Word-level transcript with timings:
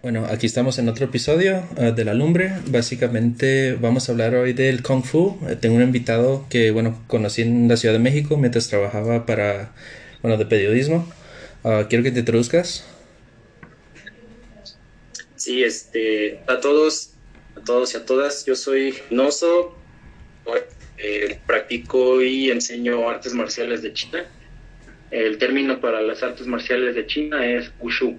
Bueno, 0.00 0.26
aquí 0.30 0.46
estamos 0.46 0.78
en 0.78 0.88
otro 0.88 1.06
episodio 1.06 1.68
uh, 1.76 1.90
de 1.90 2.04
La 2.04 2.14
Lumbre. 2.14 2.52
Básicamente 2.68 3.74
vamos 3.74 4.08
a 4.08 4.12
hablar 4.12 4.32
hoy 4.36 4.52
del 4.52 4.80
Kung 4.80 5.02
Fu. 5.02 5.40
Eh, 5.48 5.56
tengo 5.56 5.74
un 5.74 5.82
invitado 5.82 6.46
que, 6.48 6.70
bueno, 6.70 7.02
conocí 7.08 7.42
en 7.42 7.66
la 7.66 7.76
Ciudad 7.76 7.94
de 7.94 7.98
México 7.98 8.36
mientras 8.36 8.68
trabajaba 8.68 9.26
para, 9.26 9.74
bueno, 10.22 10.36
de 10.36 10.46
periodismo. 10.46 11.12
Uh, 11.64 11.88
quiero 11.88 12.04
que 12.04 12.12
te 12.12 12.20
introduzcas. 12.20 12.86
Sí, 15.34 15.64
este, 15.64 16.42
a 16.46 16.60
todos, 16.60 17.14
a 17.56 17.64
todos 17.64 17.92
y 17.94 17.96
a 17.96 18.06
todas, 18.06 18.46
yo 18.46 18.54
soy 18.54 18.94
Noso, 19.10 19.76
eh, 20.96 21.40
practico 21.44 22.22
y 22.22 22.52
enseño 22.52 23.10
artes 23.10 23.34
marciales 23.34 23.82
de 23.82 23.92
China. 23.92 24.24
El 25.10 25.38
término 25.38 25.80
para 25.80 26.00
las 26.02 26.22
artes 26.22 26.46
marciales 26.46 26.94
de 26.94 27.04
China 27.04 27.44
es 27.44 27.72
Wushu. 27.80 28.16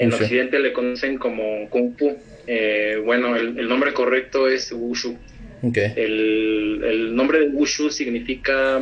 En 0.00 0.14
Occidente 0.14 0.58
le 0.58 0.72
conocen 0.72 1.18
como 1.18 1.68
Kung 1.68 1.94
Fu. 1.96 2.16
Eh, 2.46 3.00
bueno, 3.04 3.36
el, 3.36 3.68
nombre 3.68 3.92
correcto 3.92 4.48
es 4.48 4.72
Wushu. 4.72 5.14
Okay. 5.62 5.92
El, 5.94 6.80
el, 6.82 7.14
nombre 7.14 7.40
de 7.40 7.48
Wushu 7.48 7.90
significa 7.90 8.80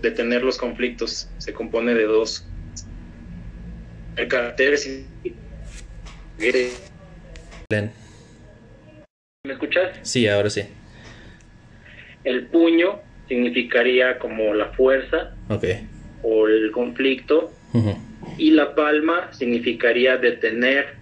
detener 0.00 0.44
los 0.44 0.56
conflictos. 0.58 1.28
Se 1.38 1.52
compone 1.52 1.94
de 1.94 2.04
dos. 2.04 2.46
El 4.16 4.28
carácter. 4.28 4.78
¿Me 9.44 9.52
escuchas? 9.52 9.98
Sí, 10.02 10.28
ahora 10.28 10.50
sí. 10.50 10.62
El 12.22 12.46
puño 12.46 13.00
significaría 13.26 14.20
como 14.20 14.54
la 14.54 14.66
fuerza 14.66 15.34
okay. 15.48 15.88
o 16.22 16.46
el 16.46 16.70
conflicto 16.70 17.52
y 18.38 18.50
la 18.50 18.74
palma 18.74 19.32
significaría 19.32 20.16
detener 20.16 21.00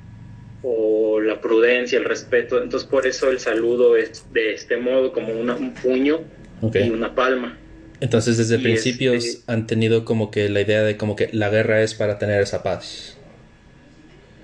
o 0.63 1.21
la 1.21 1.41
prudencia, 1.41 1.99
el 1.99 2.05
respeto. 2.05 2.63
Entonces 2.63 2.89
por 2.89 3.07
eso 3.07 3.31
el 3.31 3.39
saludo 3.39 3.97
es 3.97 4.25
de 4.33 4.55
este 4.55 4.77
modo, 4.77 5.13
como 5.13 5.33
un 5.33 5.75
puño 5.75 6.21
y 6.63 6.91
una 6.91 7.15
palma. 7.15 7.57
Entonces 8.01 8.37
desde 8.37 8.59
principios 8.59 9.25
este 9.25 9.53
han 9.53 9.67
tenido 9.67 10.05
como 10.05 10.31
que 10.31 10.49
la 10.49 10.61
idea 10.61 10.83
de 10.83 10.97
como 10.97 11.17
que 11.17 11.31
la 11.33 11.51
guerra 11.51 11.83
es 11.83 11.95
para 11.95 12.19
tener 12.19 12.41
esa 12.41 12.63
paz. 12.63 13.17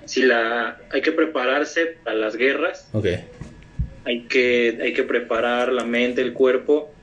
Si 0.05 0.21
la 0.21 0.77
hay 0.91 1.01
que 1.01 1.11
prepararse 1.11 1.97
para 2.03 2.17
las 2.17 2.35
guerras. 2.35 2.89
Hay 4.03 4.21
que 4.23 4.77
hay 4.81 4.93
que 4.93 5.03
preparar 5.03 5.71
la 5.71 5.83
mente, 5.83 6.21
el 6.21 6.33
cuerpo 6.33 6.93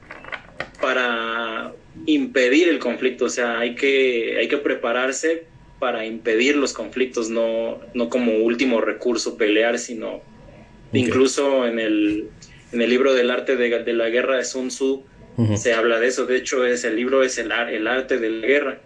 para 0.81 1.73
impedir 2.07 2.69
el 2.69 2.79
conflicto, 2.79 3.27
o 3.27 3.29
sea, 3.29 3.59
hay 3.59 3.75
que 3.75 4.37
hay 4.39 4.49
que 4.49 4.59
prepararse 4.59 5.47
para 5.83 6.07
impedir 6.07 6.55
los 6.55 6.75
conflictos, 6.75 7.29
no, 7.29 7.81
no 7.93 8.09
como 8.09 8.37
último 8.37 8.81
recurso 8.81 9.37
pelear, 9.37 9.81
sino 9.81 10.23
incluso 10.93 11.67
en 11.67 11.81
el, 11.81 12.29
en 12.71 12.83
el 12.83 12.89
libro 12.89 13.15
del 13.15 13.33
arte 13.33 13.57
de, 13.57 13.93
la 13.93 14.09
guerra 14.09 14.37
de 14.37 14.45
Sun 14.45 14.69
Tzu 14.69 15.03
se 15.57 15.75
habla 15.75 15.99
de 15.99 16.07
eso, 16.07 16.25
de 16.25 16.37
hecho 16.37 16.65
es 16.65 16.85
el 16.85 16.95
libro 16.95 17.25
es 17.25 17.37
el, 17.37 17.51
el 17.51 17.89
arte 17.89 18.19
de 18.19 18.31
la 18.31 18.47
guerra. 18.47 18.81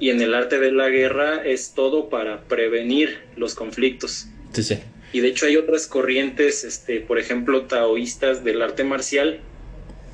Y 0.00 0.10
en 0.10 0.20
el 0.20 0.34
arte 0.34 0.58
de 0.58 0.72
la 0.72 0.88
guerra 0.88 1.44
es 1.44 1.74
todo 1.76 2.08
para 2.08 2.42
prevenir 2.48 3.20
los 3.36 3.54
conflictos. 3.54 4.26
Sí, 4.52 4.64
sí. 4.64 4.78
Y 5.12 5.20
de 5.20 5.28
hecho 5.28 5.46
hay 5.46 5.56
otras 5.56 5.86
corrientes, 5.86 6.64
este, 6.64 7.02
por 7.02 7.20
ejemplo, 7.20 7.66
taoístas 7.66 8.42
del 8.42 8.62
arte 8.62 8.82
marcial, 8.82 9.38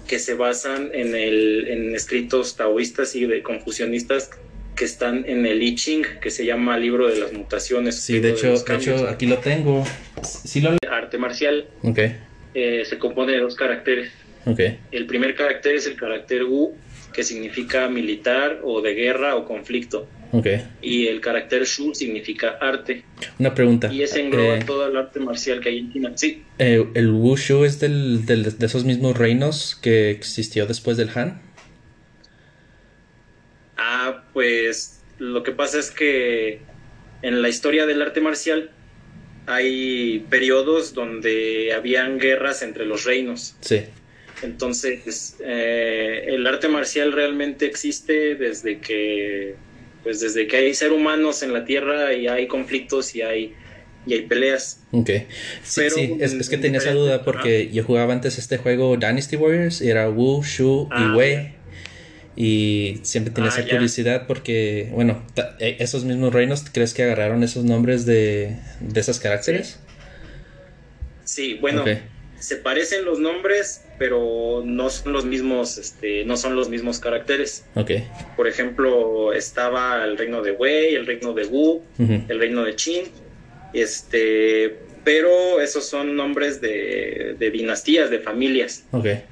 que 0.07 0.19
se 0.19 0.35
basan 0.35 0.91
en, 0.93 1.15
el, 1.15 1.69
en 1.69 1.95
escritos 1.95 2.57
taoístas 2.57 3.17
y 3.17 3.25
de 3.25 3.43
confucionistas 3.43 4.29
que 4.79 4.85
están 4.85 5.25
en 5.27 5.45
el 5.45 5.61
I 5.61 5.75
Ching, 5.75 6.05
que 6.21 6.31
se 6.31 6.47
llama 6.47 6.79
Libro 6.79 7.09
de 7.09 7.19
las 7.19 7.33
Mutaciones. 7.33 7.97
Sí, 8.01 8.21
de 8.21 8.31
hecho, 8.31 8.57
de, 8.57 8.77
hecho 8.77 9.09
aquí 9.09 9.27
lo 9.27 9.39
tengo. 9.39 9.85
Sí 10.23 10.61
lo... 10.61 10.77
Arte 10.89 11.19
marcial. 11.19 11.67
Ok. 11.83 11.99
Eh, 12.55 12.85
se 12.89 12.99
compone 12.99 13.33
de 13.33 13.41
dos 13.41 13.57
caracteres. 13.57 14.13
Ok. 14.47 14.61
El 14.93 15.07
primer 15.07 15.35
carácter 15.35 15.75
es 15.75 15.87
el 15.89 15.97
carácter 15.97 16.45
Wu, 16.45 16.77
que 17.13 17.25
significa 17.25 17.89
militar 17.89 18.61
o 18.63 18.81
de 18.81 18.95
guerra 18.95 19.35
o 19.35 19.45
conflicto. 19.45 20.07
Okay. 20.31 20.63
Y 20.83 21.07
el 21.07 21.21
carácter 21.21 21.65
Shu 21.65 21.95
significa 21.95 22.59
arte. 22.61 23.03
Una 23.39 23.55
pregunta. 23.55 23.93
Y 23.93 24.03
ese 24.03 24.21
engloba 24.21 24.59
eh, 24.59 24.65
todo 24.65 24.87
el 24.87 24.97
arte 24.97 25.21
marcial 25.21 25.61
que 25.61 25.71
hay 25.71 25.79
en 25.79 25.93
China. 25.93 26.13
Sí. 26.15 26.45
Eh, 26.59 26.87
¿El 26.95 27.11
Wushu 27.11 27.65
es 27.65 27.81
del, 27.81 28.27
del, 28.27 28.59
de 28.59 28.67
esos 28.67 28.85
mismos 28.85 29.17
reinos 29.17 29.77
que 29.81 30.11
existió 30.11 30.67
después 30.67 30.97
del 30.99 31.11
Han? 31.15 31.41
Ah, 33.79 34.25
pues 34.33 35.01
lo 35.19 35.43
que 35.43 35.53
pasa 35.53 35.79
es 35.79 35.91
que 35.91 36.61
en 37.23 37.43
la 37.43 37.49
historia 37.49 37.87
del 37.87 38.03
arte 38.03 38.21
marcial 38.21 38.71
hay 39.47 40.27
periodos 40.29 40.93
donde 40.93 41.73
habían 41.75 42.19
guerras 42.19 42.63
entre 42.63 42.85
los 42.85 43.05
reinos. 43.05 43.57
Sí. 43.61 43.85
Entonces, 44.43 45.37
eh, 45.45 46.27
el 46.29 46.47
arte 46.47 46.69
marcial 46.69 47.13
realmente 47.13 47.67
existe 47.67 48.35
desde 48.35 48.79
que, 48.79 49.55
pues 50.03 50.21
desde 50.21 50.47
que 50.47 50.59
hay 50.59 50.75
seres 50.75 50.97
humanos 50.97 51.43
en 51.43 51.53
la 51.53 51.65
Tierra 51.65 52.13
y 52.13 52.29
hay 52.29 52.47
conflictos 52.47 53.15
y 53.17 53.23
hay, 53.23 53.55
y 54.07 54.15
hay 54.15 54.23
peleas. 54.23 54.81
Ok. 54.93 55.11
Sí, 55.63 55.91
sí. 55.91 56.17
Es, 56.21 56.49
que 56.49 56.59
tenía 56.59 56.79
esa 56.79 56.93
duda 56.93 57.25
porque 57.25 57.71
yo 57.73 57.83
jugaba 57.85 58.13
antes 58.13 58.39
este 58.39 58.59
juego 58.59 58.97
Dynasty 58.97 59.37
Warriors 59.37 59.81
y 59.81 59.89
era 59.89 60.09
Wu, 60.09 60.43
Shu 60.45 60.85
y 60.85 60.89
ah, 60.91 61.15
Wei. 61.17 61.58
Y 62.41 63.01
siempre 63.03 63.35
tenía 63.35 63.51
ah, 63.51 63.59
esa 63.59 63.69
curiosidad 63.69 64.29
porque, 64.29 64.91
bueno, 64.93 65.21
e, 65.59 65.79
esos 65.81 66.05
mismos 66.05 66.33
reinos, 66.33 66.65
¿crees 66.73 66.95
que 66.95 67.03
agarraron 67.03 67.43
esos 67.43 67.65
nombres 67.65 68.07
de, 68.07 68.57
de 68.79 69.01
esos 69.01 69.19
caracteres? 69.19 69.81
Sí, 71.25 71.55
bueno, 71.61 71.85
se 72.39 72.57
parecen 72.59 73.05
los 73.05 73.19
nombres, 73.19 73.83
pero 73.99 74.63
no 74.65 74.89
son 74.89 75.15
los 75.15 75.25
mismos, 75.25 75.79
este, 75.79 76.25
no 76.27 76.37
son 76.37 76.55
los 76.55 76.69
mismos 76.69 77.01
caracteres. 77.01 77.65
Okay. 77.75 78.07
Por 78.37 78.47
ejemplo, 78.47 79.33
estaba 79.33 80.05
el 80.05 80.17
reino 80.17 80.41
de 80.41 80.53
Wei, 80.53 80.95
el 80.95 81.07
reino 81.07 81.33
de 81.33 81.45
Wu, 81.45 81.83
el 81.99 82.39
reino 82.39 82.63
de 82.63 82.77
Qin, 82.77 83.03
este, 83.73 84.79
pero 85.03 85.61
esos 85.61 85.89
son 85.89 86.15
nombres 86.15 86.61
de, 86.61 87.35
de 87.37 87.51
dinastías, 87.51 88.11
de 88.11 88.21
familias. 88.21 88.85
Okay 88.93 89.25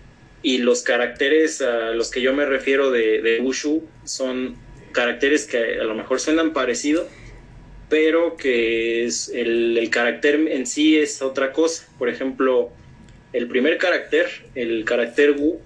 y 0.43 0.59
los 0.59 0.83
caracteres 0.83 1.61
a 1.61 1.91
los 1.91 2.11
que 2.11 2.21
yo 2.21 2.33
me 2.33 2.45
refiero 2.45 2.91
de, 2.91 3.21
de 3.21 3.41
Wushu 3.41 3.83
son 4.05 4.57
caracteres 4.93 5.47
que 5.47 5.79
a 5.81 5.85
lo 5.85 5.95
mejor 5.95 6.21
suenan 6.21 6.53
parecido, 6.53 7.09
pero 7.89 8.37
que 8.37 9.05
es 9.05 9.29
el, 9.29 9.77
el, 9.77 9.91
carácter 9.91 10.35
en 10.49 10.67
sí 10.67 10.97
es 10.97 11.23
otra 11.23 11.53
cosa. 11.53 11.87
Por 11.99 12.09
ejemplo, 12.09 12.71
el 13.33 13.47
primer 13.47 13.79
carácter, 13.79 14.27
el 14.55 14.85
carácter 14.85 15.33
Wu, 15.33 15.61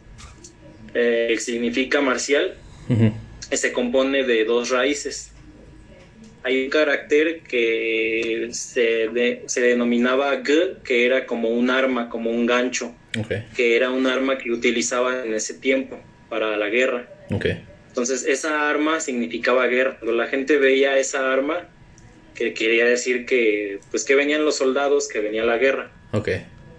eh, 0.95 1.37
significa 1.39 2.01
marcial, 2.01 2.55
se 3.53 3.73
compone 3.73 4.25
de 4.25 4.45
dos 4.45 4.71
raíces. 4.71 5.31
Hay 6.43 6.65
un 6.65 6.71
carácter 6.71 7.43
que 7.43 8.49
se, 8.53 9.43
se 9.47 9.61
denominaba 9.61 10.43
G, 10.43 10.83
que 10.83 11.07
era 11.07 11.27
como 11.27 11.51
un 11.51 11.71
arma, 11.71 12.09
como 12.09 12.31
un 12.31 12.47
gancho 12.47 12.95
que 13.57 13.77
era 13.77 13.91
un 13.91 14.07
arma 14.07 14.39
que 14.39 14.51
utilizaban 14.51 15.27
en 15.27 15.35
ese 15.35 15.55
tiempo 15.55 15.99
para 16.29 16.57
la 16.57 16.69
guerra. 16.69 17.09
Entonces 17.89 18.25
esa 18.25 18.69
arma 18.69 19.01
significaba 19.01 19.67
guerra. 19.67 19.97
Cuando 19.99 20.17
la 20.17 20.29
gente 20.29 20.59
veía 20.59 20.97
esa 20.99 21.33
arma, 21.33 21.69
que 22.35 22.55
quería 22.55 22.87
decir 22.87 23.27
que 23.27 23.81
pues 23.91 24.05
que 24.05 24.15
venían 24.15 24.45
los 24.45 24.57
soldados, 24.57 25.09
que 25.09 25.21
venía 25.21 25.45
la 25.45 25.59
guerra. 25.59 25.91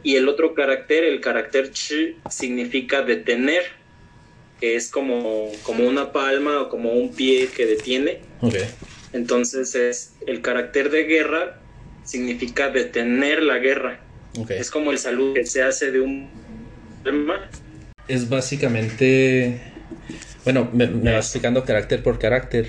Y 0.04 0.16
el 0.16 0.28
otro 0.28 0.56
carácter, 0.56 1.04
el 1.04 1.22
carácter 1.22 1.72
ch, 1.72 2.16
significa 2.30 3.04
detener, 3.04 3.64
que 4.60 4.76
es 4.76 4.90
como, 4.90 5.52
como 5.64 5.88
una 5.88 6.12
palma 6.12 6.62
o 6.62 6.70
como 6.70 6.94
un 6.94 7.14
pie 7.14 7.50
que 7.56 7.66
detiene. 7.66 8.22
Entonces 9.14 9.76
es 9.76 10.14
el 10.26 10.42
carácter 10.42 10.90
de 10.90 11.04
guerra 11.04 11.60
significa 12.04 12.70
detener 12.70 13.44
la 13.44 13.60
guerra. 13.60 14.00
Es 14.50 14.72
como 14.72 14.92
el 14.92 14.98
saludo 14.98 15.34
que 15.34 15.46
se 15.46 15.62
hace 15.62 15.92
de 15.92 16.00
un 16.00 16.30
Es 18.08 18.30
básicamente. 18.30 19.60
Bueno, 20.44 20.70
me, 20.74 20.88
me 20.88 21.12
vas 21.12 21.26
explicando 21.26 21.64
carácter 21.64 22.02
por 22.02 22.18
carácter. 22.18 22.68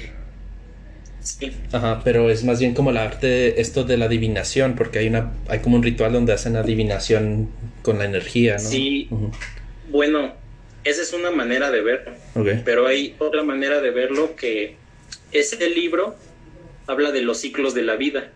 Sí. 1.21 1.53
Ajá, 1.71 2.01
pero 2.03 2.31
es 2.31 2.43
más 2.45 2.59
bien 2.59 2.75
como 2.75 2.91
el 2.91 2.97
arte, 2.97 3.61
esto 3.61 3.85
de 3.85 3.97
la 3.97 4.07
adivinación, 4.07 4.75
porque 4.75 4.99
hay 4.99 5.07
una, 5.07 5.33
hay 5.49 5.61
como 5.61 5.77
un 5.77 5.83
ritual 5.83 6.13
donde 6.13 6.33
hacen 6.33 6.57
adivinación 6.57 7.49
con 7.83 7.99
la 7.99 8.07
energía, 8.07 8.55
¿no? 8.55 8.69
Sí. 8.69 9.09
Bueno, 9.89 10.35
esa 10.85 11.03
es 11.03 11.13
una 11.13 11.31
manera 11.31 11.71
de 11.71 11.81
verlo. 11.81 12.13
Pero 12.65 12.87
hay 12.87 13.15
otra 13.19 13.45
manera 13.45 13.81
de 13.81 13.91
verlo 13.91 14.35
que 14.35 14.77
ese 15.31 15.71
libro 15.71 16.17
habla 16.87 17.13
de 17.13 17.23
los 17.23 17.39
ciclos 17.39 17.75
de 17.75 17.83
la 17.83 17.97
vida. 17.97 18.33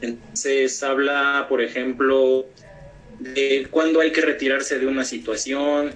Entonces 0.00 0.82
habla, 0.82 1.46
por 1.48 1.62
ejemplo, 1.62 2.46
de 3.18 3.66
cuándo 3.70 4.00
hay 4.00 4.12
que 4.12 4.20
retirarse 4.20 4.78
de 4.78 4.86
una 4.86 5.04
situación. 5.04 5.94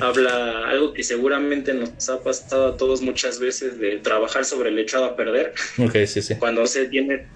Habla 0.00 0.68
algo 0.68 0.92
que 0.92 1.04
seguramente 1.04 1.72
nos 1.72 2.08
ha 2.08 2.20
pasado 2.24 2.66
a 2.66 2.76
todos 2.76 3.02
muchas 3.02 3.38
veces 3.38 3.78
de 3.78 3.98
trabajar 3.98 4.44
sobre 4.44 4.70
el 4.70 4.78
echado 4.78 5.04
a 5.04 5.16
perder. 5.16 5.54
Okay, 5.78 6.08
sí, 6.08 6.22
sí. 6.22 6.34
Cuando 6.34 6.66
se 6.66 6.86
tiene 6.86 7.26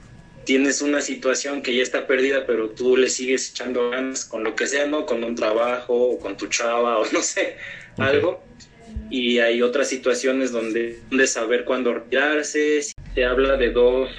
tienes 0.44 0.82
una 0.82 1.00
situación 1.00 1.62
que 1.62 1.74
ya 1.74 1.82
está 1.82 2.06
perdida, 2.06 2.46
pero 2.46 2.70
tú 2.70 2.96
le 2.96 3.08
sigues 3.08 3.50
echando 3.50 3.90
ganas 3.90 4.24
con 4.24 4.44
lo 4.44 4.54
que 4.54 4.66
sea, 4.66 4.86
¿no? 4.86 5.06
Con 5.06 5.24
un 5.24 5.34
trabajo 5.34 5.94
o 5.94 6.18
con 6.18 6.36
tu 6.36 6.46
chava 6.48 6.98
o 6.98 7.06
no 7.12 7.22
sé, 7.22 7.56
algo. 7.96 8.42
Y 9.10 9.38
hay 9.38 9.62
otras 9.62 9.88
situaciones 9.88 10.52
donde 10.52 10.98
de 11.10 11.26
saber 11.26 11.64
cuándo 11.64 11.94
retirarse. 11.94 12.80
Se 12.82 13.24
habla 13.24 13.56
de 13.56 13.70
dos 13.70 14.10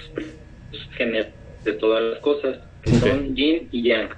de 1.66 1.74
todas 1.74 2.02
las 2.04 2.20
cosas, 2.20 2.60
que 2.82 2.92
son 2.92 3.36
yin 3.36 3.68
y 3.72 3.84
yang, 3.84 4.10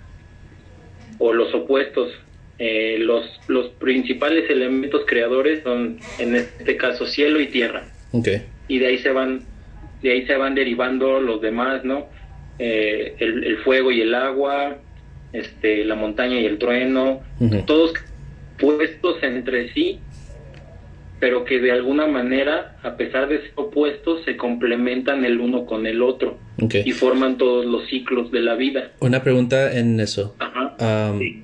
o 1.17 1.33
los 1.33 1.53
opuestos. 1.53 2.11
Eh, 2.59 2.97
los, 2.99 3.23
los 3.47 3.67
principales 3.69 4.49
elementos 4.49 5.03
creadores 5.05 5.61
son, 5.63 5.99
en 6.17 6.35
este 6.35 6.75
caso, 6.75 7.05
cielo 7.05 7.39
y 7.39 7.47
tierra. 7.47 7.85
Y 8.67 8.79
de 8.79 8.87
ahí 8.87 8.97
se 8.97 9.11
van 9.11 9.45
de 10.01 10.11
ahí 10.11 10.25
se 10.27 10.35
van 10.35 10.55
derivando 10.55 11.19
los 11.19 11.41
demás, 11.41 11.83
¿no? 11.83 12.07
Eh, 12.59 13.15
el, 13.19 13.57
fuego 13.59 13.91
y 13.91 14.01
el 14.01 14.13
agua, 14.13 14.77
este, 15.33 15.85
la 15.85 15.95
montaña 15.95 16.39
y 16.39 16.45
el 16.45 16.57
trueno, 16.57 17.21
todos 17.65 17.93
puestos 18.57 19.21
entre 19.21 19.73
sí, 19.73 19.99
pero 21.19 21.45
que 21.45 21.59
de 21.59 21.71
alguna 21.71 22.07
manera, 22.07 22.77
a 22.83 22.95
pesar 22.95 23.27
de 23.27 23.41
ser 23.41 23.51
opuestos, 23.55 24.23
se 24.25 24.37
complementan 24.37 25.25
el 25.25 25.39
uno 25.39 25.65
con 25.65 25.87
el 25.87 26.01
otro 26.01 26.37
y 26.57 26.91
forman 26.91 27.37
todos 27.37 27.65
los 27.65 27.87
ciclos 27.87 28.31
de 28.31 28.41
la 28.41 28.55
vida. 28.55 28.91
Una 28.99 29.23
pregunta 29.23 29.77
en 29.77 29.99
eso. 29.99 30.35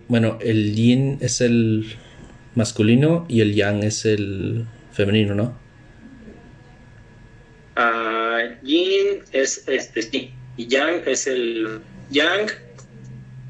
Bueno, 0.07 0.37
el 0.41 0.75
yin 0.75 1.17
es 1.21 1.41
el 1.41 1.85
masculino 2.55 3.25
y 3.27 3.41
el 3.41 3.55
yang 3.55 3.83
es 3.83 4.05
el 4.05 4.65
femenino, 4.91 5.33
¿no? 5.33 5.63
yin 8.61 9.23
es 9.31 9.67
este 9.67 10.01
sí, 10.03 10.31
y 10.57 10.67
yang 10.67 11.01
es 11.07 11.27
el 11.27 11.81
yang 12.11 12.47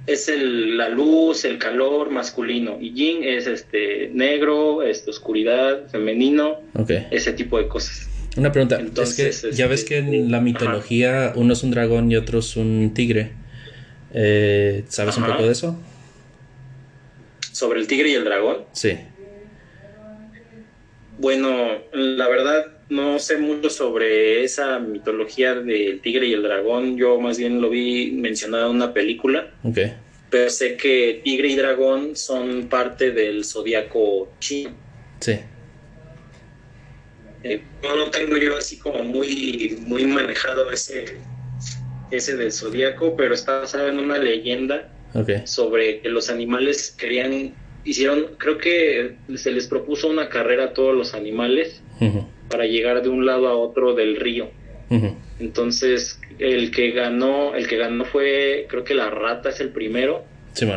es 0.06 0.28
el, 0.28 0.78
la 0.78 0.90
luz, 0.90 1.46
el 1.46 1.58
calor 1.58 2.10
masculino 2.10 2.78
y 2.80 2.94
yin 2.94 3.24
es 3.24 3.48
este 3.48 4.10
negro, 4.14 4.84
este 4.84 5.10
oscuridad 5.10 5.88
femenino, 5.90 6.60
ese 7.12 7.34
tipo 7.34 7.58
de 7.58 7.68
cosas. 7.68 8.10
Una 8.36 8.52
pregunta, 8.52 8.82
es 9.02 9.14
que 9.14 9.52
ya 9.52 9.68
ves 9.68 9.86
que 9.86 9.98
en 9.98 10.32
la 10.32 10.42
mitología 10.42 11.34
uno 11.36 11.54
es 11.54 11.64
un 11.64 11.72
dragón 11.72 12.12
y 12.12 12.16
otro 12.16 12.40
es 12.40 12.56
un 12.56 12.94
tigre. 12.94 13.32
Eh, 14.14 14.84
¿Sabes 14.88 15.18
un 15.18 15.26
poco 15.26 15.44
de 15.44 15.52
eso? 15.52 15.80
¿Sobre 17.52 17.80
el 17.80 17.88
tigre 17.88 18.10
y 18.10 18.14
el 18.16 18.24
dragón? 18.24 18.58
Sí. 18.74 18.98
Bueno, 21.20 21.70
la 21.94 22.28
verdad 22.28 22.73
no 22.94 23.18
sé 23.18 23.38
mucho 23.38 23.70
sobre 23.70 24.44
esa 24.44 24.78
mitología 24.78 25.56
del 25.56 26.00
tigre 26.02 26.28
y 26.28 26.34
el 26.34 26.44
dragón. 26.44 26.96
Yo 26.96 27.20
más 27.20 27.38
bien 27.40 27.60
lo 27.60 27.70
vi 27.70 28.12
mencionado 28.12 28.70
en 28.70 28.76
una 28.76 28.94
película. 28.94 29.52
Okay. 29.64 29.96
Pero 30.30 30.50
sé 30.50 30.78
que 30.78 31.22
tigre 31.24 31.50
y 31.50 31.56
dragón 31.56 32.16
son 32.16 32.68
parte 32.70 33.12
del 33.12 33.46
zodiaco 33.46 34.32
chino. 34.40 34.72
Sí. 35.20 35.40
Eh, 37.44 37.62
no, 37.82 38.10
tengo 38.12 38.38
yo 38.38 38.58
así 38.58 38.78
como 38.78 39.04
muy, 39.04 39.78
muy 39.82 40.06
manejado 40.06 40.72
ese, 40.72 41.18
ese 42.12 42.38
del 42.38 42.52
zodiaco, 42.52 43.16
pero 43.18 43.34
está 43.34 43.62
basado 43.62 43.90
en 43.90 44.00
una 44.00 44.18
leyenda 44.18 44.90
sobre 45.46 46.00
que 46.00 46.10
los 46.10 46.30
animales 46.30 46.96
querían, 46.98 47.54
hicieron, 47.84 48.36
creo 48.38 48.58
que 48.58 49.16
se 49.36 49.52
les 49.52 49.68
propuso 49.68 50.10
una 50.10 50.30
carrera 50.30 50.66
a 50.66 50.74
todos 50.74 50.96
los 50.96 51.14
animales 51.14 51.82
para 52.54 52.68
llegar 52.68 53.02
de 53.02 53.10
un 53.10 53.26
lado 53.26 53.48
a 53.48 53.56
otro 53.56 53.96
del 53.96 54.16
río. 54.16 54.52
Entonces, 55.40 56.20
el 56.38 56.70
que 56.70 56.92
ganó, 56.92 57.56
el 57.56 57.68
que 57.68 57.78
ganó 57.78 58.06
fue, 58.06 58.68
creo 58.70 58.84
que 58.84 58.94
la 58.94 59.10
rata 59.10 59.50
es 59.50 59.60
el 59.60 59.70
primero, 59.70 60.24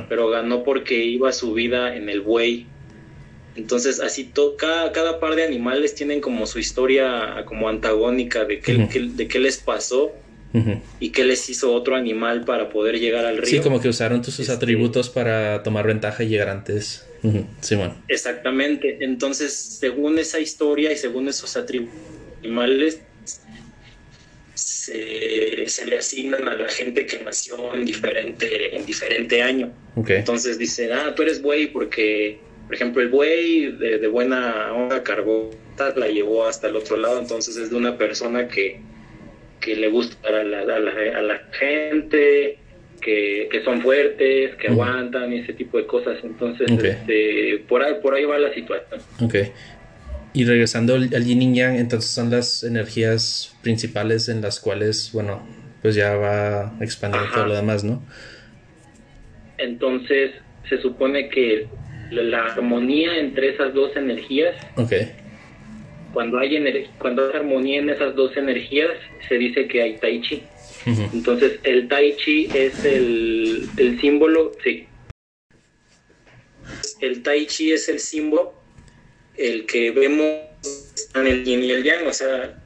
pero 0.09 0.31
ganó 0.31 0.65
porque 0.65 1.05
iba 1.05 1.31
su 1.33 1.53
vida 1.53 1.95
en 1.95 2.09
el 2.09 2.23
buey. 2.23 2.65
Entonces, 3.57 4.01
así 4.01 4.33
cada, 4.57 4.91
cada, 4.93 5.21
par 5.21 5.35
de 5.35 5.45
animales 5.45 5.95
tienen 5.95 6.23
como 6.23 6.47
su 6.47 6.59
historia 6.59 7.45
como 7.45 7.69
antagónica 7.69 8.47
de 8.47 8.61
qué, 8.61 8.89
de 8.89 9.29
qué 9.29 9.39
les 9.39 9.59
pasó 9.59 10.15
y 11.01 11.11
qué 11.11 11.25
les 11.25 11.51
hizo 11.51 11.75
otro 11.75 11.97
animal 11.97 12.45
para 12.45 12.71
poder 12.71 12.99
llegar 12.99 13.27
al 13.27 13.37
río. 13.37 13.47
Sí, 13.47 13.61
como 13.61 13.81
que 13.81 13.89
usaron 13.89 14.25
sus 14.25 14.41
este, 14.41 14.53
atributos 14.53 15.11
para 15.11 15.63
tomar 15.63 15.87
ventaja 15.87 16.25
y 16.25 16.29
llegar 16.29 16.49
antes. 16.49 17.07
Simón. 17.61 17.95
Exactamente. 18.09 18.99
Entonces, 19.01 19.53
según 19.53 20.19
esa 20.19 20.41
historia 20.41 20.93
y 20.93 20.97
según 20.97 21.29
esos 21.29 21.57
animales, 22.43 23.01
se, 24.55 25.87
le 25.87 25.99
asignan 25.99 26.49
a 26.49 26.55
la 26.55 26.69
gente 26.69 27.07
que 27.07 27.23
nació 27.23 27.75
en 27.75 27.85
diferente, 27.85 28.77
en 28.77 28.87
diferente 28.87 29.43
año. 29.43 29.73
Entonces 30.07 30.59
dicen, 30.59 30.93
ah, 30.93 31.15
tú 31.15 31.23
eres 31.23 31.43
buey 31.43 31.67
porque, 31.67 32.39
por 32.67 32.75
ejemplo, 32.75 33.03
el 33.03 33.09
buey 33.09 33.73
de, 33.73 34.07
buena 34.07 34.73
onda 34.73 35.03
cargó, 35.03 35.51
la 35.97 36.09
llevó 36.09 36.47
hasta 36.47 36.69
el 36.69 36.77
otro 36.77 36.97
lado, 36.97 37.21
entonces 37.21 37.57
es 37.57 37.71
de 37.71 37.77
una 37.77 37.99
persona 37.99 38.49
que, 38.49 38.81
que 39.61 39.77
le 39.77 39.89
gusta 39.89 40.29
a 40.29 40.43
la, 40.43 40.61
a 40.61 41.23
la 41.23 41.41
gente, 41.53 42.59
que, 43.01 43.63
son 43.65 43.81
fuertes, 43.83 44.55
que 44.57 44.69
aguantan 44.69 45.33
y 45.33 45.39
ese 45.39 45.53
tipo 45.53 45.79
de 45.79 45.87
cosas. 45.87 46.19
Entonces, 46.23 46.71
este, 46.71 47.65
por, 47.69 47.83
ahí, 47.83 47.95
por 48.03 48.15
ahí 48.15 48.25
va 48.25 48.39
la 48.39 48.53
situación. 48.53 49.01
Ok. 49.21 49.35
Y 50.33 50.45
regresando 50.45 50.95
al, 50.95 51.25
yin 51.25 51.43
y 51.43 51.55
yang, 51.55 51.77
entonces 51.77 52.11
son 52.11 52.31
las 52.31 52.63
energías 52.63 53.57
principales 53.63 54.29
en 54.29 54.43
las 54.43 54.61
cuales, 54.61 55.11
bueno, 55.13 55.47
pues 55.83 55.95
ya 55.95 56.15
va 56.17 56.75
expandiendo 56.81 57.31
todo 57.33 57.47
lo 57.47 57.55
demás, 57.55 57.85
¿no? 57.85 58.03
Entonces, 59.57 60.33
se 60.69 60.79
supone 60.83 61.29
que 61.31 61.69
la 62.11 62.45
armonía 62.45 63.19
entre 63.19 63.55
esas 63.55 63.73
dos 63.73 63.97
energías, 63.97 64.55
okay. 64.77 65.13
Cuando, 66.17 66.39
hay 66.39 66.89
cuando 66.99 67.29
hay 67.29 67.37
armonía 67.37 67.79
en 67.79 67.91
esas 67.91 68.15
dos 68.15 68.35
energías, 68.39 68.91
se 69.29 69.37
dice 69.37 69.69
que 69.69 69.83
hay 69.83 69.99
tai 69.99 70.23
chi. 70.23 70.43
Entonces 71.13 71.61
el 71.63 71.89
tai 71.89 72.17
chi 72.17 72.49
es 72.55 72.87
el, 72.87 73.69
símbolo, 74.01 74.53
sí. 74.65 74.87
El 77.03 77.23
tai 77.23 77.45
chi 77.45 77.71
es 77.73 77.91
el 77.91 77.99
símbolo, 77.99 78.55
el 79.37 79.67
que 79.67 79.91
vemos 79.91 80.41
en 81.15 81.27
el 81.27 81.45
yin 81.45 81.63
y 81.63 81.73
el 81.73 81.85
yang, 81.85 82.07
o 82.07 82.13
sea, 82.15 82.59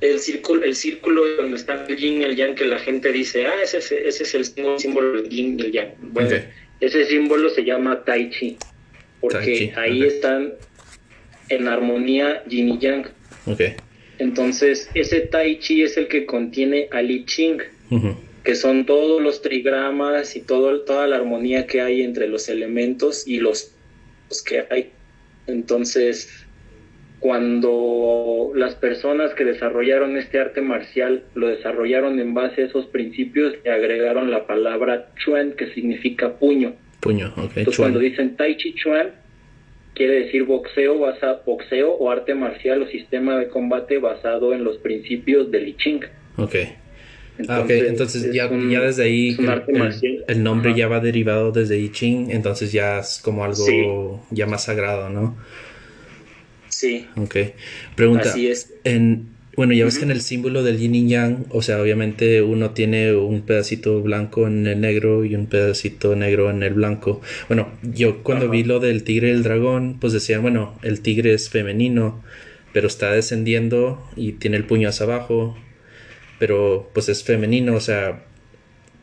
el 0.00 0.18
círculo, 0.18 0.64
el 0.64 0.74
círculo 0.74 1.36
donde 1.36 1.58
está 1.58 1.84
el 1.86 1.98
yin 1.98 2.22
y 2.22 2.24
el 2.24 2.34
yang 2.34 2.54
que 2.54 2.64
la 2.64 2.78
gente 2.78 3.12
dice, 3.12 3.46
ah, 3.46 3.60
ese, 3.62 3.76
ese 3.76 4.22
es 4.22 4.34
el 4.34 4.46
símbolo 4.78 5.20
del 5.20 5.28
yin 5.28 5.60
y 5.60 5.64
el 5.64 5.72
yang. 5.72 5.90
Bueno, 5.98 6.34
ese 6.80 7.04
símbolo 7.04 7.50
se 7.50 7.62
llama 7.62 8.02
tai 8.06 8.30
chi, 8.30 8.56
porque 9.20 9.70
ahí 9.76 10.02
están 10.02 10.54
en 11.50 11.68
armonía 11.68 12.42
yin 12.48 12.70
y 12.70 12.78
yang. 12.78 13.06
Okay. 13.46 13.76
Entonces, 14.20 14.90
ese 14.94 15.20
Tai 15.20 15.58
Chi 15.60 15.82
es 15.82 15.96
el 15.96 16.06
que 16.06 16.26
contiene 16.26 16.88
al 16.92 17.10
I 17.10 17.24
Ching, 17.24 17.58
que 18.44 18.54
son 18.54 18.84
todos 18.84 19.20
los 19.22 19.40
trigramas 19.40 20.36
y 20.36 20.42
todo, 20.42 20.80
toda 20.82 21.06
la 21.06 21.16
armonía 21.16 21.66
que 21.66 21.80
hay 21.80 22.02
entre 22.02 22.28
los 22.28 22.50
elementos 22.50 23.26
y 23.26 23.38
los, 23.38 23.74
que 24.44 24.66
hay. 24.70 24.90
Entonces, 25.46 26.46
cuando 27.18 28.52
las 28.54 28.74
personas 28.74 29.32
que 29.32 29.44
desarrollaron 29.44 30.18
este 30.18 30.38
arte 30.38 30.60
marcial 30.60 31.24
lo 31.34 31.48
desarrollaron 31.48 32.20
en 32.20 32.34
base 32.34 32.62
a 32.62 32.66
esos 32.66 32.86
principios, 32.86 33.54
le 33.64 33.70
agregaron 33.70 34.30
la 34.30 34.46
palabra 34.46 35.12
Chuan, 35.16 35.52
que 35.52 35.72
significa 35.72 36.38
puño. 36.38 36.74
Puño, 37.00 37.32
ok. 37.38 37.52
Entonces, 37.56 37.76
cuando 37.78 38.00
dicen 38.00 38.36
Tai 38.36 38.54
Chi 38.58 38.74
Chuan, 38.74 39.12
quiere 40.00 40.24
decir 40.24 40.44
boxeo, 40.44 40.98
basa, 40.98 41.42
boxeo 41.44 41.92
o 41.92 42.10
arte 42.10 42.34
marcial 42.34 42.80
o 42.80 42.86
sistema 42.88 43.36
de 43.36 43.48
combate 43.48 43.98
basado 43.98 44.54
en 44.54 44.64
los 44.64 44.78
principios 44.78 45.50
del 45.50 45.68
I 45.68 45.76
Ching. 45.76 46.00
Ok. 46.38 46.54
Ah, 47.48 47.60
entonces, 47.60 47.88
entonces 47.88 48.32
ya, 48.32 48.48
ya, 48.48 48.80
desde 48.80 49.04
ahí 49.04 49.36
el, 50.26 50.42
nombre 50.42 50.74
ya 50.74 50.88
va 50.88 51.00
derivado 51.00 51.52
desde 51.52 51.78
I 51.78 51.92
Ching, 51.92 52.30
entonces 52.30 52.72
ya 52.72 53.00
es 53.00 53.20
como 53.22 53.44
algo 53.44 54.24
ya 54.30 54.46
más 54.46 54.64
sagrado, 54.64 55.10
¿no? 55.10 55.36
Sí. 56.68 57.06
Ok. 57.16 57.36
Pregunta. 57.94 58.30
Así 58.30 58.48
es. 58.48 58.72
En, 58.84 59.28
bueno, 59.60 59.74
ya 59.74 59.84
ves 59.84 59.98
que 59.98 60.06
en 60.06 60.10
el 60.10 60.22
símbolo 60.22 60.62
del 60.62 60.78
yin 60.78 60.94
y 60.94 61.06
yang, 61.06 61.44
o 61.50 61.60
sea, 61.60 61.82
obviamente 61.82 62.40
uno 62.40 62.70
tiene 62.70 63.12
un 63.12 63.42
pedacito 63.42 64.00
blanco 64.00 64.46
en 64.46 64.66
el 64.66 64.80
negro 64.80 65.22
y 65.22 65.34
un 65.34 65.48
pedacito 65.48 66.16
negro 66.16 66.48
en 66.48 66.62
el 66.62 66.72
blanco. 66.72 67.20
Bueno, 67.46 67.70
yo 67.82 68.22
cuando 68.22 68.48
vi 68.48 68.64
lo 68.64 68.80
del 68.80 69.04
tigre 69.04 69.28
y 69.28 69.32
el 69.32 69.42
dragón, 69.42 69.98
pues 70.00 70.14
decían, 70.14 70.40
bueno, 70.40 70.78
el 70.80 71.02
tigre 71.02 71.34
es 71.34 71.50
femenino, 71.50 72.24
pero 72.72 72.86
está 72.86 73.12
descendiendo 73.12 74.02
y 74.16 74.32
tiene 74.32 74.56
el 74.56 74.64
puño 74.64 74.88
hacia 74.88 75.04
abajo, 75.04 75.58
pero 76.38 76.88
pues 76.94 77.10
es 77.10 77.22
femenino, 77.22 77.74
o 77.74 77.80
sea, 77.80 78.24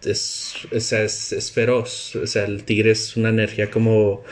es, 0.04 0.56
es, 0.72 0.92
es 1.34 1.52
feroz, 1.52 2.16
o 2.16 2.26
sea, 2.26 2.46
el 2.46 2.64
tigre 2.64 2.90
es 2.90 3.16
una 3.16 3.30
energía 3.30 3.70
como 3.70 4.24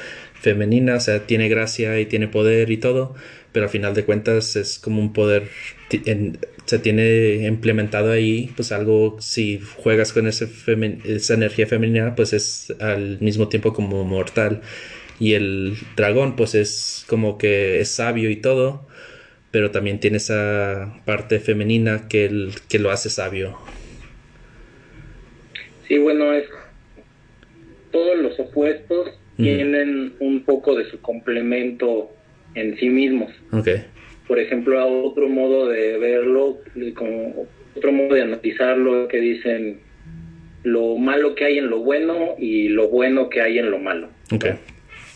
femenina, 0.42 0.96
o 0.96 1.00
sea, 1.00 1.28
tiene 1.28 1.50
gracia 1.50 2.00
y 2.00 2.08
tiene 2.08 2.28
poder 2.28 2.72
y 2.72 2.78
todo, 2.78 3.14
pero 3.56 3.68
al 3.68 3.72
final 3.72 3.94
de 3.94 4.04
cuentas 4.04 4.58
es 4.58 4.78
como 4.80 5.00
un 5.00 5.14
poder, 5.14 5.44
se 6.66 6.78
tiene 6.80 7.48
implementado 7.48 8.12
ahí, 8.12 8.52
pues 8.54 8.74
algo, 8.74 9.16
si 9.22 9.62
juegas 9.78 10.12
con 10.12 10.28
ese 10.28 10.50
esa 11.06 11.36
energía 11.36 11.66
femenina, 11.66 12.16
pues 12.16 12.34
es 12.34 12.76
al 12.82 13.18
mismo 13.22 13.48
tiempo 13.48 13.72
como 13.72 14.04
mortal. 14.04 14.60
Y 15.22 15.36
el 15.36 15.78
dragón, 15.96 16.36
pues 16.36 16.54
es 16.54 17.06
como 17.08 17.38
que 17.38 17.80
es 17.80 17.88
sabio 17.88 18.30
y 18.30 18.36
todo, 18.36 18.90
pero 19.52 19.72
también 19.72 20.02
tiene 20.02 20.18
esa 20.18 21.02
parte 21.06 21.40
femenina 21.40 22.10
que, 22.10 22.26
el, 22.26 22.52
que 22.68 22.78
lo 22.78 22.92
hace 22.92 23.10
sabio. 23.10 23.58
Sí, 25.88 25.98
bueno, 25.98 26.34
es 26.34 26.44
todos 27.94 28.18
los 28.18 28.38
opuestos 28.38 29.12
tienen 29.38 30.16
un 30.20 30.44
poco 30.44 30.76
de 30.76 30.92
su 30.92 31.00
complemento 31.00 32.15
en 32.56 32.78
sí 32.78 32.90
mismos. 32.90 33.32
Okay. 33.52 33.86
Por 34.28 34.40
ejemplo, 34.40 34.80
a 34.80 34.86
otro 34.86 35.30
modo 35.30 35.68
de 35.68 35.98
verlo, 35.98 36.58
como 36.96 37.48
otro 37.76 37.92
modo 37.92 38.16
de 38.16 38.24
analizarlo, 38.24 39.08
que 39.08 39.20
dicen 39.20 39.80
lo 40.64 40.98
malo 40.98 41.36
que 41.36 41.46
hay 41.46 41.60
en 41.60 41.70
lo 41.70 41.80
bueno 41.80 42.36
y 42.40 42.70
lo 42.70 42.90
bueno 42.90 43.30
que 43.30 43.42
hay 43.42 43.60
en 43.60 43.70
lo 43.70 43.78
malo. 43.78 44.10
Okay. 44.32 44.54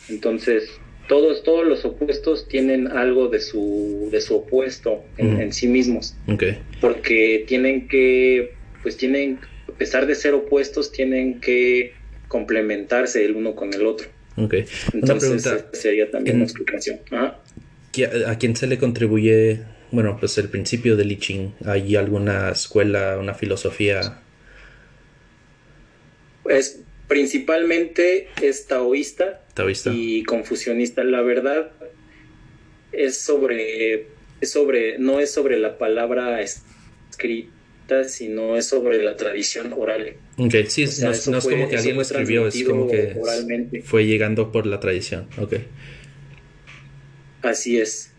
Entonces, 0.09 0.79
todos, 1.07 1.43
todos 1.43 1.67
los 1.67 1.83
opuestos 1.85 2.47
tienen 2.47 2.87
algo 2.87 3.29
de 3.29 3.39
su, 3.39 4.09
de 4.11 4.21
su 4.21 4.35
opuesto 4.35 5.03
en, 5.17 5.51
sí 5.51 5.67
mismos. 5.67 6.15
Okay. 6.27 6.59
Porque 6.79 7.45
tienen 7.47 7.87
que, 7.87 8.53
pues 8.83 8.95
tienen, 8.95 9.39
a 9.67 9.71
pesar 9.71 10.05
de 10.05 10.13
ser 10.13 10.35
opuestos, 10.35 10.91
tienen 10.91 11.39
que 11.41 11.93
complementarse 12.27 13.25
el 13.25 13.35
uno 13.35 13.55
con 13.55 13.73
el 13.73 13.87
otro. 13.87 14.07
Ok. 14.39 14.55
Entonces 14.93 15.47
sería 15.73 16.09
también 16.09 16.37
una 16.37 16.45
explicación. 16.45 16.99
¿A 17.11 18.37
quién 18.37 18.55
se 18.55 18.67
le 18.67 18.77
contribuye, 18.77 19.61
bueno, 19.91 20.17
pues 20.19 20.37
el 20.37 20.49
principio 20.49 20.95
del 20.95 21.11
I 21.11 21.17
Ching? 21.17 21.53
¿Hay 21.65 21.95
alguna 21.95 22.49
escuela, 22.49 23.17
una 23.19 23.33
filosofía? 23.33 24.21
Pues 26.43 26.81
principalmente 27.07 28.29
es 28.41 28.67
taoísta, 28.67 29.41
taoísta. 29.53 29.91
y 29.93 30.23
confucionista. 30.23 31.03
La 31.03 31.21
verdad 31.21 31.71
es 32.91 33.17
sobre, 33.17 34.07
es 34.41 34.51
sobre, 34.51 34.97
no 34.99 35.19
es 35.19 35.31
sobre 35.31 35.59
la 35.59 35.77
palabra 35.77 36.41
escrita 36.41 37.58
sino 38.05 38.55
es 38.57 38.65
sobre 38.65 39.03
la 39.03 39.15
tradición 39.15 39.73
oral. 39.73 40.13
Ok, 40.37 40.55
sí, 40.67 40.85
no, 41.01 41.11
es 41.11 41.25
como 41.25 41.67
que 41.69 41.75
alguien 41.75 41.95
lo 41.95 42.01
escribió, 42.01 42.47
es 42.47 42.63
como 42.63 42.87
que 42.89 43.15
fue 43.83 44.05
llegando 44.05 44.51
por 44.51 44.65
la 44.65 44.79
tradición. 44.79 45.27
Ok. 45.37 45.55
Así 47.41 47.79
es. 47.79 48.11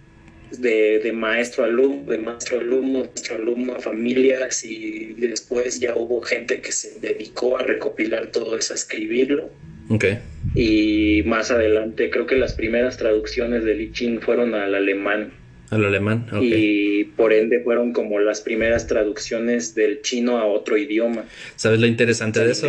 De, 0.58 0.98
de, 0.98 1.12
maestro 1.12 1.62
alumno, 1.62 2.10
de 2.10 2.18
maestro 2.18 2.58
alumno, 2.58 3.04
maestro 3.04 3.36
alumno 3.36 3.74
a 3.74 3.78
familias 3.78 4.64
y 4.64 5.14
después 5.16 5.78
ya 5.78 5.94
hubo 5.94 6.20
gente 6.22 6.60
que 6.60 6.72
se 6.72 6.98
dedicó 6.98 7.56
a 7.56 7.62
recopilar 7.62 8.32
todo 8.32 8.58
eso, 8.58 8.72
a 8.72 8.76
escribirlo. 8.76 9.50
Okay. 9.88 10.18
Y 10.54 11.22
más 11.24 11.50
adelante 11.50 12.10
creo 12.10 12.26
que 12.26 12.36
las 12.36 12.54
primeras 12.54 12.96
traducciones 12.96 13.64
de 13.64 13.74
Li 13.74 13.92
Ching 13.92 14.20
fueron 14.20 14.54
al 14.54 14.74
alemán. 14.74 15.32
Al 15.70 15.84
alemán, 15.84 16.26
Y 16.40 17.04
por 17.04 17.32
ende 17.32 17.60
fueron 17.60 17.92
como 17.92 18.18
las 18.18 18.40
primeras 18.40 18.88
traducciones 18.88 19.74
del 19.76 20.02
chino 20.02 20.38
a 20.38 20.44
otro 20.44 20.76
idioma. 20.76 21.24
¿Sabes 21.54 21.78
lo 21.78 21.86
interesante 21.86 22.44
de 22.44 22.50
eso? 22.50 22.68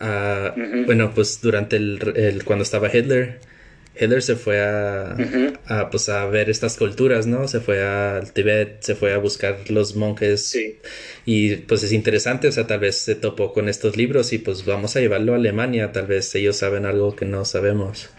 Ah, 0.00 0.54
bueno, 0.86 1.12
pues 1.14 1.40
durante 1.40 1.76
el, 1.76 2.42
cuando 2.44 2.64
estaba 2.64 2.88
Hitler, 2.92 3.38
Hitler 4.00 4.22
se 4.22 4.36
fue 4.36 4.60
a, 4.60 5.16
pues 5.90 6.08
a 6.08 6.26
ver 6.26 6.50
estas 6.50 6.76
culturas, 6.76 7.26
¿no? 7.26 7.48
Se 7.48 7.60
fue 7.60 7.82
al 7.82 8.32
Tibet, 8.32 8.80
se 8.80 8.94
fue 8.94 9.12
a 9.12 9.18
buscar 9.18 9.58
los 9.68 9.96
monjes. 9.96 10.46
Sí. 10.46 10.78
Y 11.26 11.56
pues 11.56 11.82
es 11.82 11.92
interesante, 11.92 12.48
o 12.48 12.52
sea, 12.52 12.66
tal 12.66 12.80
vez 12.80 12.96
se 12.96 13.14
topó 13.14 13.52
con 13.52 13.68
estos 13.68 13.96
libros 13.96 14.32
y 14.32 14.38
pues 14.38 14.64
vamos 14.64 14.96
a 14.96 15.00
llevarlo 15.00 15.32
a 15.32 15.36
Alemania, 15.36 15.92
tal 15.92 16.06
vez 16.06 16.34
ellos 16.34 16.56
saben 16.56 16.86
algo 16.86 17.16
que 17.16 17.24
no 17.24 17.44
sabemos. 17.44 18.10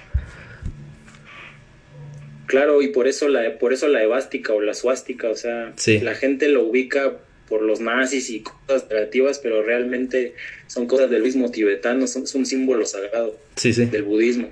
Claro, 2.50 2.82
y 2.82 2.88
por 2.88 3.08
eso 3.08 3.28
la, 3.28 3.60
por 3.60 3.74
eso 3.74 3.88
la 3.88 4.02
evástica 4.02 4.54
o 4.54 4.60
la 4.60 4.74
suástica, 4.74 5.30
o 5.30 5.36
sea, 5.36 5.72
la 6.02 6.16
gente 6.16 6.48
lo 6.50 6.64
ubica 6.64 7.14
por 7.48 7.62
los 7.62 7.80
nazis 7.80 8.32
y 8.32 8.40
cosas 8.40 8.86
creativas, 8.90 9.38
pero 9.38 9.62
realmente 9.62 10.34
son 10.66 10.88
cosas 10.88 11.12
del 11.12 11.22
mismo 11.22 11.52
tibetano, 11.52 12.08
son, 12.08 12.24
es 12.24 12.34
un 12.34 12.48
símbolo 12.48 12.88
sagrado 12.88 13.38
del 13.64 14.02
budismo. 14.02 14.50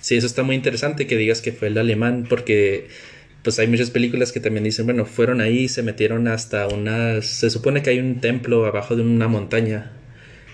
Sí, 0.00 0.16
eso 0.16 0.26
está 0.26 0.42
muy 0.42 0.56
interesante 0.56 1.06
que 1.06 1.16
digas 1.16 1.40
que 1.40 1.52
fue 1.52 1.68
el 1.68 1.78
alemán, 1.78 2.26
porque 2.28 2.88
pues 3.44 3.60
hay 3.60 3.68
muchas 3.68 3.92
películas 3.92 4.32
que 4.32 4.40
también 4.40 4.64
dicen, 4.64 4.86
bueno, 4.86 5.06
fueron 5.06 5.40
ahí, 5.40 5.68
se 5.68 5.84
metieron 5.84 6.26
hasta 6.26 6.66
unas, 6.66 7.26
se 7.26 7.48
supone 7.50 7.80
que 7.80 7.90
hay 7.90 8.00
un 8.00 8.20
templo 8.20 8.66
abajo 8.66 8.96
de 8.96 9.02
una 9.02 9.28
montaña 9.28 9.92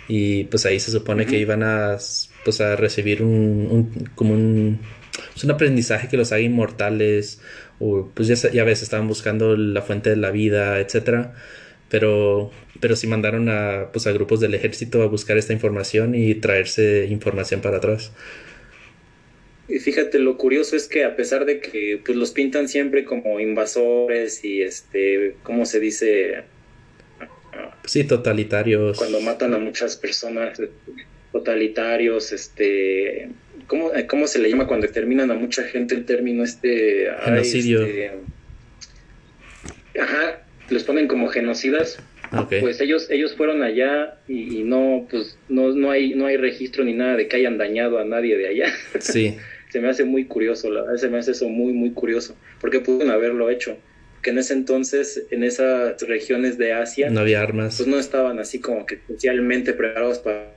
y 0.09 0.45
pues 0.45 0.67
ahí 0.67 0.79
se 0.79 0.91
supone 0.91 1.25
que 1.25 1.39
iban 1.39 1.63
a, 1.63 1.97
pues 2.45 2.61
a 2.61 2.77
recibir 2.77 3.23
un, 3.23 3.67
un 3.71 4.11
como 4.15 4.35
un 4.35 4.79
es 5.35 5.45
un 5.45 5.51
aprendizaje 5.51 6.09
que 6.09 6.17
los 6.17 6.33
haga 6.33 6.41
inmortales, 6.41 7.41
o 7.79 8.11
pues 8.15 8.29
ya, 8.29 8.51
ya 8.51 8.65
ves, 8.65 8.83
estaban 8.83 9.09
buscando 9.09 9.57
la 9.57 9.83
fuente 9.83 10.11
de 10.11 10.17
la 10.17 10.31
vida, 10.31 10.79
etcétera, 10.81 11.35
pero, 11.91 12.51
pero 12.81 12.97
sí 12.97 13.07
mandaron 13.07 13.49
a, 13.49 13.91
pues, 13.93 14.07
a 14.07 14.13
grupos 14.13 14.41
del 14.41 14.55
ejército 14.55 15.03
a 15.03 15.07
buscar 15.07 15.37
esta 15.37 15.53
información 15.53 16.15
y 16.15 16.35
traerse 16.35 17.07
información 17.11 17.61
para 17.61 17.79
atrás. 17.79 18.13
Y 19.69 19.79
fíjate, 19.79 20.19
lo 20.19 20.37
curioso 20.37 20.77
es 20.77 20.89
que 20.89 21.05
a 21.05 21.17
pesar 21.17 21.45
de 21.45 21.61
que 21.61 22.01
pues, 22.05 22.17
los 22.17 22.33
pintan 22.33 22.69
siempre 22.69 23.05
como 23.05 23.41
invasores 23.41 24.45
y 24.45 24.63
este, 24.63 25.37
¿cómo 25.43 25.67
se 25.67 25.81
dice? 25.81 26.43
Sí, 27.85 28.05
totalitarios. 28.05 28.99
Cuando 28.99 29.21
matan 29.21 29.55
a 29.55 29.59
muchas 29.59 29.97
personas, 29.97 30.61
totalitarios, 31.33 32.33
este, 32.33 33.31
¿cómo, 33.73 33.95
eh, 33.95 34.07
¿cómo 34.07 34.27
se 34.27 34.39
le 34.39 34.51
llama 34.51 34.67
cuando 34.67 34.87
terminan 34.89 35.31
a 35.31 35.35
mucha 35.35 35.63
gente 35.63 35.95
el 35.95 36.05
término 36.05 36.45
este? 36.45 37.09
Genocidio. 37.25 37.83
Este, 37.87 38.11
ajá, 39.99 40.43
los 40.69 40.85
ponen 40.85 41.09
como 41.09 41.29
genocidas. 41.29 41.99
Pues 42.61 42.83
ellos, 42.83 43.11
ellos 43.11 43.35
fueron 43.35 43.63
allá 43.63 44.19
y, 44.29 44.63
no, 44.63 45.07
pues 45.11 45.39
no, 45.49 45.73
no 45.73 45.91
hay, 45.91 46.15
no 46.15 46.27
hay 46.27 46.37
registro 46.37 46.85
ni 46.85 46.93
nada 46.93 47.17
de 47.17 47.29
que 47.29 47.37
hayan 47.37 47.57
dañado 47.57 47.99
a 47.99 48.05
nadie 48.05 48.37
de 48.37 48.49
allá. 48.49 48.67
Sí. 49.01 49.39
se 49.71 49.81
me 49.81 49.89
hace 49.89 50.05
muy 50.05 50.27
curioso, 50.27 50.71
la 50.71 50.83
verdad 50.83 50.97
se 50.97 51.09
me 51.09 51.19
hace 51.19 51.31
eso 51.31 51.49
muy, 51.49 51.73
muy 51.73 51.93
curioso, 51.93 52.37
porque 52.61 52.81
pueden 52.81 53.11
haberlo 53.11 53.49
hecho. 53.49 53.79
Que 54.23 54.31
en 54.31 54.39
ese 54.39 54.53
entonces, 54.53 55.25
en 55.31 55.45
esas 55.45 56.01
regiones 56.03 56.59
de 56.59 56.75
Asia, 56.75 57.11
no 57.11 57.21
había 57.21 57.41
armas. 57.41 57.77
Pues 57.79 57.89
no 57.89 57.99
estaban 57.99 58.39
así 58.39 58.61
como 58.61 58.87
que 58.87 58.97
especialmente 58.97 59.73
preparados 59.73 60.19
para 60.19 60.53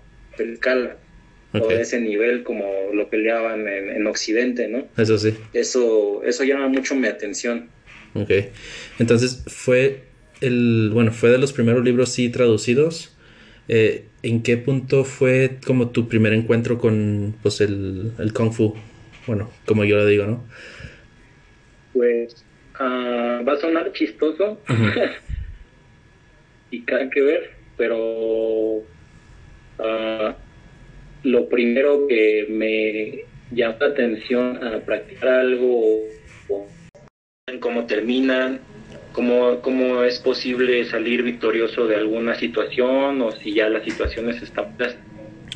o 1.62 1.68
de 1.68 1.82
ese 1.82 2.00
nivel 2.00 2.44
como 2.44 2.66
lo 2.94 3.10
peleaban 3.10 3.68
en, 3.68 4.06
Occidente, 4.08 4.68
¿no? 4.68 4.88
Eso 4.98 5.18
sí. 5.18 5.34
Eso, 5.54 6.22
eso 6.24 6.44
llama 6.44 6.68
mucho 6.68 6.96
mi 6.96 7.08
atención. 7.08 7.70
Ok. 8.14 8.30
Entonces 9.00 9.44
fue 9.48 10.04
el, 10.42 10.90
bueno, 10.94 11.12
fue 11.12 11.30
de 11.30 11.38
los 11.38 11.54
primeros 11.54 11.84
libros 11.84 12.12
sí 12.12 12.30
traducidos. 12.30 13.16
Eh, 13.68 14.06
¿En 14.22 14.44
qué 14.44 14.58
punto 14.58 15.06
fue 15.06 15.58
como 15.66 15.90
tu 15.90 16.08
primer 16.08 16.34
encuentro 16.34 16.78
con 16.78 17.36
pues 17.42 17.62
el, 17.62 18.12
el 18.20 18.34
Kung 18.34 18.52
Fu? 18.52 18.76
Bueno, 19.28 19.50
como 19.66 19.86
yo 19.86 19.98
lo 19.98 20.06
digo, 20.06 20.26
¿no? 20.26 20.44
Pues 21.94 22.44
ah, 22.80 23.42
va 23.48 23.54
a 23.54 23.58
sonar 23.58 23.92
chistoso 23.94 24.60
y 26.72 26.82
cada 26.82 27.10
que 27.10 27.22
ver, 27.22 27.52
pero 27.78 28.84
uh, 29.80 30.34
lo 31.26 31.50
primero 31.50 32.08
que 32.08 32.46
me 32.50 33.26
llama 33.52 33.78
la 33.80 33.88
atención 33.88 34.64
a 34.64 34.80
practicar 34.80 35.30
algo, 35.30 36.02
cómo 37.60 37.86
terminan, 37.88 38.60
cómo, 39.12 39.60
cómo 39.62 40.04
es 40.04 40.20
posible 40.20 40.86
salir 40.86 41.24
victorioso 41.24 41.88
de 41.88 41.96
alguna 41.96 42.36
situación 42.36 43.22
o 43.22 43.32
si 43.32 43.54
ya 43.54 43.70
las 43.70 43.84
situaciones 43.84 44.42
están... 44.42 44.76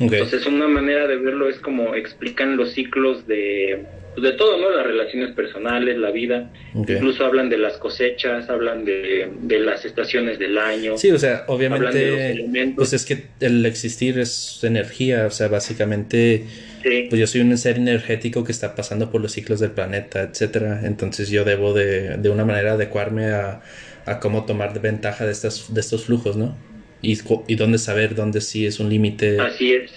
Entonces 0.00 0.46
una 0.46 0.66
manera 0.66 1.06
de 1.06 1.16
verlo 1.16 1.48
es 1.48 1.58
como 1.60 1.94
explican 1.94 2.56
los 2.56 2.72
ciclos 2.72 3.26
de 3.26 3.86
pues, 4.14 4.32
de 4.32 4.32
todo, 4.32 4.58
¿no? 4.58 4.70
Las 4.70 4.86
relaciones 4.86 5.34
personales, 5.34 5.96
la 5.96 6.10
vida. 6.10 6.50
Incluso 6.74 7.24
hablan 7.24 7.48
de 7.48 7.58
las 7.58 7.76
cosechas, 7.76 8.48
hablan 8.48 8.84
de, 8.84 9.30
las 9.60 9.84
estaciones 9.84 10.38
del 10.38 10.58
año. 10.58 10.96
Sí, 10.96 11.10
o 11.10 11.18
sea, 11.18 11.44
obviamente, 11.46 12.72
pues 12.74 12.92
es 12.92 13.04
que 13.04 13.24
el 13.40 13.64
existir 13.66 14.18
es 14.18 14.62
energía, 14.62 15.26
o 15.26 15.30
sea, 15.30 15.48
básicamente, 15.48 16.46
pues 16.82 17.20
yo 17.20 17.26
soy 17.26 17.42
un 17.42 17.56
ser 17.56 17.76
energético 17.76 18.44
que 18.44 18.52
está 18.52 18.74
pasando 18.74 19.10
por 19.10 19.20
los 19.20 19.32
ciclos 19.32 19.60
del 19.60 19.72
planeta, 19.72 20.22
etcétera. 20.22 20.80
Entonces 20.84 21.30
yo 21.30 21.44
debo 21.44 21.72
de, 21.72 22.16
de 22.16 22.30
una 22.30 22.44
manera 22.44 22.72
adecuarme 22.72 23.26
a, 23.26 23.62
a 24.06 24.20
cómo 24.20 24.44
tomar 24.44 24.80
ventaja 24.80 25.24
de, 25.24 25.32
estas, 25.32 25.72
de 25.72 25.80
estos 25.80 26.04
flujos, 26.04 26.36
¿no? 26.36 26.56
Y, 27.02 27.18
y 27.46 27.54
dónde 27.54 27.78
saber 27.78 28.14
dónde 28.14 28.40
sí 28.40 28.66
es 28.66 28.80
un 28.80 28.90
límite. 28.90 29.40
Así 29.40 29.72
es. 29.72 29.90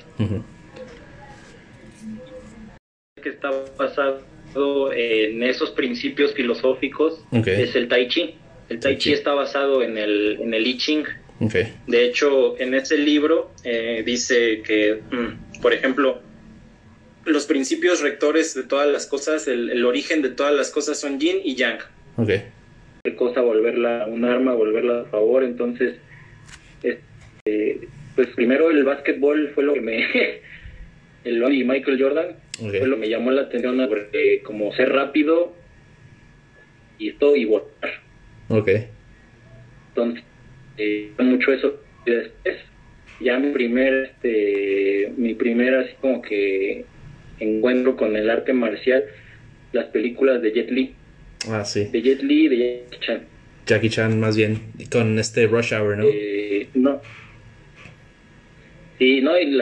Basado 3.77 4.22
en 4.94 5.44
esos 5.44 5.72
principios 5.72 6.34
filosóficos 6.34 7.24
es 7.32 7.75
el 7.75 7.88
Tai 7.88 8.08
Chi. 8.08 8.36
El 8.70 8.80
Tai 8.80 8.98
Chi 8.98 9.13
está 9.13 9.34
basado 9.34 9.84
en 9.84 9.98
el, 9.98 10.38
en 10.42 10.53
el 10.53 10.65
I 10.68 10.77
Ching. 10.77 11.06
De 11.88 12.06
hecho, 12.06 12.58
en 12.60 12.74
ese 12.74 12.98
libro 12.98 13.51
eh, 13.63 14.03
dice 14.06 14.62
que, 14.65 15.01
mm, 15.12 15.62
por 15.62 15.74
ejemplo, 15.74 16.22
los 17.25 17.46
principios 17.46 18.01
rectores 18.01 18.53
de 18.53 18.63
todas 18.63 18.89
las 18.89 19.08
cosas, 19.08 19.48
el, 19.48 19.84
origen 19.86 20.22
de 20.22 20.30
todas 20.30 20.53
las 20.53 20.70
cosas 20.70 21.00
son 21.00 21.20
yin 21.20 21.38
y 21.44 21.56
yang. 21.56 21.80
Cosa 23.18 23.42
volverla 23.42 24.06
un 24.08 24.24
arma, 24.24 24.53
volverla 24.53 25.01
a 25.01 25.06
favor. 25.06 25.44
Entonces, 25.44 25.96
este, 26.82 27.88
pues 28.15 28.30
primero 28.30 28.70
el 28.70 28.84
básquetbol 28.84 29.51
fue 29.53 29.63
lo 29.63 29.74
que 29.74 29.82
me... 29.82 30.06
el 31.25 31.53
y 31.53 31.63
Michael 31.63 32.01
Jordan 32.01 32.36
fue 32.57 32.88
lo 32.88 32.95
que 32.95 33.01
me 33.01 33.10
llamó 33.10 33.31
la 33.31 33.43
atención, 33.43 33.83
porque 33.88 34.41
como 34.43 34.74
ser 34.74 34.89
rápido 34.89 35.53
y 37.00 37.10
esto 37.10 37.36
y 37.36 37.45
votar. 37.45 37.91
Ok. 38.50 38.69
Entonces, 39.89 40.24
eh, 40.77 41.12
mucho 41.19 41.53
eso. 41.53 41.79
Y 42.05 42.12
después, 42.12 42.55
ya 43.19 43.39
mi 43.39 43.51
primer, 43.51 44.12
este, 44.12 45.13
mi 45.17 45.33
primer 45.33 45.75
así 45.75 45.93
como 46.01 46.22
que 46.22 46.86
encuentro 47.39 47.95
con 47.95 48.15
el 48.15 48.29
arte 48.29 48.53
marcial, 48.53 49.03
las 49.72 49.86
películas 49.86 50.41
de 50.41 50.51
Jet 50.51 50.69
Li. 50.69 50.93
Ah, 51.50 51.65
sí. 51.65 51.86
De 51.91 52.01
Jet 52.01 52.22
Li 52.22 52.45
y 52.45 52.48
de 52.50 52.57
Jackie 52.57 53.05
Chan. 53.05 53.22
Jackie 53.65 53.89
Chan 53.89 54.19
más 54.19 54.36
bien, 54.36 54.60
con 54.91 55.17
este 55.19 55.48
Rush 55.48 55.74
Hour, 55.74 55.98
¿no? 55.98 56.05
Eh, 56.07 56.67
no. 56.74 57.01
Sí, 59.00 59.21
no, 59.21 59.38
y 59.38 59.59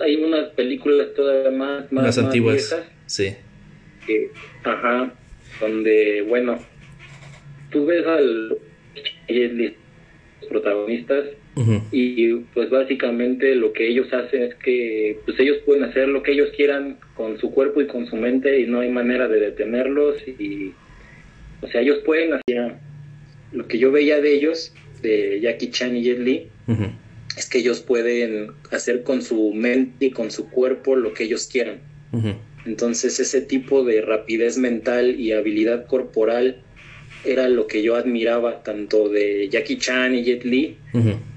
hay 0.00 0.16
unas 0.16 0.48
películas 0.50 1.08
todavía 1.14 1.50
más, 1.50 1.90
más, 1.92 2.18
antiguas. 2.18 2.76
sí. 3.06 3.36
ajá, 4.64 5.12
donde, 5.60 6.22
bueno, 6.22 6.58
tú 7.70 7.86
ves 7.86 8.06
al 8.06 8.48
los 9.28 10.48
protagonistas 10.48 11.24
y 11.90 12.34
pues 12.54 12.70
básicamente 12.70 13.54
lo 13.54 13.72
que 13.72 13.88
ellos 13.88 14.12
hacen 14.12 14.42
es 14.42 14.54
que 14.56 15.18
pues 15.24 15.38
ellos 15.38 15.58
pueden 15.66 15.84
hacer 15.84 16.08
lo 16.08 16.22
que 16.22 16.32
ellos 16.32 16.50
quieran 16.56 16.98
con 17.14 17.38
su 17.38 17.50
cuerpo 17.50 17.82
y 17.82 17.86
con 17.86 18.06
su 18.06 18.16
mente 18.16 18.60
y 18.60 18.66
no 18.66 18.80
hay 18.80 18.90
manera 18.90 19.28
de 19.28 19.38
detenerlos 19.38 20.16
y 20.26 20.72
o 21.60 21.68
sea 21.68 21.82
ellos 21.82 21.98
pueden 22.04 22.32
hacer 22.34 22.76
lo 23.52 23.68
que 23.68 23.78
yo 23.78 23.92
veía 23.92 24.20
de 24.20 24.34
ellos 24.34 24.74
de 25.02 25.40
Jackie 25.40 25.70
Chan 25.70 25.96
y 25.96 26.02
Jet 26.02 26.18
Li 26.20 26.48
es 27.36 27.48
que 27.48 27.58
ellos 27.58 27.80
pueden 27.80 28.52
hacer 28.70 29.02
con 29.02 29.22
su 29.22 29.52
mente 29.52 30.06
y 30.06 30.10
con 30.10 30.30
su 30.30 30.50
cuerpo 30.50 30.96
lo 30.96 31.14
que 31.14 31.24
ellos 31.24 31.46
quieran 31.46 31.80
entonces 32.66 33.18
ese 33.20 33.40
tipo 33.40 33.84
de 33.84 34.02
rapidez 34.02 34.58
mental 34.58 35.18
y 35.18 35.32
habilidad 35.32 35.86
corporal 35.86 36.58
era 37.24 37.48
lo 37.48 37.66
que 37.66 37.82
yo 37.82 37.94
admiraba 37.96 38.62
tanto 38.62 39.08
de 39.08 39.48
Jackie 39.48 39.78
Chan 39.78 40.14
y 40.14 40.24
Jet 40.24 40.44
Li, 40.44 40.76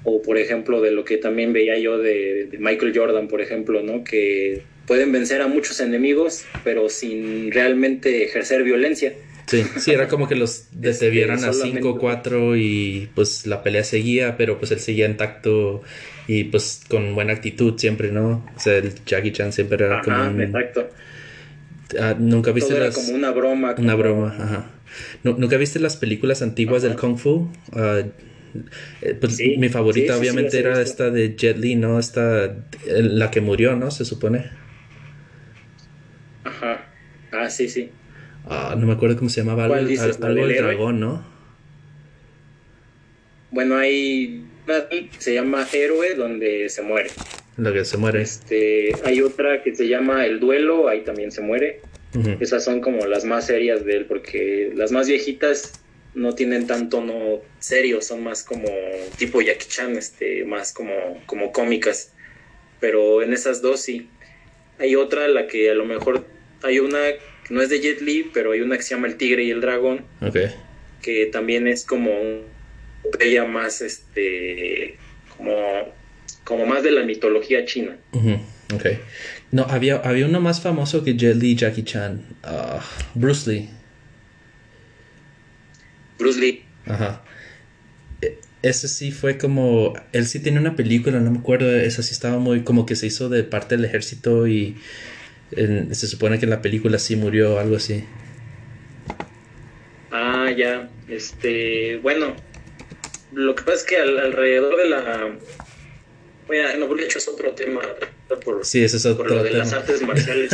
o 0.04 0.20
por 0.22 0.36
ejemplo 0.36 0.80
de 0.80 0.90
lo 0.90 1.04
que 1.04 1.16
también 1.16 1.52
veía 1.52 1.78
yo 1.78 1.98
de, 1.98 2.48
Michael 2.58 2.92
Jordan, 2.94 3.28
por 3.28 3.40
ejemplo, 3.40 3.82
¿no? 3.82 4.02
Que 4.02 4.62
pueden 4.86 5.12
vencer 5.12 5.42
a 5.42 5.46
muchos 5.46 5.80
enemigos, 5.80 6.44
pero 6.64 6.88
sin 6.88 7.52
realmente 7.52 8.24
ejercer 8.24 8.64
violencia. 8.64 9.14
Sí, 9.46 9.64
sí, 9.78 9.92
era 9.92 10.08
como 10.08 10.26
que 10.26 10.34
los 10.34 10.66
detuvieran 10.72 11.44
a 11.44 11.52
5 11.52 11.98
4 11.98 12.56
y 12.56 13.08
pues 13.14 13.46
la 13.46 13.62
pelea 13.62 13.84
seguía, 13.84 14.36
pero 14.36 14.58
pues 14.58 14.72
él 14.72 14.80
seguía 14.80 15.06
intacto 15.06 15.82
y 16.26 16.44
pues 16.44 16.82
con 16.88 17.14
buena 17.14 17.32
actitud 17.32 17.78
siempre, 17.78 18.10
¿no? 18.10 18.44
O 18.56 18.60
sea, 18.60 18.76
el 18.76 18.92
Jackie 19.04 19.32
Chan 19.32 19.52
siempre 19.52 19.84
era 19.84 20.02
como 20.02 20.20
un... 20.20 20.40
exacto. 20.42 20.88
Ah, 22.00 22.16
Nunca 22.18 22.50
viste 22.50 22.74
Todo 22.74 22.82
era 22.82 22.92
como 22.92 23.10
una 23.10 23.30
broma. 23.30 23.74
Una 23.78 23.94
broma, 23.94 24.34
ajá. 24.36 24.70
¿Nunca 25.22 25.56
viste 25.56 25.78
las 25.78 25.96
películas 25.96 26.42
antiguas 26.42 26.82
del 26.82 26.96
Kung 26.96 27.16
Fu? 27.16 27.48
Ah, 27.72 28.02
eh, 29.02 29.14
pues 29.14 29.38
mi 29.38 29.68
favorita 29.68 30.16
obviamente 30.16 30.58
era 30.58 30.80
esta 30.80 31.10
de 31.10 31.36
Jet 31.36 31.58
Li, 31.58 31.76
¿no? 31.76 31.98
Esta, 31.98 32.56
la 32.86 33.30
que 33.30 33.40
murió, 33.40 33.76
¿no? 33.76 33.90
Se 33.90 34.04
supone. 34.04 34.50
Ajá. 36.44 36.86
Ah, 37.32 37.50
sí, 37.50 37.68
sí. 37.68 37.90
Ah, 38.46 38.76
no 38.78 38.86
me 38.86 38.92
acuerdo 38.92 39.16
cómo 39.16 39.28
se 39.28 39.40
llamaba. 39.40 39.64
Algo, 39.64 39.76
algo 39.76 40.46
del 40.46 40.56
dragón, 40.56 41.00
¿no? 41.00 41.24
Bueno, 43.50 43.76
hay 43.76 44.44
una 44.66 44.88
que 44.88 45.08
se 45.18 45.34
llama 45.34 45.66
Héroe, 45.72 46.14
donde 46.14 46.68
se 46.68 46.82
muere. 46.82 47.10
La 47.56 47.72
que 47.72 47.84
se 47.84 47.96
muere. 47.96 48.22
Este, 48.22 48.92
hay 49.04 49.20
otra 49.22 49.62
que 49.62 49.74
se 49.74 49.88
llama 49.88 50.26
El 50.26 50.40
Duelo, 50.40 50.88
ahí 50.88 51.02
también 51.02 51.32
se 51.32 51.40
muere. 51.40 51.80
Esas 52.40 52.64
son 52.64 52.80
como 52.80 53.04
las 53.04 53.26
más 53.26 53.46
serias 53.46 53.84
de 53.84 53.96
él, 53.96 54.06
porque 54.06 54.72
las 54.74 54.90
más 54.90 55.06
viejitas 55.06 55.80
no 56.14 56.34
tienen 56.34 56.66
tanto 56.66 57.02
no 57.02 57.42
serio, 57.58 58.00
son 58.00 58.24
más 58.24 58.42
como 58.42 58.68
tipo 59.18 59.42
Jackie 59.42 59.68
Chan, 59.68 59.96
este, 59.96 60.44
más 60.44 60.72
como, 60.72 60.94
como 61.26 61.52
cómicas. 61.52 62.12
Pero 62.80 63.22
en 63.22 63.34
esas 63.34 63.60
dos 63.60 63.80
sí. 63.80 64.08
Hay 64.78 64.96
otra, 64.96 65.28
la 65.28 65.46
que 65.46 65.70
a 65.70 65.74
lo 65.74 65.84
mejor 65.84 66.24
hay 66.62 66.78
una 66.78 66.98
que 67.46 67.54
no 67.54 67.62
es 67.62 67.68
de 67.68 67.80
Jet 67.80 68.00
Li, 68.00 68.30
pero 68.34 68.52
hay 68.52 68.60
una 68.60 68.76
que 68.76 68.82
se 68.82 68.94
llama 68.94 69.06
El 69.06 69.16
Tigre 69.16 69.44
y 69.44 69.50
el 69.50 69.60
Dragón. 69.60 70.04
Que 71.02 71.26
también 71.26 71.68
es 71.68 71.84
como 71.84 72.10
ella 73.20 73.44
más 73.44 73.80
este 73.80 74.96
como, 75.36 75.54
como 76.44 76.66
más 76.66 76.82
de 76.82 76.90
la 76.90 77.04
mitología 77.04 77.64
china. 77.64 77.96
No, 79.52 79.62
había, 79.62 79.96
había 79.96 80.26
uno 80.26 80.40
más 80.40 80.60
famoso 80.60 81.04
que 81.04 81.16
Jet 81.16 81.36
Li 81.36 81.54
Jackie 81.54 81.84
Chan. 81.84 82.24
Ah, 82.42 82.84
Bruce 83.14 83.50
Lee. 83.50 83.68
Bruce 86.18 86.40
Lee. 86.40 86.64
Ajá. 86.86 87.22
E, 88.20 88.38
ese 88.62 88.88
sí 88.88 89.12
fue 89.12 89.38
como. 89.38 89.94
Él 90.12 90.26
sí 90.26 90.40
tiene 90.40 90.58
una 90.58 90.74
película, 90.74 91.20
no 91.20 91.30
me 91.30 91.38
acuerdo. 91.38 91.70
Esa 91.76 92.02
sí 92.02 92.12
estaba 92.12 92.38
muy. 92.38 92.62
Como 92.62 92.86
que 92.86 92.96
se 92.96 93.06
hizo 93.06 93.28
de 93.28 93.44
parte 93.44 93.76
del 93.76 93.84
ejército 93.84 94.48
y. 94.48 94.76
se 95.50 96.06
supone 96.06 96.38
que 96.38 96.46
en 96.46 96.50
la 96.50 96.62
película 96.62 96.98
sí 96.98 97.16
murió, 97.16 97.58
algo 97.58 97.76
así. 97.76 98.04
Ah, 100.10 100.50
ya. 100.56 100.88
Este. 101.08 101.98
Bueno. 101.98 102.34
Lo 103.32 103.54
que 103.54 103.64
pasa 103.64 103.76
es 103.76 103.84
que 103.84 103.96
alrededor 103.98 104.76
de 104.76 104.88
la 104.88 105.36
bueno, 106.46 106.68
no, 106.78 106.88
porque 106.88 107.04
hecho 107.04 107.18
es 107.18 107.28
otro 107.28 107.50
tema. 107.52 107.80
Por, 108.44 108.64
sí, 108.64 108.84
ese 108.84 108.96
es 108.96 109.06
otro 109.06 109.24
por 109.24 109.32
lo 109.32 109.42
de 109.42 109.50
las 109.50 109.72
artes 109.72 110.02
marciales. 110.02 110.50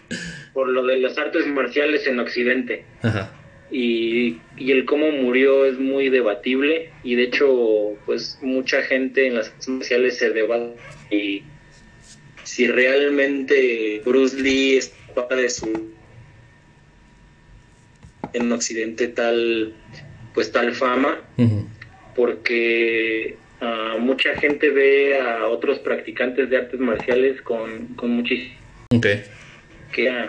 por 0.54 0.68
lo 0.68 0.84
de 0.86 0.98
las 0.98 1.18
artes 1.18 1.46
marciales 1.46 2.06
en 2.06 2.18
Occidente. 2.20 2.84
Ajá. 3.02 3.32
Y, 3.70 4.38
y, 4.56 4.70
el 4.70 4.84
cómo 4.84 5.10
murió 5.10 5.66
es 5.66 5.78
muy 5.78 6.08
debatible. 6.08 6.90
Y 7.02 7.16
de 7.16 7.24
hecho, 7.24 7.96
pues 8.06 8.38
mucha 8.40 8.82
gente 8.82 9.26
en 9.26 9.34
las 9.34 9.48
artes 9.48 9.68
marciales 9.68 10.16
se 10.18 10.30
debate 10.30 10.76
y 11.10 11.42
si 12.46 12.68
realmente 12.68 14.00
Bruce 14.04 14.40
Lee 14.40 14.76
es 14.76 14.94
de 15.28 15.50
su 15.50 15.92
en 18.32 18.52
Occidente 18.52 19.08
tal 19.08 19.74
pues 20.32 20.52
tal 20.52 20.72
fama 20.72 21.18
porque 22.14 23.36
mucha 23.98 24.34
gente 24.36 24.70
ve 24.70 25.18
a 25.18 25.46
otros 25.48 25.78
practicantes 25.80 26.48
de 26.48 26.56
artes 26.56 26.78
marciales 26.78 27.40
con, 27.42 27.88
con 27.96 28.10
muchísimo. 28.10 28.54
Que, 29.92 30.28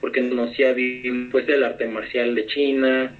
porque 0.00 0.28
conocía 0.28 0.72
bien 0.72 1.30
pues, 1.30 1.48
el 1.48 1.62
arte 1.62 1.86
marcial 1.86 2.34
de 2.34 2.46
China, 2.46 3.14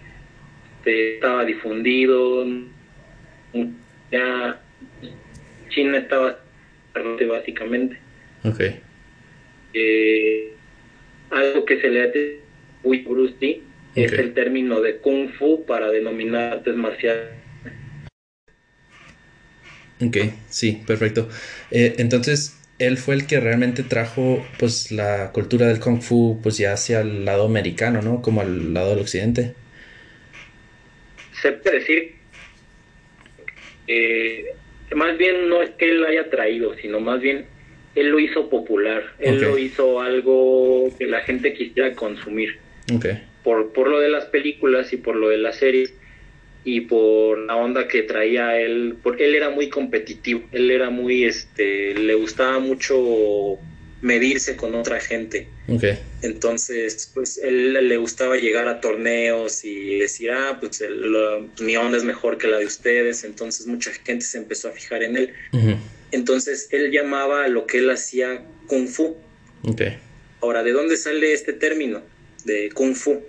este, 0.78 1.14
estaba 1.14 1.44
difundido, 1.44 2.44
ya 4.10 4.60
China 5.68 5.98
estaba 5.98 6.38
básicamente. 7.28 7.98
Eh, 9.74 10.52
algo 11.30 11.64
que 11.64 11.80
se 11.80 11.88
le 11.88 12.02
hace 12.02 12.40
muy 12.82 12.98
Bruce 12.98 13.60
es 13.94 14.12
el 14.12 14.34
término 14.34 14.80
de 14.80 14.98
Kung 14.98 15.30
Fu 15.30 15.64
para 15.64 15.90
denominar 15.90 16.54
artes 16.54 16.74
marciales 16.76 17.42
Ok, 20.04 20.16
sí, 20.48 20.82
perfecto. 20.86 21.28
Eh, 21.70 21.94
entonces, 21.98 22.58
él 22.78 22.98
fue 22.98 23.14
el 23.14 23.26
que 23.26 23.38
realmente 23.38 23.84
trajo 23.84 24.44
pues 24.58 24.90
la 24.90 25.30
cultura 25.32 25.68
del 25.68 25.78
kung 25.78 26.02
fu 26.02 26.40
pues 26.42 26.58
ya 26.58 26.72
hacia 26.72 27.02
el 27.02 27.24
lado 27.24 27.46
americano, 27.46 28.02
¿no? 28.02 28.20
Como 28.20 28.40
al 28.40 28.74
lado 28.74 28.90
del 28.90 29.00
occidente. 29.00 29.54
Se 31.40 31.52
puede 31.52 31.78
decir 31.78 32.14
eh, 33.86 34.54
más 34.94 35.16
bien 35.18 35.48
no 35.48 35.62
es 35.62 35.70
que 35.70 35.90
él 35.90 36.00
lo 36.00 36.08
haya 36.08 36.30
traído, 36.30 36.74
sino 36.76 37.00
más 37.00 37.20
bien 37.20 37.46
él 37.94 38.08
lo 38.08 38.18
hizo 38.18 38.48
popular, 38.48 39.02
él 39.18 39.40
lo 39.40 39.58
hizo 39.58 40.00
algo 40.00 40.90
que 40.98 41.06
la 41.06 41.20
gente 41.20 41.52
quisiera 41.52 41.92
consumir. 41.94 42.58
Okay. 42.94 43.22
Por, 43.44 43.72
por 43.72 43.88
lo 43.88 44.00
de 44.00 44.08
las 44.08 44.26
películas 44.26 44.92
y 44.92 44.96
por 44.96 45.16
lo 45.16 45.28
de 45.28 45.38
las 45.38 45.56
series 45.56 45.92
y 46.64 46.82
por 46.82 47.38
la 47.38 47.56
onda 47.56 47.88
que 47.88 48.02
traía 48.02 48.58
él, 48.58 48.96
porque 49.02 49.26
él 49.26 49.34
era 49.34 49.50
muy 49.50 49.68
competitivo, 49.68 50.42
él 50.52 50.70
era 50.70 50.90
muy, 50.90 51.24
este, 51.24 51.94
le 51.94 52.14
gustaba 52.14 52.60
mucho 52.60 53.58
medirse 54.02 54.56
con 54.56 54.74
otra 54.74 55.00
gente. 55.00 55.48
Okay. 55.68 55.98
Entonces, 56.22 57.10
pues 57.14 57.38
él 57.38 57.72
le 57.72 57.96
gustaba 57.96 58.36
llegar 58.36 58.68
a 58.68 58.80
torneos 58.80 59.64
y 59.64 60.00
decir, 60.00 60.32
ah, 60.32 60.58
pues 60.60 60.84
mi 61.60 61.76
onda 61.76 61.96
es 61.96 62.04
mejor 62.04 62.36
que 62.36 62.48
la 62.48 62.58
de 62.58 62.66
ustedes. 62.66 63.24
Entonces 63.24 63.66
mucha 63.66 63.92
gente 63.92 64.24
se 64.24 64.38
empezó 64.38 64.68
a 64.68 64.72
fijar 64.72 65.02
en 65.02 65.16
él. 65.16 65.32
Entonces 66.10 66.68
él 66.72 66.90
llamaba 66.90 67.44
a 67.44 67.48
lo 67.48 67.66
que 67.66 67.78
él 67.78 67.90
hacía 67.90 68.44
kung 68.66 68.88
fu. 68.88 69.16
Okay. 69.62 69.96
Ahora, 70.40 70.64
¿de 70.64 70.72
dónde 70.72 70.96
sale 70.96 71.32
este 71.32 71.52
término 71.52 72.02
de 72.44 72.70
kung 72.74 72.94
fu? 72.94 73.22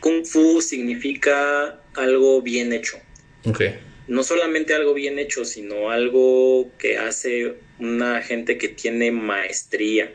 Kung 0.00 0.24
fu 0.24 0.60
significa 0.62 1.80
algo 1.94 2.40
bien 2.40 2.72
hecho. 2.72 2.96
Okay. 3.44 3.74
No 4.08 4.22
solamente 4.22 4.74
algo 4.74 4.94
bien 4.94 5.18
hecho, 5.18 5.44
sino 5.44 5.90
algo 5.90 6.70
que 6.78 6.98
hace 6.98 7.54
una 7.78 8.22
gente 8.22 8.56
que 8.58 8.68
tiene 8.68 9.12
maestría. 9.12 10.10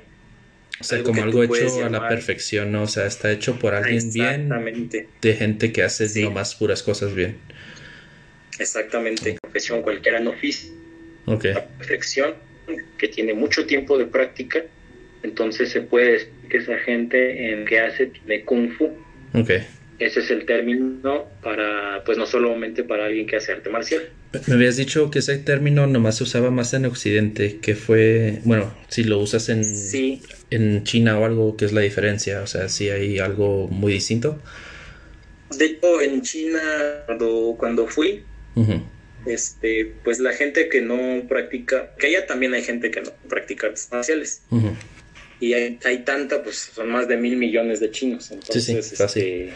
O 0.80 0.84
sea, 0.84 1.04
como 1.04 1.22
algo 1.24 1.44
hecho 1.44 1.86
a 1.86 1.90
la 1.90 2.10
perfección, 2.10 2.72
¿no? 2.72 2.84
O 2.84 2.88
sea, 2.88 3.06
está 3.06 3.32
hecho 3.32 3.60
por 3.60 3.76
alguien 3.76 4.12
bien. 4.12 4.50
De 5.22 5.34
gente 5.36 5.72
que 5.72 5.84
hace 5.84 6.22
nomás 6.22 6.56
puras 6.56 6.82
cosas 6.82 7.14
bien. 7.14 7.38
Exactamente. 8.60 9.38
Profesión 9.42 9.82
cualquiera 9.84 10.20
no. 10.20 10.34
Ok. 11.26 11.44
La 11.46 11.66
perfección, 11.66 12.34
que 12.98 13.08
tiene 13.08 13.34
mucho 13.34 13.66
tiempo 13.66 13.98
de 13.98 14.06
práctica. 14.06 14.64
Entonces 15.22 15.70
se 15.70 15.82
puede 15.82 16.14
decir 16.14 16.30
que 16.50 16.58
esa 16.58 16.78
gente 16.80 17.52
en 17.52 17.66
que 17.66 17.80
hace 17.80 18.12
de 18.26 18.44
kung 18.44 18.72
fu. 18.72 18.86
Ok. 19.34 19.52
Ese 20.04 20.20
es 20.20 20.32
el 20.32 20.46
término 20.46 21.30
para, 21.42 22.04
pues 22.04 22.18
no 22.18 22.26
solamente 22.26 22.84
para 22.84 23.06
alguien 23.06 23.26
que 23.26 23.38
hace 23.38 23.54
arte 23.54 23.70
marcial. 23.70 24.10
Me 24.48 24.56
habías 24.56 24.76
dicho 24.76 25.10
que 25.10 25.20
ese 25.20 25.38
término 25.38 25.88
nomás 25.88 26.18
se 26.18 26.26
usaba 26.26 26.52
más 26.52 26.74
en 26.74 26.86
Occidente, 26.86 27.60
que 27.62 27.74
fue, 27.74 28.42
bueno, 28.44 28.76
si 28.90 29.06
lo 29.06 29.18
usas 29.20 29.48
en, 29.48 29.64
en 30.50 30.84
China 30.84 31.18
o 31.18 31.24
algo, 31.24 31.56
¿qué 31.56 31.64
es 31.64 31.72
la 31.72 31.80
diferencia? 31.80 32.42
O 32.42 32.48
sea, 32.48 32.68
si 32.68 32.90
hay 32.90 33.20
algo 33.20 33.70
muy 33.70 33.94
distinto. 33.94 34.42
De 35.58 35.66
hecho, 35.68 36.02
en 36.02 36.22
China, 36.22 36.60
cuando, 37.06 37.56
cuando 37.58 37.88
fui, 37.88 38.26
este, 39.26 39.94
pues 40.04 40.20
la 40.20 40.34
gente 40.34 40.68
que 40.68 40.82
no 40.82 41.26
practica, 41.30 41.96
que 41.98 42.08
allá 42.08 42.28
también 42.28 42.54
hay 42.54 42.62
gente 42.62 42.92
que 42.92 43.04
no 43.04 43.12
practica 43.30 43.68
artes 43.68 43.88
marciales. 43.90 44.42
Y 45.40 45.54
hay, 45.54 45.80
hay, 45.86 46.00
tanta, 46.00 46.44
pues 46.44 46.72
son 46.76 46.90
más 46.90 47.08
de 47.08 47.16
mil 47.16 47.38
millones 47.38 47.80
de 47.80 47.90
chinos. 47.90 48.32
Entonces, 48.32 48.66
sí, 48.66 48.82
sí, 48.82 49.04
este, 49.04 49.54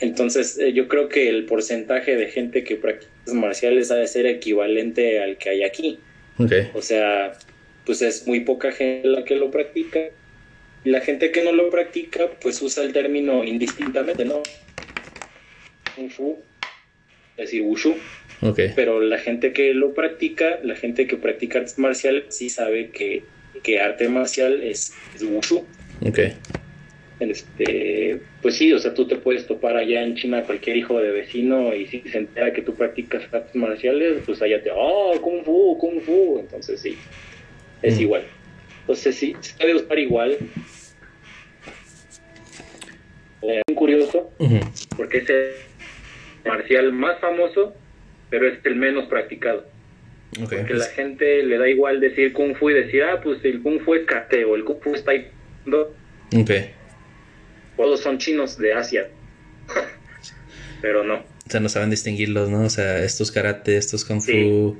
entonces, 0.00 0.58
eh, 0.58 0.72
yo 0.72 0.88
creo 0.88 1.08
que 1.08 1.28
el 1.28 1.44
porcentaje 1.44 2.16
de 2.16 2.26
gente 2.28 2.64
que 2.64 2.76
practica 2.76 3.10
marciales 3.32 3.90
ha 3.90 3.96
de 3.96 4.06
ser 4.06 4.26
equivalente 4.26 5.22
al 5.22 5.36
que 5.36 5.50
hay 5.50 5.62
aquí. 5.62 5.98
O 6.74 6.80
sea, 6.80 7.32
pues 7.84 8.00
es 8.00 8.26
muy 8.26 8.40
poca 8.40 8.72
gente 8.72 9.08
la 9.08 9.24
que 9.24 9.36
lo 9.36 9.50
practica. 9.50 10.00
Y 10.84 10.90
la 10.90 11.00
gente 11.02 11.30
que 11.30 11.44
no 11.44 11.52
lo 11.52 11.68
practica, 11.68 12.30
pues 12.40 12.62
usa 12.62 12.82
el 12.84 12.94
término 12.94 13.44
indistintamente, 13.44 14.24
¿no? 14.24 14.42
Kung 15.94 16.08
Fu, 16.10 16.38
es 17.36 17.50
decir, 17.50 17.62
Wushu. 17.62 17.94
Pero 18.74 19.00
la 19.00 19.18
gente 19.18 19.52
que 19.52 19.74
lo 19.74 19.92
practica, 19.92 20.60
la 20.62 20.74
gente 20.74 21.06
que 21.06 21.18
practica 21.18 21.58
artes 21.58 21.78
marciales, 21.78 22.24
sí 22.30 22.48
sabe 22.48 22.88
que, 22.88 23.22
que 23.62 23.80
arte 23.80 24.08
marcial 24.08 24.62
es, 24.62 24.94
es 25.14 25.22
Wushu. 25.22 25.66
Okay. 26.00 26.32
Este, 27.20 28.18
pues 28.40 28.56
sí, 28.56 28.72
o 28.72 28.78
sea, 28.78 28.94
tú 28.94 29.06
te 29.06 29.16
puedes 29.16 29.46
topar 29.46 29.76
allá 29.76 30.02
en 30.02 30.16
China 30.16 30.42
cualquier 30.42 30.78
hijo 30.78 30.98
de 30.98 31.10
vecino 31.10 31.74
y 31.74 31.86
si 31.86 32.00
se 32.00 32.16
entera 32.16 32.50
que 32.54 32.62
tú 32.62 32.74
practicas 32.74 33.22
artes 33.30 33.54
marciales, 33.54 34.22
pues 34.24 34.40
allá 34.40 34.62
te, 34.62 34.70
oh, 34.74 35.20
kung 35.20 35.44
fu, 35.44 35.76
kung 35.78 36.00
fu, 36.00 36.38
entonces 36.40 36.80
sí, 36.80 36.96
es 37.82 37.98
mm. 37.98 38.00
igual. 38.00 38.22
Entonces 38.80 39.14
sí, 39.14 39.36
se 39.40 39.54
puede 39.58 39.74
usar 39.74 39.98
igual. 39.98 40.38
Es 43.42 43.62
muy 43.68 43.76
curioso, 43.76 44.30
porque 44.96 45.18
es 45.18 45.28
el 45.28 45.50
marcial 46.46 46.92
más 46.92 47.20
famoso, 47.20 47.74
pero 48.30 48.48
es 48.48 48.64
el 48.64 48.76
menos 48.76 49.08
practicado. 49.08 49.66
Porque 50.38 50.72
la 50.72 50.86
gente 50.86 51.42
le 51.42 51.58
da 51.58 51.68
igual 51.68 52.00
decir 52.00 52.32
kung 52.32 52.54
fu 52.54 52.70
y 52.70 52.74
decir, 52.74 53.02
ah, 53.02 53.20
pues 53.22 53.44
el 53.44 53.60
kung 53.60 53.80
fu 53.80 53.94
es 53.94 54.06
kate 54.06 54.46
o 54.46 54.56
el 54.56 54.64
kung 54.64 54.80
fu 54.80 54.94
es 54.94 55.04
taekwondo. 55.04 55.94
Okay 56.34 56.79
todos 57.80 58.00
son 58.00 58.18
chinos 58.18 58.58
de 58.58 58.74
Asia. 58.74 59.08
Pero 60.82 61.02
no. 61.02 61.14
O 61.14 61.50
sea, 61.50 61.60
no 61.60 61.70
saben 61.70 61.88
distinguirlos, 61.88 62.50
¿no? 62.50 62.64
O 62.64 62.68
sea, 62.68 63.02
estos 63.02 63.32
karate, 63.32 63.78
estos 63.78 64.04
kung 64.04 64.20
fu. 64.20 64.76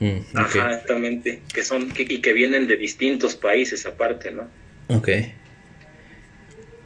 Mm, 0.00 0.38
exactamente. 0.40 1.42
Que 1.52 1.62
son, 1.62 1.92
y 1.96 2.20
que 2.22 2.32
vienen 2.32 2.66
de 2.66 2.76
distintos 2.76 3.36
países 3.36 3.84
aparte, 3.84 4.30
¿no? 4.30 4.48
Ok. 4.88 5.10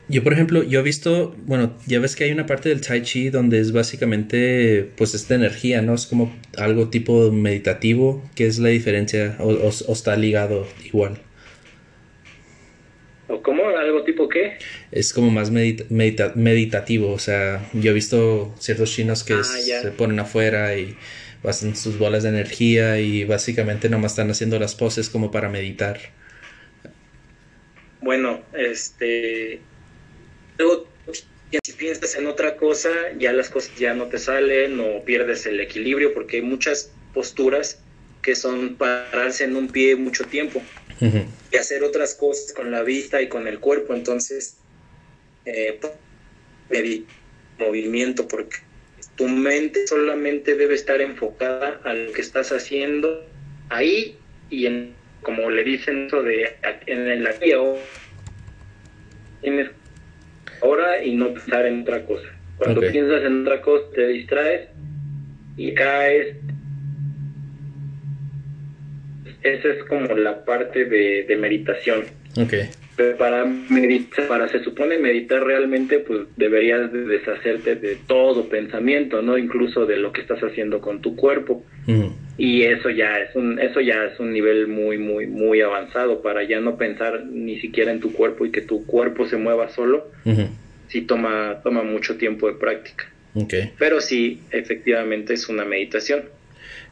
Yo, 0.09 0.25
por 0.25 0.33
ejemplo, 0.33 0.65
yo 0.65 0.81
he 0.81 0.83
visto, 0.83 1.37
bueno, 1.47 1.77
ya 1.87 2.01
ves 2.01 2.17
que 2.17 2.25
hay 2.25 2.33
una 2.33 2.47
parte 2.47 2.69
del 2.69 2.81
Tai 2.81 3.03
Chi 3.03 3.31
donde 3.31 3.61
es 3.61 3.71
básicamente, 3.71 4.91
pues, 4.97 5.15
esta 5.15 5.37
energía, 5.37 5.81
¿no? 5.81 5.95
Es 5.95 6.07
como 6.07 6.37
algo 6.57 6.89
tipo 6.89 7.31
meditativo. 7.31 8.29
¿Qué 8.35 8.47
es 8.47 8.59
la 8.59 8.71
diferencia? 8.71 9.37
o 9.39 9.69
está 9.93 10.17
ligado 10.17 10.67
igual? 10.85 11.21
¿O 13.29 13.43
cómo? 13.43 13.69
¿Algo 13.69 14.05
tipo 14.05 14.29
qué? 14.29 14.59
Es 14.93 15.13
como 15.13 15.31
más 15.31 15.51
meditativo, 15.51 17.11
o 17.11 17.19
sea, 17.19 17.69
yo 17.73 17.91
he 17.91 17.95
visto 17.95 18.55
ciertos 18.59 18.93
chinos 18.93 19.25
que 19.25 19.35
ah, 19.35 19.43
se 19.43 19.91
ponen 19.91 20.21
afuera 20.21 20.77
y 20.77 20.97
hacen 21.43 21.77
sus 21.77 21.99
bolas 21.99 22.23
de 22.23 22.31
energía 22.31 23.01
y 23.01 23.25
básicamente 23.25 23.89
nomás 23.89 24.13
están 24.13 24.31
haciendo 24.31 24.59
las 24.59 24.75
poses 24.75 25.09
como 25.11 25.31
para 25.31 25.49
meditar. 25.49 25.99
Bueno, 28.01 28.43
este... 28.53 29.61
Luego, 30.59 30.89
si 31.65 31.73
piensas 31.73 32.15
en 32.15 32.27
otra 32.27 32.57
cosa, 32.57 32.91
ya 33.19 33.33
las 33.33 33.51
cosas 33.51 33.77
ya 33.77 33.95
no 33.95 34.07
te 34.07 34.19
salen 34.19 34.79
o 34.81 35.05
pierdes 35.05 35.47
el 35.47 35.61
equilibrio 35.61 36.15
porque 36.15 36.37
hay 36.37 36.43
muchas 36.43 36.93
posturas 37.13 37.81
que 38.23 38.35
son 38.35 38.77
pararse 38.77 39.45
en 39.45 39.57
un 39.57 39.69
pie 39.69 39.97
mucho 39.97 40.25
tiempo 40.25 40.63
y 41.01 41.57
hacer 41.57 41.83
otras 41.83 42.15
cosas 42.15 42.53
con 42.53 42.71
la 42.71 42.83
vista 42.83 43.21
y 43.21 43.29
con 43.29 43.47
el 43.47 43.61
cuerpo. 43.61 43.95
Entonces, 43.95 44.57
eh, 45.45 45.79
movimiento, 47.59 48.29
porque 48.29 48.57
tu 49.17 49.29
mente 49.29 49.87
solamente 49.87 50.57
debe 50.57 50.75
estar 50.75 51.01
enfocada 51.01 51.81
a 51.85 51.95
lo 51.95 52.13
que 52.13 52.21
estás 52.21 52.53
haciendo 52.53 53.25
ahí 53.71 54.19
y 54.51 54.67
en, 54.67 54.95
como 55.23 55.51
le 55.51 55.65
dicen 55.65 56.07
eso 56.07 56.23
de 56.23 56.55
en 56.87 57.09
el 57.09 57.27
aquí 57.27 57.53
ahora 60.63 61.03
y 61.03 61.15
no 61.15 61.33
pensar 61.33 61.67
en 61.67 61.83
otra 61.83 62.05
cosa. 62.05 62.29
Cuando 62.59 62.81
piensas 62.81 63.23
en 63.25 63.43
otra 63.43 63.61
cosa 63.63 63.85
te 63.95 64.07
distraes 64.09 64.69
y 65.57 65.75
caes 65.75 66.37
esa 69.43 69.69
es 69.69 69.85
como 69.85 70.15
la 70.17 70.45
parte 70.45 70.85
de, 70.85 71.37
meditación. 71.37 72.05
Okay. 72.37 72.69
Pero 72.97 73.17
para 73.19 73.45
meditar, 73.45 74.27
para 74.27 74.49
se 74.49 74.65
supone 74.65 74.99
meditar 74.99 75.45
realmente, 75.45 75.99
pues 75.99 76.21
deberías 76.37 76.91
deshacerte 76.93 77.77
de 77.77 77.97
todo 78.07 78.49
pensamiento, 78.49 79.21
¿no? 79.21 79.37
Incluso 79.37 79.85
de 79.85 79.99
lo 79.99 80.13
que 80.13 80.23
estás 80.23 80.41
haciendo 80.41 80.81
con 80.81 81.03
tu 81.03 81.15
cuerpo. 81.15 81.63
Y 82.39 82.63
eso 82.63 82.91
ya 82.91 83.19
es 83.19 83.35
un, 83.37 83.59
eso 83.59 83.81
ya 83.81 84.05
es 84.05 84.19
un 84.19 84.33
nivel 84.33 84.67
muy, 84.67 84.99
muy, 84.99 85.27
muy 85.27 85.61
avanzado 85.61 86.21
para 86.23 86.43
ya 86.45 86.61
no 86.61 86.77
pensar 86.77 87.25
ni 87.27 87.61
siquiera 87.61 87.93
en 87.93 88.01
tu 88.01 88.13
cuerpo 88.13 88.45
y 88.45 88.51
que 88.51 88.63
tu 88.63 88.85
cuerpo 88.87 89.27
se 89.27 89.37
mueva 89.37 89.69
solo. 89.71 90.11
Sí 90.89 91.03
toma, 91.03 91.61
toma 91.63 91.83
mucho 91.83 92.17
tiempo 92.17 92.47
de 92.49 92.55
práctica. 92.55 93.11
Okay. 93.35 93.73
Pero 93.79 94.01
sí, 94.01 94.41
efectivamente 94.51 95.35
es 95.35 95.49
una 95.49 95.65
meditación. 95.65 96.25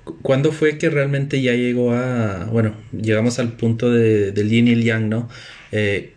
¿Cuándo 0.04 0.52
fue 0.52 0.76
que 0.76 0.90
realmente 0.90 1.40
ya 1.40 1.52
llegó 1.52 1.92
a, 1.92 2.44
bueno, 2.46 2.76
llegamos 2.92 3.38
al 3.38 3.52
punto 3.56 3.90
de, 3.90 4.32
del 4.32 4.50
yin 4.50 4.68
y 4.68 4.72
el 4.72 4.84
yang, 4.84 5.08
¿no? 5.08 5.30
Eh, 5.72 6.14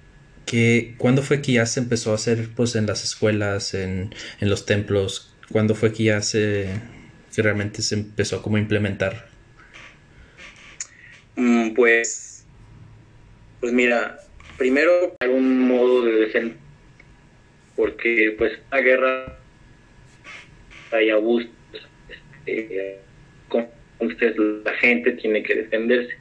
¿Cuándo 0.98 1.22
fue 1.22 1.42
que 1.42 1.54
ya 1.54 1.66
se 1.66 1.82
empezó 1.82 2.12
a 2.12 2.16
hacer 2.16 2.50
pues 2.56 2.76
en 2.76 2.86
las 2.86 3.04
escuelas, 3.04 3.74
en, 3.74 4.14
en 4.40 4.50
los 4.50 4.66
templos? 4.66 5.36
¿Cuándo 5.52 5.76
fue 5.76 5.94
que 5.94 6.04
ya 6.04 6.22
se, 6.22 6.70
que 7.36 7.42
realmente 7.42 7.82
se 7.82 7.96
empezó 7.96 8.38
a 8.38 8.42
como 8.42 8.58
implementar? 8.58 9.28
Mm, 11.36 11.74
pues, 11.74 12.46
pues 13.60 13.74
mira, 13.74 14.20
primero 14.58 15.16
algún 15.20 15.68
modo 15.68 16.04
de 16.04 16.14
defensa, 16.14 16.56
porque 17.76 18.36
pues 18.38 18.54
la 18.72 18.82
guerra 18.82 19.38
hay 20.92 21.10
abusos, 21.10 21.50
este, 22.46 23.00
entonces 24.00 24.36
la 24.38 24.74
gente 24.74 25.14
tiene 25.14 25.44
que 25.44 25.56
defenderse. 25.56 26.14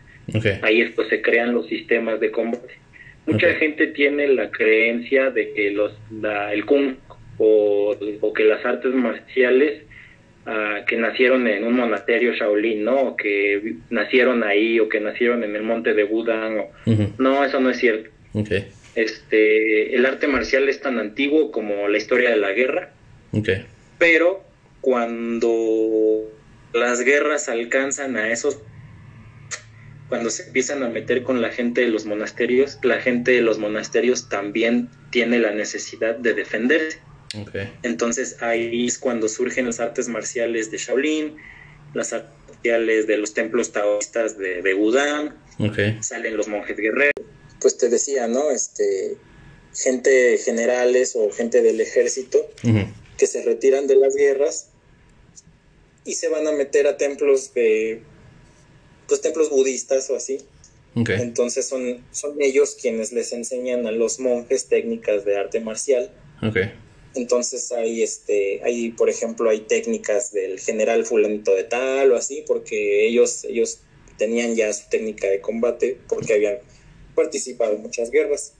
Ahí 0.62 0.80
es 0.80 0.92
se 1.08 1.22
crean 1.22 1.54
los 1.54 1.66
sistemas 1.68 2.20
de 2.20 2.30
combate. 2.30 2.74
Mucha 3.26 3.52
gente 3.54 3.88
tiene 3.88 4.28
la 4.28 4.50
creencia 4.50 5.30
de 5.30 5.52
que 5.52 5.70
los 5.70 5.92
el 6.52 6.64
kung 6.64 6.96
o, 7.38 7.96
que 8.34 8.44
las 8.44 8.64
artes 8.64 8.94
marciales 8.94 9.82
que 10.86 10.96
nacieron 10.96 11.46
en 11.48 11.64
un 11.64 11.74
monasterio 11.74 12.32
Shaolin, 12.32 12.84
¿no? 12.84 13.00
O 13.00 13.16
que 13.16 13.76
nacieron 13.90 14.44
ahí 14.44 14.78
o 14.78 14.88
que 14.88 15.00
nacieron 15.00 15.42
en 15.42 15.56
el 15.56 15.62
monte 15.62 15.92
de 15.94 16.04
Buda. 16.04 16.50
No, 17.18 17.44
eso 17.44 17.60
no 17.60 17.70
es 17.70 17.78
cierto. 17.78 18.10
Este, 18.94 19.94
el 19.94 20.06
arte 20.06 20.26
marcial 20.26 20.68
es 20.68 20.80
tan 20.80 20.98
antiguo 20.98 21.50
como 21.50 21.88
la 21.88 21.98
historia 21.98 22.30
de 22.30 22.36
la 22.36 22.52
guerra. 22.52 22.90
Pero 23.98 24.44
cuando 24.80 26.30
las 26.76 27.00
guerras 27.00 27.48
alcanzan 27.48 28.16
a 28.16 28.30
esos 28.30 28.58
cuando 30.08 30.30
se 30.30 30.44
empiezan 30.44 30.82
a 30.82 30.88
meter 30.88 31.22
con 31.24 31.42
la 31.42 31.50
gente 31.50 31.80
de 31.80 31.88
los 31.88 32.06
monasterios, 32.06 32.78
la 32.82 33.00
gente 33.00 33.32
de 33.32 33.40
los 33.40 33.58
monasterios 33.58 34.28
también 34.28 34.88
tiene 35.10 35.40
la 35.40 35.50
necesidad 35.50 36.14
de 36.16 36.34
defenderse. 36.34 37.00
Entonces 37.82 38.40
ahí 38.40 38.86
es 38.86 38.98
cuando 38.98 39.28
surgen 39.28 39.66
las 39.66 39.80
artes 39.80 40.08
marciales 40.08 40.70
de 40.70 40.78
Shaolin, 40.78 41.36
las 41.92 42.12
artes 42.12 42.30
marciales 42.48 43.06
de 43.06 43.18
los 43.18 43.34
templos 43.34 43.72
taoístas 43.72 44.38
de, 44.38 44.62
de 44.62 45.96
salen 46.00 46.36
los 46.36 46.48
monjes 46.48 46.76
guerreros. 46.76 47.12
Pues 47.60 47.76
te 47.76 47.88
decía, 47.88 48.28
¿no? 48.28 48.50
Este, 48.50 49.16
gente 49.74 50.38
generales 50.38 51.14
o 51.16 51.30
gente 51.30 51.62
del 51.62 51.80
ejército 51.80 52.38
que 53.18 53.26
se 53.26 53.42
retiran 53.42 53.86
de 53.86 53.96
las 53.96 54.14
guerras 54.14 54.70
y 56.06 56.14
se 56.14 56.28
van 56.28 56.46
a 56.46 56.52
meter 56.52 56.86
a 56.86 56.96
templos 56.96 57.52
de, 57.52 58.00
pues 59.08 59.20
templos 59.20 59.50
budistas 59.50 60.08
o 60.10 60.16
así. 60.16 60.38
Entonces 60.94 61.68
son, 61.68 62.02
son 62.10 62.40
ellos 62.40 62.74
quienes 62.80 63.12
les 63.12 63.34
enseñan 63.34 63.86
a 63.86 63.90
los 63.90 64.18
monjes 64.18 64.66
técnicas 64.66 65.26
de 65.26 65.36
arte 65.36 65.60
marcial. 65.60 66.10
Entonces 67.14 67.70
hay, 67.70 68.02
este, 68.02 68.62
hay, 68.64 68.90
por 68.92 69.10
ejemplo, 69.10 69.50
hay 69.50 69.60
técnicas 69.60 70.32
del 70.32 70.58
general 70.58 71.04
fulanito 71.04 71.54
de 71.54 71.64
tal 71.64 72.12
o 72.12 72.16
así, 72.16 72.44
porque 72.46 73.06
ellos, 73.06 73.44
ellos 73.44 73.80
tenían 74.16 74.54
ya 74.54 74.72
su 74.72 74.88
técnica 74.88 75.28
de 75.28 75.42
combate, 75.42 75.98
porque 76.08 76.32
habían 76.32 76.58
participado 77.14 77.74
en 77.74 77.82
muchas 77.82 78.10
guerras. 78.10 78.54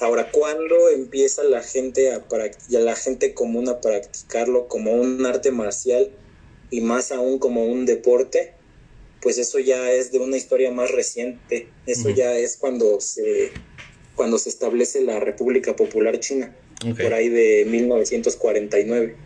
Ahora, 0.00 0.30
¿cuándo 0.30 0.90
empieza 0.90 1.44
la 1.44 1.62
gente 1.62 2.12
a 2.12 2.22
la 2.68 2.96
gente 2.96 3.32
común 3.32 3.70
a 3.70 3.80
practicarlo 3.80 4.68
como 4.68 4.92
un 4.92 5.24
arte 5.24 5.50
marcial 5.50 6.10
y 6.74 6.80
más 6.80 7.12
aún 7.12 7.38
como 7.38 7.64
un 7.64 7.86
deporte? 7.86 8.54
Pues 9.22 9.38
eso 9.38 9.60
ya 9.60 9.92
es 9.92 10.10
de 10.10 10.18
una 10.18 10.36
historia 10.36 10.72
más 10.72 10.90
reciente. 10.90 11.68
Eso 11.86 12.10
ya 12.10 12.36
es 12.36 12.56
cuando 12.56 13.00
se 13.00 13.52
cuando 14.16 14.38
se 14.38 14.48
establece 14.48 15.00
la 15.02 15.20
República 15.20 15.76
Popular 15.76 16.18
China 16.18 16.54
por 16.80 17.14
ahí 17.14 17.28
de 17.28 17.64
1949. 17.68 19.16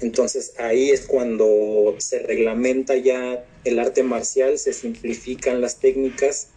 Entonces 0.00 0.52
ahí 0.58 0.90
es 0.90 1.02
cuando 1.02 1.96
se 1.98 2.20
reglamenta 2.20 2.96
ya 2.96 3.44
el 3.64 3.78
arte 3.80 4.04
marcial, 4.04 4.58
se 4.58 4.72
simplifican 4.72 5.60
las 5.60 5.80
técnicas, 5.80 6.50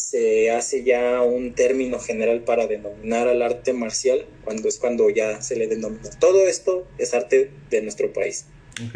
se 0.00 0.50
hace 0.50 0.82
ya 0.82 1.22
un 1.22 1.54
término 1.54 1.98
general 1.98 2.42
para 2.42 2.66
denominar 2.66 3.28
al 3.28 3.42
arte 3.42 3.72
marcial, 3.72 4.26
cuando 4.44 4.68
es 4.68 4.78
cuando 4.78 5.10
ya 5.10 5.42
se 5.42 5.56
le 5.56 5.66
denomina. 5.66 6.10
Todo 6.18 6.46
esto 6.46 6.86
es 6.98 7.14
arte 7.14 7.50
de 7.70 7.82
nuestro 7.82 8.12
país. 8.12 8.46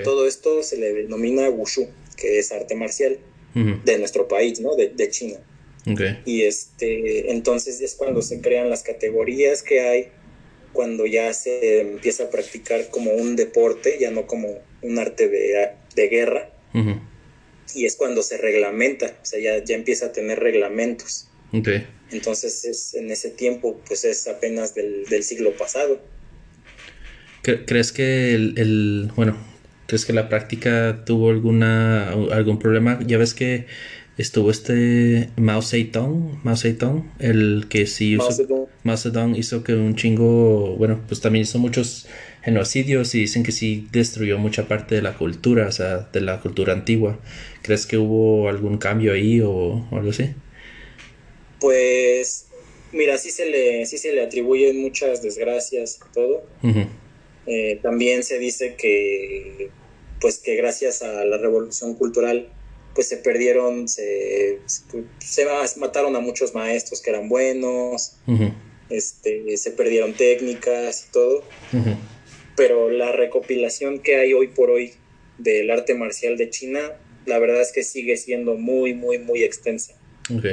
Todo 0.02 0.26
esto 0.26 0.62
se 0.62 0.78
le 0.78 0.94
denomina 0.94 1.50
wushu, 1.50 1.88
que 2.16 2.38
es 2.38 2.52
arte 2.52 2.74
marcial 2.74 3.18
de 3.54 3.98
nuestro 3.98 4.26
país, 4.28 4.60
¿no? 4.60 4.74
de 4.74 5.10
China. 5.10 5.38
Y 6.24 6.42
este, 6.42 7.30
entonces 7.32 7.80
es 7.80 7.94
cuando 7.94 8.22
se 8.22 8.40
crean 8.40 8.70
las 8.70 8.82
categorías 8.82 9.62
que 9.62 9.80
hay, 9.80 10.08
cuando 10.72 11.06
ya 11.06 11.32
se 11.34 11.80
empieza 11.80 12.24
a 12.24 12.30
practicar 12.30 12.88
como 12.90 13.12
un 13.12 13.36
deporte, 13.36 13.98
ya 14.00 14.10
no 14.10 14.26
como 14.26 14.58
un 14.82 14.98
arte 14.98 15.28
de, 15.28 16.08
guerra. 16.08 16.50
Y 17.74 17.86
es 17.86 17.96
cuando 17.96 18.22
se 18.22 18.38
reglamenta, 18.38 19.18
o 19.20 19.24
sea, 19.24 19.40
ya, 19.40 19.62
ya 19.64 19.74
empieza 19.74 20.06
a 20.06 20.12
tener 20.12 20.38
reglamentos. 20.40 21.28
Entonces 22.10 22.64
es 22.64 22.94
en 22.94 23.10
ese 23.10 23.30
tiempo, 23.30 23.80
pues 23.86 24.04
es 24.04 24.26
apenas 24.26 24.74
del, 24.74 25.22
siglo 25.22 25.56
pasado. 25.56 26.00
¿Crees 27.42 27.92
que 27.92 28.34
el, 28.34 28.54
el, 28.58 29.12
bueno, 29.14 29.36
crees 29.86 30.04
que 30.04 30.12
la 30.12 30.28
práctica 30.28 31.04
tuvo 31.04 31.30
alguna 31.30 32.10
algún 32.10 32.58
problema? 32.58 32.98
Ya 33.06 33.18
ves 33.18 33.34
que 33.34 33.66
estuvo 34.16 34.50
este 34.50 35.30
Mao 35.36 35.62
Zedong, 35.62 36.40
Mao 36.42 36.56
Zedong, 36.56 37.12
el 37.18 37.66
que 37.68 37.86
sí 37.86 38.14
hizo, 38.14 38.68
Mao 38.82 38.96
Zedong. 38.96 39.36
hizo 39.36 39.62
que 39.62 39.74
un 39.74 39.94
chingo, 39.94 40.76
bueno, 40.76 41.00
pues 41.06 41.20
también 41.20 41.42
hizo 41.42 41.58
muchos 41.58 42.06
genocidios 42.44 43.14
y 43.14 43.20
dicen 43.20 43.42
que 43.42 43.52
sí 43.52 43.88
destruyó 43.90 44.38
mucha 44.38 44.68
parte 44.68 44.94
de 44.94 45.02
la 45.02 45.16
cultura, 45.16 45.66
o 45.66 45.72
sea, 45.72 46.08
de 46.12 46.20
la 46.20 46.40
cultura 46.40 46.74
antigua. 46.74 47.18
¿Crees 47.62 47.86
que 47.86 47.96
hubo 47.96 48.48
algún 48.48 48.76
cambio 48.76 49.14
ahí 49.14 49.40
o, 49.40 49.86
algo 49.92 50.10
así? 50.10 50.34
Pues, 51.58 52.46
mira, 52.92 53.16
sí 53.16 53.30
se 53.30 53.48
le, 53.48 53.86
sí 53.86 53.96
se 53.96 54.12
le 54.12 54.22
atribuyen 54.22 54.80
muchas 54.82 55.22
desgracias 55.22 55.98
y 55.98 56.14
todo. 56.14 56.44
Eh, 57.46 57.78
también 57.82 58.22
se 58.22 58.38
dice 58.38 58.74
que, 58.76 59.70
pues 60.20 60.38
que 60.38 60.54
gracias 60.56 61.02
a 61.02 61.24
la 61.24 61.38
revolución 61.38 61.94
cultural 61.94 62.48
pues 62.94 63.08
se 63.08 63.16
perdieron, 63.16 63.88
se, 63.88 64.60
se 65.18 65.46
mataron 65.78 66.14
a 66.14 66.20
muchos 66.20 66.54
maestros 66.54 67.00
que 67.00 67.10
eran 67.10 67.28
buenos, 67.28 68.12
este, 68.88 69.56
se 69.56 69.70
perdieron 69.72 70.14
técnicas 70.14 71.06
y 71.08 71.12
todo. 71.12 71.42
Pero 72.56 72.90
la 72.90 73.12
recopilación 73.12 73.98
que 73.98 74.16
hay 74.16 74.32
hoy 74.32 74.48
por 74.48 74.70
hoy 74.70 74.92
del 75.38 75.70
arte 75.70 75.94
marcial 75.94 76.36
de 76.36 76.50
China, 76.50 76.92
la 77.26 77.38
verdad 77.38 77.60
es 77.60 77.72
que 77.72 77.82
sigue 77.82 78.16
siendo 78.16 78.54
muy, 78.54 78.94
muy, 78.94 79.18
muy 79.18 79.42
extensa. 79.42 79.94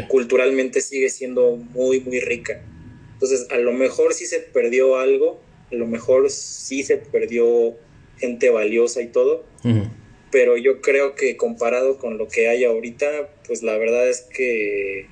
Culturalmente 0.10 0.82
sigue 0.82 1.10
siendo 1.10 1.56
muy, 1.56 2.02
muy 2.02 2.20
rica. 2.20 2.62
Entonces, 3.14 3.48
a 3.52 3.58
lo 3.58 3.72
mejor 3.72 4.14
sí 4.14 4.26
se 4.26 4.40
perdió 4.40 4.98
algo, 4.98 5.40
a 5.72 5.76
lo 5.76 5.88
mejor 5.88 6.30
sí 6.30 6.84
se 6.84 6.98
perdió 6.98 7.78
gente 8.18 8.50
valiosa 8.50 9.02
y 9.02 9.08
todo, 9.08 9.46
pero 10.32 10.58
yo 10.58 10.82
creo 10.82 11.16
que 11.16 11.38
comparado 11.38 11.98
con 11.98 12.18
lo 12.18 12.28
que 12.28 12.48
hay 12.50 12.64
ahorita, 12.64 13.30
pues 13.48 13.64
la 13.64 13.78
verdad 13.78 14.10
es 14.10 14.22
que 14.22 15.08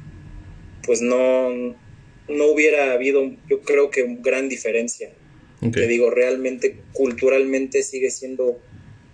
pues 0.86 1.02
no, 1.02 1.50
no 1.50 2.46
hubiera 2.48 2.94
habido, 2.94 3.32
yo 3.48 3.62
creo 3.62 3.90
que 3.90 4.18
gran 4.22 4.50
diferencia. 4.50 5.12
Te 5.60 5.88
digo, 5.88 6.10
realmente 6.10 6.78
culturalmente 6.94 7.84
sigue 7.84 8.12
siendo 8.12 8.60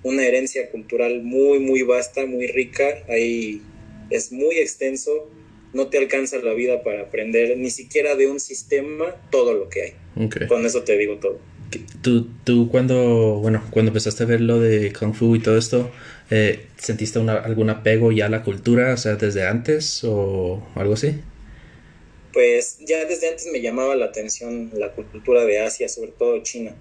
una 0.04 0.24
herencia 0.24 0.70
cultural 0.70 1.24
muy, 1.24 1.60
muy 1.60 1.82
vasta, 1.82 2.26
muy 2.28 2.48
rica, 2.48 3.04
ahí 3.10 3.62
es 4.12 4.32
muy 4.32 4.58
extenso, 4.58 5.30
no 5.74 5.88
te 5.88 5.98
alcanza 5.98 6.38
la 6.38 6.54
vida 6.54 6.84
para 6.84 7.02
aprender 7.02 7.58
ni 7.58 7.72
siquiera 7.72 8.16
de 8.16 8.28
un 8.28 8.40
sistema 8.40 9.16
todo 9.32 9.54
lo 9.54 9.70
que 9.70 9.82
hay. 9.82 9.94
Con 10.48 10.66
eso 10.66 10.84
te 10.84 10.98
digo 10.98 11.16
todo. 11.16 11.40
Tú, 12.02 12.28
tú 12.44 12.70
cuando, 12.70 13.40
bueno, 13.42 13.64
cuando 13.72 13.90
empezaste 13.90 14.24
a 14.24 14.28
ver 14.28 14.42
lo 14.42 14.60
de 14.60 14.94
Kung 14.94 15.14
Fu 15.14 15.36
y 15.36 15.40
todo 15.40 15.58
esto, 15.58 15.92
eh, 16.30 16.68
¿sentiste 16.78 17.20
algún 17.20 17.72
apego 17.72 18.12
ya 18.12 18.28
a 18.28 18.30
la 18.30 18.44
cultura, 18.44 18.94
o 18.94 18.98
sea, 18.98 19.16
desde 19.16 19.48
antes 19.48 20.04
o 20.04 20.66
algo 20.76 20.94
así? 20.94 21.16
Pues 22.36 22.80
ya 22.86 23.06
desde 23.06 23.30
antes 23.30 23.48
me 23.52 23.62
llamaba 23.62 23.96
la 23.96 24.06
atención 24.06 24.70
la 24.74 24.92
cultura 24.92 25.46
de 25.46 25.62
Asia, 25.62 25.88
sobre 25.90 26.12
todo 26.12 26.44
China. 26.44 26.76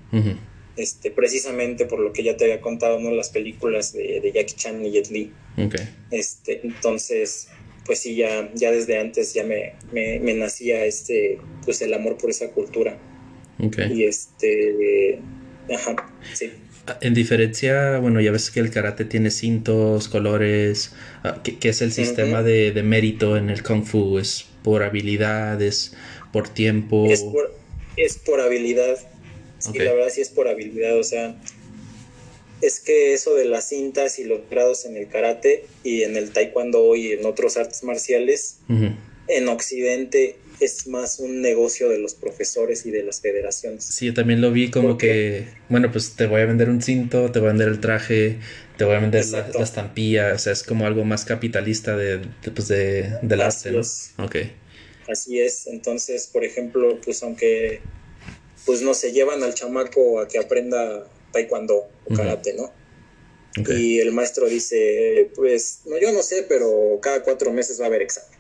este, 0.77 1.12
precisamente 1.12 1.87
por 1.87 2.01
lo 2.01 2.12
que 2.12 2.25
ya 2.25 2.37
te 2.37 2.45
había 2.45 2.61
contado, 2.61 2.99
¿no? 2.99 3.12
Las 3.12 3.31
películas 3.31 3.93
de, 3.93 4.33
Jackie 4.35 4.57
Chan 4.57 4.85
y 4.85 4.90
Jet 4.90 5.11
Li. 5.11 5.33
Este, 6.11 6.61
entonces, 6.67 7.49
pues 7.87 8.01
sí, 8.01 8.17
ya, 8.17 8.51
ya 8.55 8.73
desde 8.73 8.99
antes 8.99 9.33
ya 9.33 9.45
me, 9.45 9.75
me 9.93 10.35
nacía 10.35 10.85
este, 10.85 11.38
pues 11.64 11.81
el 11.83 11.95
amor 11.95 12.19
por 12.19 12.31
esa 12.31 12.51
cultura. 12.51 12.99
Y 13.59 14.05
este, 14.05 15.21
ajá, 15.73 16.12
sí. 16.35 16.51
En 17.01 17.14
diferencia, 17.14 17.99
bueno, 17.99 18.21
ya 18.21 18.31
ves 18.31 18.51
que 18.51 18.61
el 18.61 18.71
karate 18.71 19.07
tiene 19.07 19.31
cintos, 19.31 20.09
colores, 20.09 20.93
ah, 21.23 21.40
¿qué, 21.43 21.69
es 21.69 21.81
el 21.81 21.93
sistema 21.93 22.43
de, 22.43 22.83
mérito 22.83 23.38
en 23.38 23.49
el 23.49 23.62
kung 23.62 23.85
fu? 23.85 24.19
¿Es 24.19 24.47
por 24.64 24.83
habilidad? 24.83 25.62
¿Es 25.62 25.92
por 26.33 26.48
tiempo? 26.48 27.07
Es 27.09 27.22
por, 27.22 27.55
es 27.96 28.16
por 28.16 28.40
habilidad. 28.40 28.98
Sí, 29.59 29.79
la 29.79 29.92
verdad 29.92 30.09
sí 30.11 30.20
es 30.20 30.31
por 30.31 30.48
habilidad, 30.48 30.98
o 30.98 31.05
sea, 31.05 31.37
es 32.61 32.81
que 32.81 33.14
eso 33.14 33.35
de 33.35 33.44
las 33.44 33.68
cintas 33.68 34.18
y 34.18 34.24
los 34.24 34.40
grados 34.50 34.85
en 34.85 34.96
el 34.96 35.09
karate 35.09 35.66
y 35.85 36.03
en 36.03 36.16
el 36.16 36.33
taekwondo 36.33 36.96
y 36.96 37.12
en 37.12 37.24
otros 37.24 37.57
artes 37.57 37.83
marciales, 37.85 38.59
en 39.29 39.48
Occidente 39.48 40.37
es 40.61 40.87
más 40.87 41.18
un 41.18 41.40
negocio 41.40 41.88
de 41.88 41.98
los 41.98 42.14
profesores 42.14 42.87
y 42.87 42.90
de 42.90 43.03
las 43.03 43.20
federaciones. 43.20 43.85
Sí, 43.85 44.07
yo 44.07 44.14
también 44.14 44.40
lo 44.40 44.50
vi 44.53 44.70
como 44.70 44.98
que, 44.98 45.48
bueno, 45.68 45.90
pues 45.90 46.14
te 46.14 46.27
voy 46.27 46.42
a 46.42 46.46
vender 46.46 46.68
un 46.68 46.83
cinto, 46.83 47.31
te 47.33 47.38
voy 47.38 47.48
a 47.48 47.53
vender 47.53 47.68
el 47.68 47.81
traje, 47.81 48.38
te 48.76 48.84
voy 48.84 48.96
a 48.96 49.00
vender 49.00 49.24
la, 49.26 49.48
estampilla, 49.62 50.32
o 50.34 50.38
sea, 50.38 50.52
es 50.52 50.62
como 50.62 50.87
algo 50.87 51.04
más 51.04 51.24
capitalista 51.24 51.96
de, 51.96 52.18
de, 52.18 52.50
pues 52.52 52.68
de, 52.68 53.18
del 53.22 53.40
arte, 53.40 53.70
¿no? 53.70 53.80
Ok. 54.24 54.37
Así 55.08 55.40
es, 55.40 55.66
entonces, 55.66 56.26
por 56.26 56.44
ejemplo, 56.44 56.98
pues 57.04 57.22
aunque, 57.22 57.80
pues 58.64 58.82
no 58.82 58.94
se 58.94 59.12
llevan 59.12 59.42
al 59.42 59.54
chamaco 59.54 60.20
a 60.20 60.28
que 60.28 60.38
aprenda 60.38 61.06
taekwondo 61.32 61.88
o 62.06 62.14
karate, 62.14 62.54
¿no? 62.54 62.72
Y 63.56 64.00
el 64.00 64.10
maestro 64.12 64.46
dice, 64.46 65.30
pues, 65.37 65.80
no, 65.84 65.98
yo 66.00 66.12
no 66.12 66.22
sé, 66.22 66.44
pero 66.48 66.98
cada 67.00 67.22
cuatro 67.22 67.52
meses 67.52 67.78
va 67.80 67.84
a 67.84 67.87
haber 67.87 68.02
examen. 68.02 68.38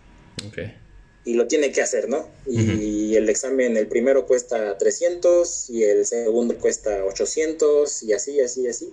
Y 1.26 1.34
lo 1.34 1.46
tiene 1.46 1.70
que 1.70 1.80
hacer, 1.80 2.08
¿no? 2.08 2.28
Y 2.46 3.14
el 3.14 3.28
examen, 3.28 3.76
el 3.76 3.86
primero 3.86 4.26
cuesta 4.26 4.76
300 4.76 5.70
y 5.70 5.84
el 5.84 6.04
segundo 6.04 6.58
cuesta 6.58 7.04
800 7.04 8.02
y 8.02 8.12
así, 8.12 8.40
así, 8.40 8.66
así. 8.66 8.92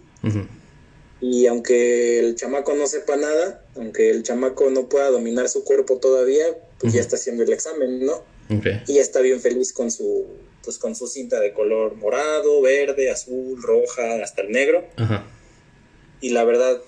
Y 1.22 1.46
aunque 1.46 2.18
el 2.20 2.36
chamaco 2.36 2.74
no 2.74 2.88
sepa 2.88 3.16
nada, 3.16 3.64
aunque 3.76 4.10
el 4.10 4.24
chamaco 4.24 4.72
no 4.72 4.90
pueda 4.90 5.10
dominar 5.12 5.48
su 5.50 5.64
cuerpo 5.64 5.98
todavía, 5.98 6.46
pues 6.80 6.94
ya 6.94 7.00
está 7.00 7.16
haciendo 7.16 7.44
el 7.44 7.54
examen, 7.54 8.04
¿no? 8.04 8.24
Y 8.88 8.96
ya 8.96 9.02
está 9.02 9.22
bien 9.22 9.40
feliz 9.40 9.72
con 9.72 9.92
su, 9.92 10.26
pues 10.64 10.78
con 10.78 10.96
su 10.96 11.08
cinta 11.08 11.40
de 11.40 11.54
color 11.54 11.96
morado, 11.96 12.62
verde, 12.62 13.12
azul, 13.12 13.62
roja, 13.62 14.22
hasta 14.24 14.42
el 14.42 14.52
negro. 14.52 14.84
Y 16.22 16.32
la 16.32 16.44
verdad, 16.44 16.82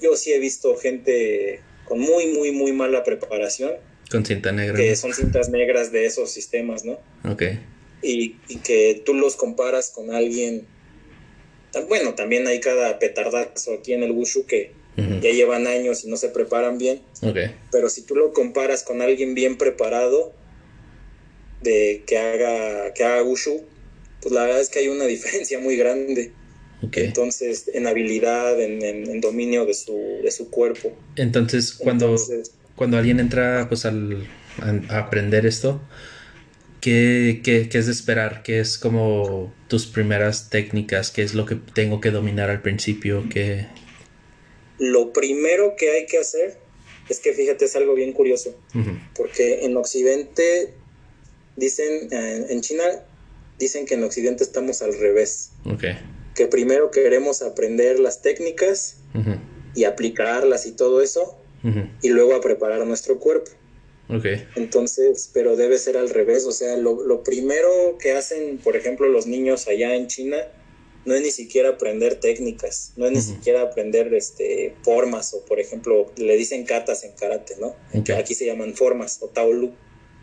yo 0.00 0.16
sí 0.16 0.32
he 0.32 0.38
visto 0.38 0.76
gente 0.76 1.60
con 1.84 1.98
muy, 1.98 2.28
muy, 2.28 2.52
muy 2.52 2.72
mala 2.72 3.02
preparación. 3.02 3.72
Con 4.10 4.24
cinta 4.24 4.52
negra. 4.52 4.76
Que 4.76 4.94
son 4.96 5.12
cintas 5.12 5.48
negras 5.48 5.90
de 5.92 6.06
esos 6.06 6.30
sistemas, 6.30 6.84
¿no? 6.84 6.98
Ok. 7.28 7.42
Y, 8.02 8.36
y 8.48 8.56
que 8.58 9.02
tú 9.04 9.14
los 9.14 9.36
comparas 9.36 9.90
con 9.90 10.14
alguien. 10.14 10.66
Bueno, 11.88 12.14
también 12.14 12.46
hay 12.46 12.60
cada 12.60 12.98
petardazo 12.98 13.74
aquí 13.74 13.92
en 13.92 14.02
el 14.02 14.12
Wushu 14.12 14.46
que 14.46 14.72
ya 14.96 15.30
llevan 15.30 15.66
años 15.66 16.04
y 16.04 16.08
no 16.08 16.16
se 16.16 16.28
preparan 16.28 16.78
bien. 16.78 17.00
Okay. 17.20 17.54
Pero 17.72 17.88
si 17.88 18.02
tú 18.02 18.14
lo 18.14 18.32
comparas 18.32 18.82
con 18.82 19.02
alguien 19.02 19.34
bien 19.34 19.56
preparado, 19.56 20.32
de 21.62 22.04
que 22.06 22.18
haga, 22.18 22.92
que 22.94 23.04
haga 23.04 23.22
Wushu, 23.22 23.62
pues 24.20 24.32
la 24.32 24.42
verdad 24.42 24.60
es 24.60 24.68
que 24.68 24.78
hay 24.80 24.88
una 24.88 25.04
diferencia 25.06 25.58
muy 25.58 25.76
grande. 25.76 26.32
Entonces, 26.92 27.70
en 27.72 27.86
habilidad, 27.86 28.60
en, 28.60 29.20
dominio 29.22 29.64
de 29.64 29.72
su, 29.72 30.20
de 30.22 30.30
su 30.30 30.50
cuerpo. 30.50 30.92
Entonces, 31.16 31.72
cuando, 31.72 32.14
cuando 32.76 32.98
alguien 32.98 33.20
entra 33.20 33.66
pues 33.70 33.86
al, 33.86 34.28
a, 34.60 34.98
aprender 34.98 35.46
esto, 35.46 35.80
¿qué, 36.84 37.40
¿qué, 37.42 37.68
qué, 37.68 37.78
es 37.78 37.86
de 37.86 37.92
esperar? 37.92 38.42
¿Qué 38.42 38.60
es 38.60 38.76
como 38.76 39.52
tus 39.68 39.86
primeras 39.86 40.50
técnicas? 40.50 41.10
¿Qué 41.10 41.22
es 41.22 41.34
lo 41.34 41.46
que 41.46 41.56
tengo 41.56 42.00
que 42.00 42.10
dominar 42.10 42.50
al 42.50 42.60
principio? 42.60 43.24
¿Qué... 43.32 43.66
Lo 44.78 45.12
primero 45.12 45.74
que 45.76 45.90
hay 45.92 46.06
que 46.06 46.18
hacer 46.18 46.58
es 47.08 47.20
que 47.20 47.32
fíjate, 47.32 47.64
es 47.64 47.76
algo 47.76 47.94
bien 47.94 48.12
curioso, 48.12 48.54
porque 49.16 49.64
en 49.64 49.76
Occidente 49.76 50.74
dicen, 51.56 52.08
eh, 52.12 52.46
en 52.50 52.60
China 52.60 52.84
dicen 53.58 53.86
que 53.86 53.94
en 53.94 54.04
Occidente 54.04 54.44
estamos 54.44 54.82
al 54.82 54.98
revés. 54.98 55.52
Okay 55.64 55.96
que 56.34 56.46
primero 56.46 56.90
queremos 56.90 57.42
aprender 57.42 58.00
las 58.00 58.20
técnicas 58.20 58.96
y 59.74 59.84
aplicarlas 59.84 60.66
y 60.66 60.72
todo 60.72 61.00
eso, 61.00 61.38
y 62.02 62.08
luego 62.08 62.34
a 62.34 62.40
preparar 62.40 62.84
nuestro 62.86 63.18
cuerpo. 63.18 63.50
Okay. 64.08 64.46
Entonces, 64.56 65.30
pero 65.32 65.56
debe 65.56 65.78
ser 65.78 65.96
al 65.96 66.10
revés, 66.10 66.44
o 66.44 66.52
sea, 66.52 66.76
lo, 66.76 67.22
primero 67.22 67.96
que 67.98 68.12
hacen, 68.12 68.58
por 68.58 68.76
ejemplo, 68.76 69.08
los 69.08 69.26
niños 69.26 69.66
allá 69.66 69.94
en 69.94 70.08
China, 70.08 70.36
no 71.06 71.14
es 71.14 71.22
ni 71.22 71.30
siquiera 71.30 71.70
aprender 71.70 72.16
técnicas, 72.16 72.92
no 72.96 73.06
es 73.06 73.12
ni 73.12 73.20
siquiera 73.20 73.62
aprender 73.62 74.12
este, 74.14 74.74
formas, 74.82 75.34
o 75.34 75.44
por 75.44 75.60
ejemplo, 75.60 76.12
le 76.16 76.36
dicen 76.36 76.64
katas 76.64 77.04
en 77.04 77.12
karate, 77.12 77.56
¿no? 77.60 77.76
Aquí 78.16 78.34
se 78.34 78.46
llaman 78.46 78.74
formas 78.74 79.18
o 79.22 79.28
taolu. 79.28 79.74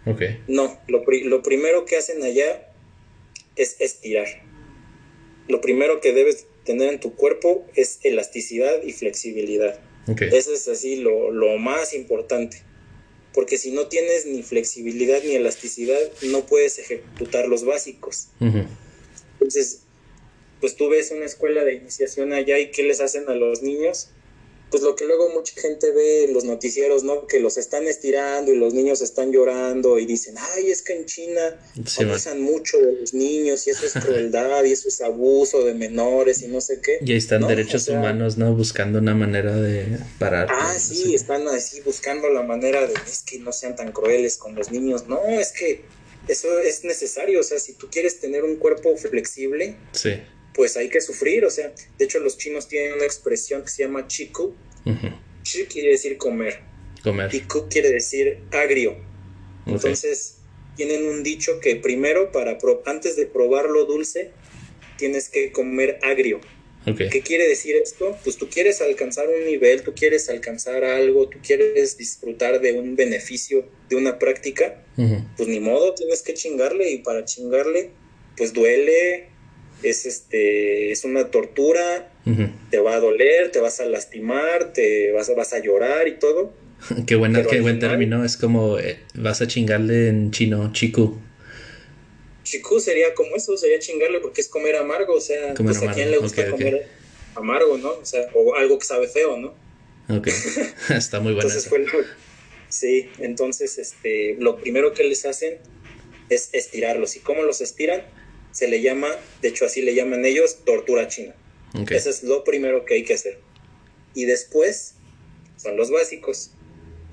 Okay. 0.06 0.44
No, 0.48 0.80
lo, 0.88 1.04
lo 1.06 1.44
primero 1.44 1.86
que 1.86 1.98
hacen 1.98 2.24
allá 2.24 2.67
es 3.56 3.76
estirar 3.80 4.28
lo 5.52 5.62
primero 5.62 6.02
que 6.02 6.13
debes 6.13 6.48
tener 6.63 6.94
en 6.94 7.00
tu 7.00 7.15
cuerpo 7.15 7.65
es 7.76 8.00
elasticidad 8.04 8.84
y 8.84 8.94
flexibilidad. 8.94 9.80
Eso 10.08 10.54
es 10.54 10.67
así 10.67 10.96
lo, 10.98 11.58
más 11.58 11.94
importante. 11.94 12.63
Porque 13.34 13.58
si 13.58 13.72
no 13.72 13.88
tienes 13.88 14.26
ni 14.26 14.44
flexibilidad 14.44 15.22
ni 15.24 15.36
elasticidad, 15.36 16.00
no 16.24 16.46
puedes 16.46 16.80
ejecutar 16.80 17.48
los 17.48 17.63
básicos. 17.63 18.28
Entonces, 19.34 19.82
pues 20.60 20.76
tú 20.76 20.89
ves 20.89 21.12
una 21.12 21.26
escuela 21.26 21.63
de 21.63 21.76
iniciación 21.76 22.34
allá 22.34 22.60
y 22.60 22.72
¿qué 22.72 22.84
les 22.84 23.02
hacen 23.02 23.30
a 23.30 23.34
los 23.34 23.62
niños? 23.62 24.10
Pues 24.71 24.84
lo 24.84 24.95
que 24.95 25.05
luego 25.05 25.29
mucha 25.29 25.53
gente 25.60 25.91
ve 25.91 26.23
en 26.23 26.34
los 26.34 26.45
noticieros, 26.45 27.03
¿no? 27.03 27.27
Que 27.27 27.41
los 27.41 27.57
están 27.57 27.88
estirando 27.88 28.53
y 28.53 28.55
los 28.55 28.73
niños 28.73 29.01
están 29.01 29.34
llorando 29.34 29.99
y 29.99 30.05
dicen, 30.05 30.36
ay, 30.38 30.71
es 30.71 30.81
que 30.81 30.93
en 30.93 31.05
China 31.05 31.60
sí, 31.86 32.05
abusan 32.05 32.41
mucho 32.41 32.77
de 32.77 32.93
los 32.93 33.13
niños 33.13 33.67
y 33.67 33.71
eso 33.71 33.86
es 33.86 33.93
crueldad 33.93 34.63
y 34.63 34.71
eso 34.71 34.88
es 34.88 35.01
abuso 35.01 35.65
de 35.65 35.73
menores 35.73 36.41
y 36.41 36.47
no 36.47 36.62
sé 36.62 36.79
qué. 36.79 36.99
Y 37.01 37.12
ahí 37.12 37.17
están 37.17 37.45
derechos 37.45 37.89
humanos, 37.89 38.38
¿no? 38.38 38.55
Buscando 38.55 38.99
una 38.99 39.13
manera 39.13 39.53
de 39.53 39.97
parar. 40.17 40.47
Ah, 40.49 40.73
sí, 40.79 41.13
están 41.13 41.45
así 41.49 41.81
buscando 41.81 42.29
la 42.29 42.43
manera 42.43 42.88
de, 42.88 42.93
es 43.05 43.23
que 43.23 43.39
no 43.39 43.51
sean 43.51 43.75
tan 43.75 43.91
crueles 43.91 44.38
con 44.38 44.55
los 44.55 44.71
niños. 44.71 45.05
No, 45.07 45.21
es 45.27 45.51
que 45.51 45.84
eso 46.29 46.60
es 46.60 46.86
necesario, 46.86 47.41
o 47.41 47.43
sea, 47.43 47.60
si 47.60 47.73
tú 47.73 47.89
quieres 47.91 48.21
tener 48.21 48.45
un 48.45 48.55
cuerpo 48.55 48.95
flexible, 48.95 49.75
sí 49.91 50.13
pues 50.54 50.78
hay 50.78 50.90
que 50.90 51.02
sufrir, 51.02 51.46
o 51.46 51.50
sea, 51.50 51.74
de 51.98 52.06
hecho 52.06 52.20
los 52.20 52.38
chinos 52.38 52.68
tienen 52.68 52.94
una 52.94 53.06
expresión 53.06 53.64
que 53.64 53.70
se 53.70 53.84
llama 53.84 54.08
chiku. 54.08 54.54
Chi 55.44 55.66
quiere 55.66 55.92
decir 55.92 56.18
comer. 56.18 56.60
Comer. 57.04 57.34
Y 57.34 57.42
ku 57.42 57.68
quiere 57.70 57.92
decir 57.92 58.40
agrio. 58.52 58.96
Entonces, 59.66 60.38
tienen 60.76 61.06
un 61.08 61.24
dicho 61.24 61.60
que 61.60 61.76
primero, 61.76 62.32
para 62.32 62.58
antes 62.86 63.16
de 63.16 63.26
probar 63.26 63.70
lo 63.70 63.86
dulce, 63.86 64.32
tienes 64.98 65.30
que 65.30 65.52
comer 65.52 66.00
agrio. 66.02 66.42
¿Qué 66.86 67.22
quiere 67.22 67.48
decir 67.48 67.76
esto? 67.76 68.18
Pues 68.24 68.38
tú 68.38 68.50
quieres 68.50 68.82
alcanzar 68.82 69.28
un 69.28 69.46
nivel, 69.46 69.84
tú 69.84 69.94
quieres 69.94 70.30
alcanzar 70.30 70.84
algo, 70.84 71.30
tú 71.30 71.38
quieres 71.46 71.96
disfrutar 71.96 72.60
de 72.60 72.74
un 72.74 72.96
beneficio 72.96 73.68
de 73.88 73.96
una 73.96 74.18
práctica, 74.18 74.84
pues 75.38 75.48
ni 75.48 75.60
modo, 75.60 75.94
tienes 75.94 76.24
que 76.24 76.34
chingarle 76.34 76.90
y 76.90 76.98
para 77.00 77.24
chingarle, 77.24 77.92
pues 78.36 78.54
duele, 78.54 79.28
es 79.84 80.06
este 80.06 80.91
es 80.91 81.04
una 81.04 81.32
tortura, 81.32 82.12
te 82.70 82.80
va 82.80 82.96
a 82.96 83.00
doler, 83.00 83.52
te 83.52 83.60
vas 83.60 83.80
a 83.80 83.86
lastimar, 83.86 84.74
te 84.74 85.12
vas 85.12 85.30
a, 85.30 85.34
vas 85.34 85.54
a 85.54 85.60
llorar 85.60 86.08
y 86.08 86.20
todo. 86.20 86.54
qué 87.08 87.15
buena, 87.15 87.44
qué 87.44 87.62
buen 87.62 87.80
término, 87.80 88.24
es 88.24 88.38
como 88.38 88.80
eh, 88.80 89.00
vas 89.15 89.41
a 89.41 89.48
chingarle 89.48 90.08
en 90.10 90.32
chino, 90.32 90.72
chiku. 90.74 91.20
Chiku 92.44 92.80
sería 92.80 93.13
como 93.13 93.36
eso, 93.36 93.56
sería 93.58 93.80
chingarle 93.80 94.20
porque 94.20 94.41
es 94.41 94.48
comer 94.48 94.76
amargo, 94.76 95.13
o 95.13 95.22
sea, 95.22 95.54
pues 95.54 95.82
a 95.82 95.94
quién 95.94 96.12
le 96.12 96.17
gusta 96.17 96.50
comer 96.50 96.88
amargo, 97.36 97.78
¿no? 97.78 97.91
O 97.91 98.06
sea, 98.06 98.28
o 98.34 98.56
algo 98.56 98.78
que 98.80 98.86
sabe 98.86 99.08
feo, 99.08 99.38
¿no? 99.38 99.54
Ok, 100.10 100.28
está 100.89 101.20
muy 101.20 101.34
bueno. 101.34 101.50
sí, 102.70 103.10
entonces 103.20 103.78
este, 103.78 104.36
lo 104.39 104.58
primero 104.58 104.94
que 104.94 105.04
les 105.04 105.26
hacen 105.26 105.60
es 106.30 106.50
estirarlos. 106.54 107.15
¿Y 107.15 107.20
cómo 107.20 107.44
los 107.44 107.62
estiran? 107.62 108.02
Se 108.52 108.68
le 108.68 108.82
llama, 108.82 109.10
de 109.42 109.50
hecho 109.50 109.66
así 109.66 109.82
le 109.82 109.96
llaman 109.96 110.26
ellos, 110.26 110.60
tortura 110.66 111.08
china. 111.08 111.36
Eso 111.90 112.10
es 112.10 112.24
lo 112.24 112.44
primero 112.44 112.86
que 112.86 112.96
hay 112.96 113.04
que 113.04 113.14
hacer. 113.14 113.40
Y 114.14 114.26
después 114.26 114.96
son 115.58 115.78
los 115.78 115.90
básicos. 115.90 116.52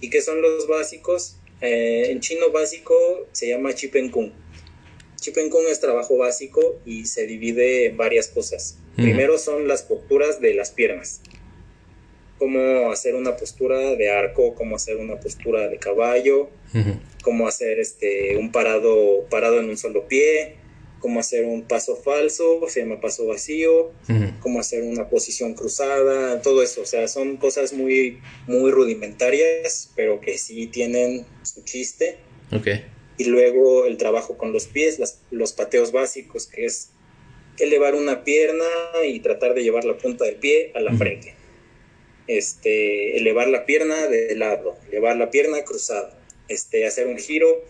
¿Y 0.00 0.10
qué 0.10 0.20
son 0.20 0.42
los 0.42 0.66
básicos? 0.66 1.36
Eh, 1.60 2.10
en 2.10 2.20
chino 2.20 2.50
básico 2.50 2.94
se 3.32 3.48
llama 3.48 3.74
Chipen 3.74 4.10
Kung. 4.10 4.30
Chipen 5.20 5.50
Kung 5.50 5.66
es 5.68 5.80
trabajo 5.80 6.16
básico 6.16 6.80
y 6.84 7.06
se 7.06 7.26
divide 7.26 7.86
en 7.86 7.96
varias 7.96 8.28
cosas. 8.28 8.78
Primero 8.96 9.38
son 9.38 9.68
las 9.68 9.82
posturas 9.82 10.40
de 10.40 10.54
las 10.54 10.70
piernas. 10.70 11.20
Cómo 12.38 12.90
hacer 12.90 13.14
una 13.14 13.36
postura 13.36 13.94
de 13.94 14.10
arco, 14.10 14.54
cómo 14.54 14.76
hacer 14.76 14.96
una 14.96 15.20
postura 15.20 15.68
de 15.68 15.78
caballo, 15.78 16.50
cómo 17.22 17.46
hacer 17.46 17.78
este 17.80 18.36
un 18.36 18.50
parado 18.50 19.24
parado 19.28 19.58
en 19.60 19.68
un 19.68 19.76
solo 19.76 20.06
pie, 20.08 20.56
cómo 21.00 21.20
hacer 21.20 21.44
un 21.44 21.62
paso 21.62 21.96
falso, 21.96 22.60
se 22.68 22.80
llama 22.80 23.00
paso 23.00 23.26
vacío, 23.26 23.92
cómo 24.40 24.60
hacer 24.60 24.82
una 24.82 25.08
posición 25.08 25.54
cruzada, 25.54 26.42
todo 26.42 26.62
eso, 26.62 26.82
o 26.82 26.86
sea, 26.86 27.08
son 27.08 27.36
cosas 27.36 27.72
muy, 27.72 28.20
muy 28.46 28.70
rudimentarias, 28.70 29.90
pero 29.94 30.20
que 30.20 30.38
sí 30.38 30.66
tienen 30.66 31.26
su 31.42 31.62
chiste. 31.62 32.18
Okay. 32.52 32.84
Y 33.16 33.24
luego 33.24 33.86
el 33.86 33.96
trabajo 33.96 34.36
con 34.36 34.52
los 34.52 34.66
pies, 34.66 34.98
los 35.30 35.52
pateos 35.52 35.92
básicos, 35.92 36.46
que 36.46 36.64
es 36.64 36.90
elevar 37.58 37.94
una 37.94 38.24
pierna 38.24 38.64
y 39.04 39.20
tratar 39.20 39.54
de 39.54 39.62
llevar 39.62 39.84
la 39.84 39.96
punta 39.96 40.24
del 40.24 40.36
pie 40.36 40.72
a 40.74 40.80
la 40.80 40.94
frente. 40.96 41.34
Este, 42.26 43.16
elevar 43.16 43.48
la 43.48 43.64
pierna 43.64 44.06
de 44.06 44.34
lado, 44.36 44.76
elevar 44.90 45.16
la 45.16 45.30
pierna 45.30 45.62
cruzada, 45.64 46.18
este, 46.48 46.86
hacer 46.86 47.06
un 47.06 47.18
giro 47.18 47.64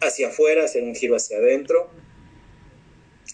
hacia 0.00 0.28
afuera, 0.28 0.64
hacer 0.64 0.82
un 0.82 0.94
giro 0.94 1.16
hacia 1.16 1.36
adentro, 1.36 1.90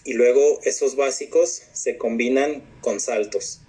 y 0.05 0.13
luego 0.13 0.61
esos 0.63 0.95
básicos 0.95 1.63
se 1.73 1.97
combinan 1.97 2.63
con 2.79 2.99
saltos. 2.99 3.61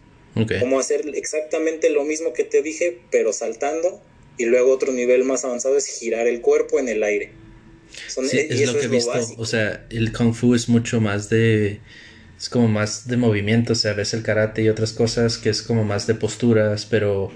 Como 0.61 0.79
hacer 0.79 1.11
exactamente 1.15 1.89
lo 1.89 2.05
mismo 2.05 2.35
que 2.35 2.45
te 2.45 2.61
dije, 2.61 3.01
pero 3.11 3.33
saltando. 3.33 4.03
Y 4.37 4.45
luego 4.45 4.71
otro 4.71 4.93
nivel 4.93 5.25
más 5.25 5.47
avanzado 5.47 5.79
es 5.79 5.87
girar 5.87 6.27
el 6.27 6.43
cuerpo 6.43 6.79
en 6.79 6.91
el 6.91 7.03
aire. 7.03 7.33
sí, 8.07 8.39
es 8.39 8.71
lo 8.71 8.79
que 8.79 8.85
he 8.85 8.89
visto. 8.89 9.19
O 9.39 9.47
sea, 9.47 9.87
el 9.89 10.13
kung 10.13 10.35
fu 10.35 10.55
es 10.55 10.69
mucho 10.69 11.01
más 11.01 11.31
de 11.31 11.81
es 12.39 12.51
como 12.51 12.69
más 12.69 13.09
de 13.09 13.17
movimiento, 13.17 13.73
o 13.73 13.77
sea, 13.77 13.95
ves 13.95 14.13
el 14.13 14.23
karate 14.23 14.63
y 14.63 14.69
otras 14.69 14.93
cosas 14.93 15.39
que 15.39 15.49
es 15.49 15.63
como 15.63 15.85
más 15.85 16.07
de 16.07 16.15
posturas, 16.15 16.85
pero 16.85 17.33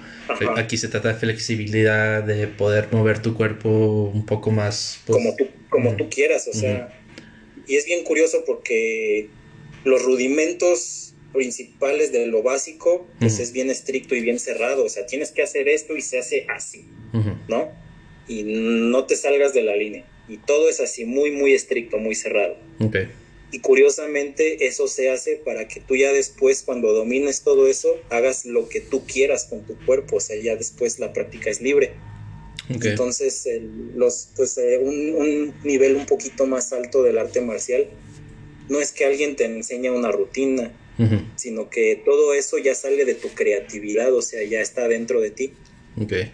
aquí 0.57 0.76
se 0.76 0.88
trata 0.88 1.09
de 1.09 1.14
flexibilidad, 1.14 2.22
de 2.22 2.46
poder 2.48 2.88
mover 2.92 3.22
tu 3.22 3.34
cuerpo 3.34 4.11
un 4.12 4.26
poco 4.26 4.51
más. 4.51 5.01
Pues, 5.07 5.16
como 5.16 5.36
tú, 5.36 5.48
como 5.70 5.96
tú 5.96 6.11
quieras, 6.11 6.46
o 6.48 6.53
sea. 6.53 6.99
Y 7.70 7.76
es 7.76 7.84
bien 7.84 8.02
curioso 8.02 8.42
porque 8.44 9.28
los 9.84 10.02
rudimentos 10.02 11.14
principales 11.32 12.10
de 12.10 12.26
lo 12.26 12.42
básico, 12.42 13.06
pues 13.20 13.38
es 13.38 13.52
bien 13.52 13.70
estricto 13.70 14.16
y 14.16 14.20
bien 14.22 14.40
cerrado, 14.40 14.84
o 14.84 14.88
sea, 14.88 15.06
tienes 15.06 15.30
que 15.30 15.40
hacer 15.40 15.68
esto 15.68 15.96
y 15.96 16.00
se 16.00 16.18
hace 16.18 16.46
así, 16.48 16.84
¿no? 17.46 17.70
Y 18.26 18.42
no 18.42 19.06
te 19.06 19.14
salgas 19.14 19.54
de 19.54 19.62
la 19.62 19.76
línea. 19.76 20.04
Y 20.28 20.38
todo 20.38 20.68
es 20.68 20.80
así, 20.80 21.04
muy, 21.04 21.30
muy 21.30 21.52
estricto, 21.52 21.98
muy 21.98 22.16
cerrado. 22.16 22.56
Okay. 22.80 23.08
Y 23.52 23.60
curiosamente 23.60 24.66
eso 24.66 24.88
se 24.88 25.08
hace 25.08 25.36
para 25.36 25.68
que 25.68 25.78
tú 25.78 25.94
ya 25.94 26.12
después, 26.12 26.62
cuando 26.62 26.92
domines 26.92 27.42
todo 27.42 27.68
eso, 27.68 28.00
hagas 28.08 28.46
lo 28.46 28.68
que 28.68 28.80
tú 28.80 29.06
quieras 29.06 29.44
con 29.44 29.64
tu 29.64 29.76
cuerpo, 29.86 30.16
o 30.16 30.20
sea, 30.20 30.34
ya 30.42 30.56
después 30.56 30.98
la 30.98 31.12
práctica 31.12 31.50
es 31.50 31.60
libre. 31.60 31.92
Entonces, 32.70 33.48
los, 33.94 34.28
pues, 34.36 34.56
eh, 34.58 34.78
un, 34.78 35.54
nivel 35.64 35.96
un 35.96 36.06
poquito 36.06 36.46
más 36.46 36.72
alto 36.72 37.02
del 37.02 37.18
arte 37.18 37.40
marcial 37.40 37.88
no 38.68 38.80
es 38.80 38.92
que 38.92 39.04
alguien 39.04 39.34
te 39.34 39.44
enseñe 39.44 39.90
una 39.90 40.12
rutina, 40.12 40.72
sino 41.36 41.70
que 41.70 42.02
todo 42.04 42.34
eso 42.34 42.58
ya 42.58 42.74
sale 42.74 43.06
de 43.06 43.14
tu 43.14 43.28
creatividad, 43.30 44.12
o 44.14 44.20
sea, 44.20 44.42
ya 44.44 44.60
está 44.60 44.86
dentro 44.86 45.20
de 45.20 45.30
ti. 45.30 45.54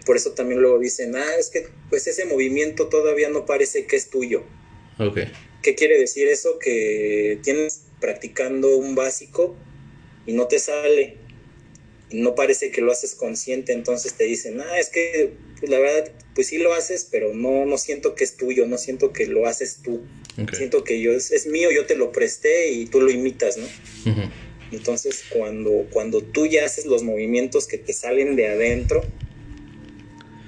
Por 0.05 0.17
eso 0.17 0.31
también 0.31 0.61
luego 0.61 0.77
dicen, 0.77 1.15
ah, 1.15 1.35
es 1.39 1.49
que 1.49 1.67
pues 1.89 2.05
ese 2.05 2.25
movimiento 2.25 2.87
todavía 2.87 3.29
no 3.29 3.45
parece 3.45 3.85
que 3.85 3.95
es 3.95 4.09
tuyo. 4.09 4.43
Okay. 4.99 5.31
¿Qué 5.61 5.75
quiere 5.75 5.97
decir 5.97 6.27
eso? 6.27 6.59
Que 6.59 7.39
tienes 7.43 7.83
practicando 7.99 8.77
un 8.77 8.93
básico 8.93 9.55
y 10.25 10.33
no 10.33 10.47
te 10.47 10.59
sale. 10.59 11.17
Y 12.09 12.21
no 12.21 12.35
parece 12.35 12.71
que 12.71 12.81
lo 12.81 12.91
haces 12.91 13.15
consciente, 13.15 13.73
entonces 13.73 14.13
te 14.13 14.25
dicen, 14.25 14.61
ah, 14.61 14.79
es 14.79 14.89
que 14.89 15.33
pues, 15.59 15.69
la 15.71 15.79
verdad, 15.79 16.11
pues 16.37 16.49
sí 16.49 16.59
lo 16.59 16.75
haces, 16.75 17.07
pero 17.09 17.33
no, 17.33 17.65
no 17.65 17.79
siento 17.79 18.13
que 18.13 18.23
es 18.23 18.37
tuyo, 18.37 18.67
no 18.67 18.77
siento 18.77 19.11
que 19.11 19.25
lo 19.25 19.47
haces 19.47 19.79
tú. 19.83 20.03
Siento 20.53 20.83
que 20.83 21.01
yo 21.01 21.11
es, 21.11 21.47
mío, 21.47 21.69
yo 21.71 21.87
te 21.87 21.95
lo 21.95 22.11
presté 22.11 22.69
y 22.73 22.85
tú 22.85 23.01
lo 23.01 23.09
imitas, 23.09 23.57
¿no? 23.57 23.65
Entonces, 24.71 25.23
cuando, 25.29 25.87
cuando 25.89 26.21
tú 26.21 26.45
ya 26.45 26.65
haces 26.65 26.85
los 26.85 27.01
movimientos 27.01 27.65
que 27.65 27.79
te 27.79 27.91
salen 27.91 28.35
de 28.35 28.49
adentro, 28.49 29.03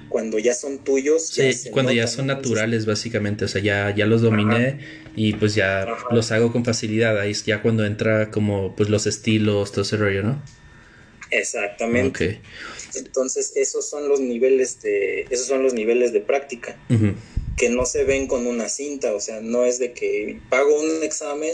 cuando 0.08 0.38
ya 0.38 0.54
son 0.54 0.78
tuyos. 0.84 1.26
Sí, 1.26 1.70
cuando 1.72 1.90
ya 1.90 2.06
son 2.06 2.28
naturales, 2.28 2.86
básicamente. 2.86 3.46
O 3.46 3.48
sea, 3.48 3.60
ya, 3.60 3.92
ya 3.92 4.06
los 4.06 4.22
dominé 4.22 4.78
y 5.16 5.32
pues 5.32 5.56
ya 5.56 5.88
los 6.12 6.30
hago 6.30 6.52
con 6.52 6.64
facilidad. 6.64 7.18
Ahí 7.18 7.32
es 7.32 7.44
ya 7.44 7.62
cuando 7.62 7.84
entra 7.84 8.30
como 8.30 8.76
pues 8.76 8.90
los 8.90 9.08
estilos, 9.08 9.72
todo 9.72 9.82
ese 9.82 9.96
rollo, 9.96 10.22
¿no? 10.22 10.40
Exactamente. 11.30 12.40
Entonces, 12.94 13.52
esos 13.56 13.88
son 13.88 14.08
los 14.08 14.20
niveles 14.20 14.80
de, 14.82 15.22
esos 15.30 15.46
son 15.46 15.62
los 15.62 15.74
niveles 15.74 16.12
de 16.12 16.20
práctica. 16.20 16.78
Que 17.56 17.68
no 17.68 17.84
se 17.84 18.04
ven 18.04 18.26
con 18.26 18.46
una 18.46 18.68
cinta. 18.68 19.14
O 19.14 19.20
sea, 19.20 19.40
no 19.40 19.64
es 19.64 19.78
de 19.78 19.92
que 19.92 20.40
pago 20.48 20.80
un 20.80 21.02
examen, 21.02 21.52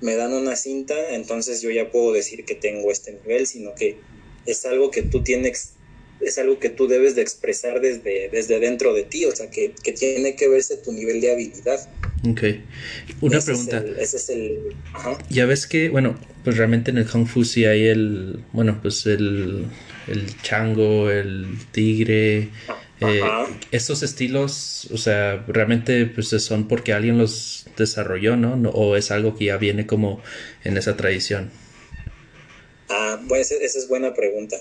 me 0.00 0.16
dan 0.16 0.32
una 0.32 0.56
cinta, 0.56 1.14
entonces 1.14 1.62
yo 1.62 1.70
ya 1.70 1.90
puedo 1.90 2.12
decir 2.12 2.44
que 2.44 2.54
tengo 2.54 2.90
este 2.90 3.12
nivel, 3.12 3.46
sino 3.46 3.74
que 3.74 3.98
es 4.46 4.64
algo 4.66 4.90
que 4.90 5.02
tú 5.02 5.22
tienes 5.22 5.74
es 6.22 6.38
algo 6.38 6.58
que 6.58 6.68
tú 6.68 6.86
debes 6.86 7.14
de 7.14 7.22
expresar 7.22 7.80
desde, 7.80 8.28
desde 8.30 8.60
dentro 8.60 8.94
de 8.94 9.04
ti, 9.04 9.24
o 9.24 9.34
sea, 9.34 9.50
que, 9.50 9.74
tiene 9.98 10.36
que 10.36 10.48
verse 10.48 10.76
tu 10.76 10.92
nivel 10.92 11.20
de 11.20 11.32
habilidad. 11.32 11.88
Ok. 12.28 12.42
Una 13.20 13.40
pregunta. 13.40 13.84
ese 13.98 14.16
es 14.16 14.28
el... 14.30 14.58
Ya 15.28 15.46
ves 15.46 15.66
que, 15.66 15.88
bueno, 15.88 16.16
pues 16.44 16.56
realmente 16.56 16.90
en 16.90 16.98
el 16.98 17.06
Kung 17.06 17.26
Fu 17.26 17.44
sí 17.44 17.64
hay 17.64 17.86
el, 17.86 18.44
bueno, 18.52 18.78
pues 18.80 19.06
el, 19.06 19.66
el 20.06 20.42
chango, 20.42 21.10
el 21.10 21.58
tigre. 21.72 22.50
Eh, 23.00 23.20
estos 23.72 24.04
estilos, 24.04 24.88
o 24.92 24.96
sea, 24.96 25.44
realmente 25.48 26.06
pues 26.06 26.28
son 26.28 26.68
porque 26.68 26.92
alguien 26.92 27.18
los 27.18 27.66
desarrolló, 27.76 28.36
¿no? 28.36 28.54
¿O 28.70 28.96
es 28.96 29.10
algo 29.10 29.34
que 29.36 29.46
ya 29.46 29.56
viene 29.56 29.86
como 29.86 30.22
en 30.62 30.76
esa 30.76 30.96
tradición? 30.96 31.50
Ah, 32.88 33.20
pues 33.26 33.50
esa 33.50 33.78
es 33.78 33.88
buena 33.88 34.14
pregunta. 34.14 34.56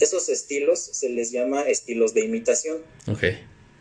Esos 0.00 0.28
estilos 0.28 0.80
se 0.80 1.10
les 1.10 1.32
llama 1.32 1.62
estilos 1.62 2.14
de 2.14 2.24
imitación. 2.24 2.78
Okay. 3.06 3.38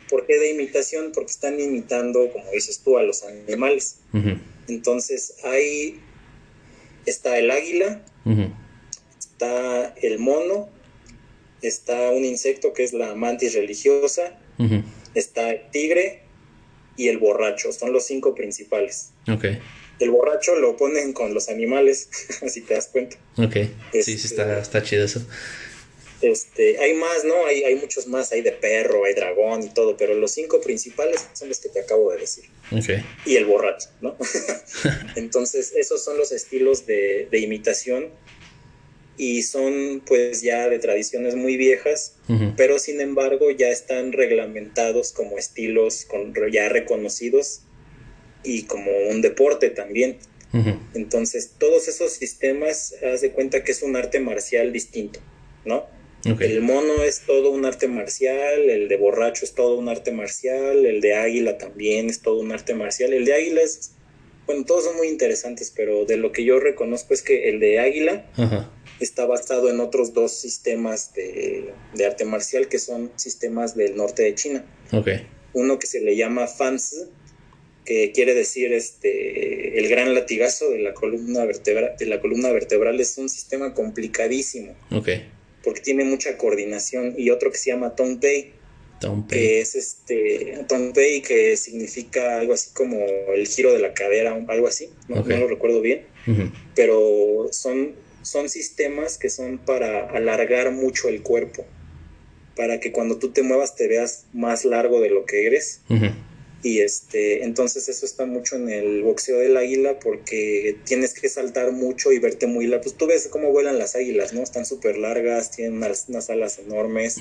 ¿Por 0.10 0.26
qué 0.26 0.38
de 0.38 0.51
imitación? 0.51 1.12
Porque 1.14 1.32
están 1.32 1.60
imitando, 1.60 2.32
como 2.32 2.49
dices 2.51 2.80
tú, 2.84 2.97
a 2.97 3.04
los 3.04 3.24
animales. 3.24 3.97
Entonces, 4.68 5.36
ahí 5.43 5.99
está 7.06 7.38
el 7.38 7.51
águila, 7.51 8.04
está 9.18 9.93
el 10.01 10.20
mono, 10.20 10.70
está 11.62 12.12
un 12.12 12.26
insecto 12.26 12.74
que 12.74 12.84
es 12.84 12.93
la 12.93 13.16
mantis 13.16 13.54
religiosa, 13.54 14.39
está 15.14 15.51
el 15.51 15.70
tigre 15.72 16.24
y 16.97 17.08
el 17.08 17.18
borracho. 17.18 17.72
Son 17.72 17.91
los 17.91 18.06
cinco 18.06 18.36
principales. 18.36 19.12
Okay 19.28 19.60
el 19.99 20.12
borracho 20.12 20.56
lo 20.56 20.76
ponen 20.78 21.14
con 21.14 21.34
los 21.34 21.49
animales, 21.49 22.10
si 22.47 22.62
te 22.62 22.74
das 22.76 22.88
cuenta. 22.88 23.18
Ok, 23.38 23.56
sí, 23.93 24.04
sí, 24.04 24.28
está, 24.28 24.43
este, 24.43 24.62
está 24.62 24.84
chido 24.84 25.06
eso. 25.06 25.26
Este, 26.24 26.80
hay 26.80 26.93
más, 26.93 27.26
¿no? 27.26 27.45
Hay, 27.45 27.63
hay 27.63 27.76
muchos 27.76 28.07
más, 28.07 28.32
hay 28.32 28.41
de 28.41 28.53
perro, 28.53 29.03
hay 29.03 29.13
dragón 29.13 29.63
y 29.63 29.69
todo, 29.69 29.97
pero 29.97 30.13
los 30.13 30.32
cinco 30.32 30.61
principales 30.61 31.28
son 31.34 31.49
los 31.49 31.59
que 31.59 31.69
te 31.69 31.82
acabo 31.82 32.11
de 32.11 32.19
decir. 32.19 32.45
Okay. 32.71 33.03
Y 33.26 33.36
el 33.36 33.45
borracho, 33.45 33.89
¿no? 34.01 34.15
Entonces, 35.15 35.74
esos 35.76 36.03
son 36.03 36.17
los 36.17 36.32
estilos 36.32 36.86
de, 36.86 37.28
imitación 37.34 38.09
y 39.17 39.43
son 39.43 40.01
pues 40.05 40.41
ya 40.41 40.69
de 40.69 40.80
tradiciones 40.80 41.36
muy 41.36 41.57
viejas, 41.57 42.15
pero 42.55 42.80
sin 42.80 43.01
embargo 43.01 43.51
ya 43.51 43.67
están 43.67 44.13
reglamentados 44.13 45.11
como 45.11 45.38
estilos 45.38 46.05
con, 46.05 46.34
ya 46.51 46.69
reconocidos 46.69 47.61
y 48.43 48.63
como 48.63 48.91
un 49.09 49.21
deporte 49.21 49.69
también. 49.69 50.17
Entonces, 50.93 51.51
todos 51.57 51.88
esos 51.88 52.13
sistemas, 52.13 52.95
haz 53.03 53.21
de 53.21 53.32
cuenta 53.32 53.63
que 53.63 53.71
es 53.71 53.82
un 53.82 53.95
arte 53.95 54.19
marcial 54.19 54.71
distinto, 54.71 55.19
¿no? 55.65 55.86
El 56.26 56.61
mono 56.61 57.03
es 57.03 57.21
todo 57.26 57.51
un 57.51 57.65
arte 57.65 57.88
marcial, 57.88 58.69
el 58.69 58.88
de 58.88 58.95
borracho 58.95 59.43
es 59.43 59.53
todo 59.53 59.78
un 59.78 59.89
arte 59.89 60.11
marcial, 60.11 60.86
el 60.86 61.01
de 61.01 61.15
águila 61.15 61.57
también 61.57 62.09
es 62.09 62.21
todo 62.21 62.39
un 62.39 62.51
arte 62.51 62.74
marcial. 62.74 63.11
El 63.11 63.26
de 63.26 63.34
águila 63.34 63.61
es, 63.61 63.91
bueno, 64.45 64.63
todos 64.63 64.86
son 64.86 64.95
muy 64.95 65.09
interesantes, 65.09 65.74
pero 65.76 66.05
de 66.05 66.15
lo 66.15 66.32
que 66.32 66.45
yo 66.45 66.59
reconozco 66.59 67.13
es 67.13 67.24
que 67.24 67.49
el 67.49 67.59
de 67.59 67.80
águila 67.80 68.26
está 69.01 69.26
basado 69.26 69.69
en 69.69 69.82
otros 69.82 70.13
dos 70.13 70.32
sistemas 70.32 71.13
de, 71.13 71.74
de, 71.93 72.05
arte 72.05 72.24
marcial 72.24 72.69
que 72.69 72.80
son 72.80 73.11
sistemas 73.17 73.76
del 73.76 73.97
norte 73.97 74.24
de 74.24 74.34
China. 74.36 74.65
Uno 75.53 75.78
que 75.78 75.88
se 75.88 75.99
le 75.99 76.15
llama 76.15 76.47
Fans, 76.47 77.05
que 77.86 78.11
quiere 78.13 78.34
decir 78.34 78.71
este 78.71 79.78
el 79.78 79.89
gran 79.89 80.13
latigazo 80.13 80.69
de 80.69 80.80
la 80.80 80.93
columna 80.93 81.43
vertebral 81.45 81.95
de 81.99 82.05
la 82.05 82.21
columna 82.21 82.49
vertebral 82.51 82.99
es 83.01 83.17
un 83.17 83.28
sistema 83.28 83.74
complicadísimo 83.74 84.74
okay. 84.89 85.30
Porque 85.64 85.82
tiene 85.82 86.03
mucha 86.03 86.38
coordinación 86.38 87.16
y 87.18 87.30
otro 87.30 87.51
que 87.51 87.57
se 87.57 87.72
llama 87.72 87.95
Tong 87.95 88.20
Pei 88.20 88.53
que 89.28 89.61
es 89.61 89.76
este 89.76 90.66
que 91.26 91.57
significa 91.57 92.39
algo 92.39 92.53
así 92.53 92.70
como 92.74 92.97
el 93.34 93.47
giro 93.47 93.74
de 93.74 93.80
la 93.80 93.93
cadera 93.93 94.34
algo 94.47 94.68
así 94.68 94.89
no, 95.07 95.24
lo 95.24 95.47
recuerdo 95.47 95.82
bien 95.82 96.05
pero 96.76 97.49
son 97.51 97.91
son 98.22 98.47
sistemas 98.47 99.18
que 99.18 99.30
son 99.30 99.57
para 99.57 100.09
alargar 100.09 100.72
mucho 100.72 101.09
el 101.09 101.22
cuerpo 101.22 101.66
para 102.55 102.80
que 102.80 102.91
cuando 102.91 103.18
tú 103.18 103.32
te 103.32 103.41
muevas 103.41 103.76
te 103.76 103.88
veas 103.88 104.26
más 104.32 104.64
largo 104.64 105.01
de 105.01 105.09
lo 105.09 105.26
que 105.26 105.47
eres 105.47 105.82
y 106.64 106.80
este, 106.80 107.43
entonces 107.43 107.89
eso 107.89 108.05
está 108.05 108.26
mucho 108.26 108.55
en 108.55 108.70
el 108.70 109.03
boxeo 109.03 109.38
del 109.39 109.57
águila 109.57 109.99
porque 109.99 110.78
tienes 110.86 111.14
que 111.14 111.28
saltar 111.28 111.74
mucho 111.74 112.14
y 112.14 112.20
verte 112.20 112.47
muy 112.47 112.68
largo. 112.68 112.84
Pues 112.84 112.95
tú 112.95 113.05
ves 113.05 113.28
cómo 113.28 113.51
vuelan 113.51 113.78
las 113.78 113.95
águilas, 113.95 114.34
¿no? 114.34 114.41
Están 114.41 114.66
súper 114.66 114.97
largas, 114.97 115.51
tienen 115.51 115.76
unas, 115.76 116.30
alas 116.30 116.59
enormes, 116.59 117.18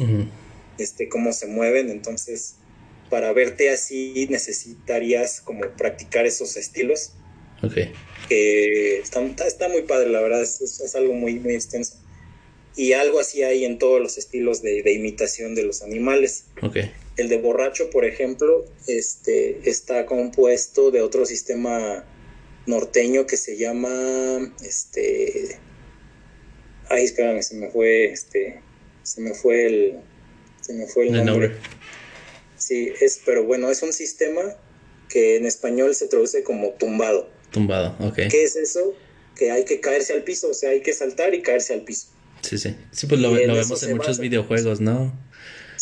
este, 0.78 1.08
cómo 1.08 1.32
se 1.32 1.48
mueven. 1.48 1.90
Entonces, 1.90 2.54
para 3.10 3.32
verte 3.32 3.70
así 3.70 4.28
necesitarías 4.30 5.40
como 5.40 5.62
practicar 5.76 6.24
esos 6.24 6.56
estilos. 6.56 7.10
Ok. 7.64 7.74
Que 8.28 9.00
está, 9.00 9.24
está, 9.44 9.68
muy 9.68 9.82
padre, 9.82 10.08
la 10.10 10.20
verdad, 10.20 10.42
es, 10.42 10.60
es, 10.60 10.94
algo 10.94 11.14
muy, 11.14 11.40
muy 11.40 11.54
extenso. 11.54 11.96
Y 12.76 12.92
algo 12.92 13.18
así 13.18 13.42
hay 13.42 13.64
en 13.64 13.78
todos 13.78 14.00
los 14.00 14.18
estilos 14.18 14.62
de, 14.62 14.84
de 14.84 14.92
imitación 14.92 15.56
de 15.56 15.64
los 15.64 15.82
animales. 15.82 16.44
Ok. 16.62 16.76
El 17.16 17.28
de 17.28 17.38
borracho, 17.38 17.90
por 17.90 18.04
ejemplo, 18.04 18.64
este, 18.86 19.68
está 19.68 20.06
compuesto 20.06 20.90
de 20.90 21.02
otro 21.02 21.26
sistema 21.26 22.04
norteño 22.66 23.26
que 23.26 23.36
se 23.36 23.56
llama, 23.56 24.54
este, 24.64 25.58
ay, 26.88 27.04
espérame, 27.04 27.42
se 27.42 27.56
me 27.56 27.70
fue, 27.70 28.06
este, 28.06 28.60
se 29.02 29.20
me 29.20 29.34
fue 29.34 29.66
el, 29.66 30.00
se 30.60 30.72
me 30.72 30.86
fue 30.86 31.08
el 31.08 31.24
nombre. 31.24 31.52
Sí, 32.56 32.92
es, 33.00 33.20
pero 33.26 33.44
bueno, 33.44 33.70
es 33.70 33.82
un 33.82 33.92
sistema 33.92 34.42
que 35.08 35.36
en 35.36 35.46
español 35.46 35.94
se 35.94 36.06
traduce 36.06 36.42
como 36.42 36.70
tumbado. 36.70 37.28
Tumbado, 37.50 37.96
ok. 38.00 38.20
¿Qué 38.30 38.44
es 38.44 38.56
eso? 38.56 38.94
que 39.36 39.50
hay 39.50 39.64
que 39.64 39.80
caerse 39.80 40.12
al 40.12 40.22
piso, 40.22 40.50
o 40.50 40.54
sea, 40.54 40.70
hay 40.70 40.80
que 40.80 40.92
saltar 40.92 41.34
y 41.34 41.42
caerse 41.42 41.74
al 41.74 41.82
piso. 41.82 42.08
Sí, 42.42 42.58
sí. 42.58 42.76
Sí, 42.90 43.06
pues 43.06 43.20
lo, 43.20 43.32
vemos 43.32 43.82
en 43.82 43.96
muchos 43.96 44.18
videojuegos, 44.18 44.80
¿no? 44.80 45.12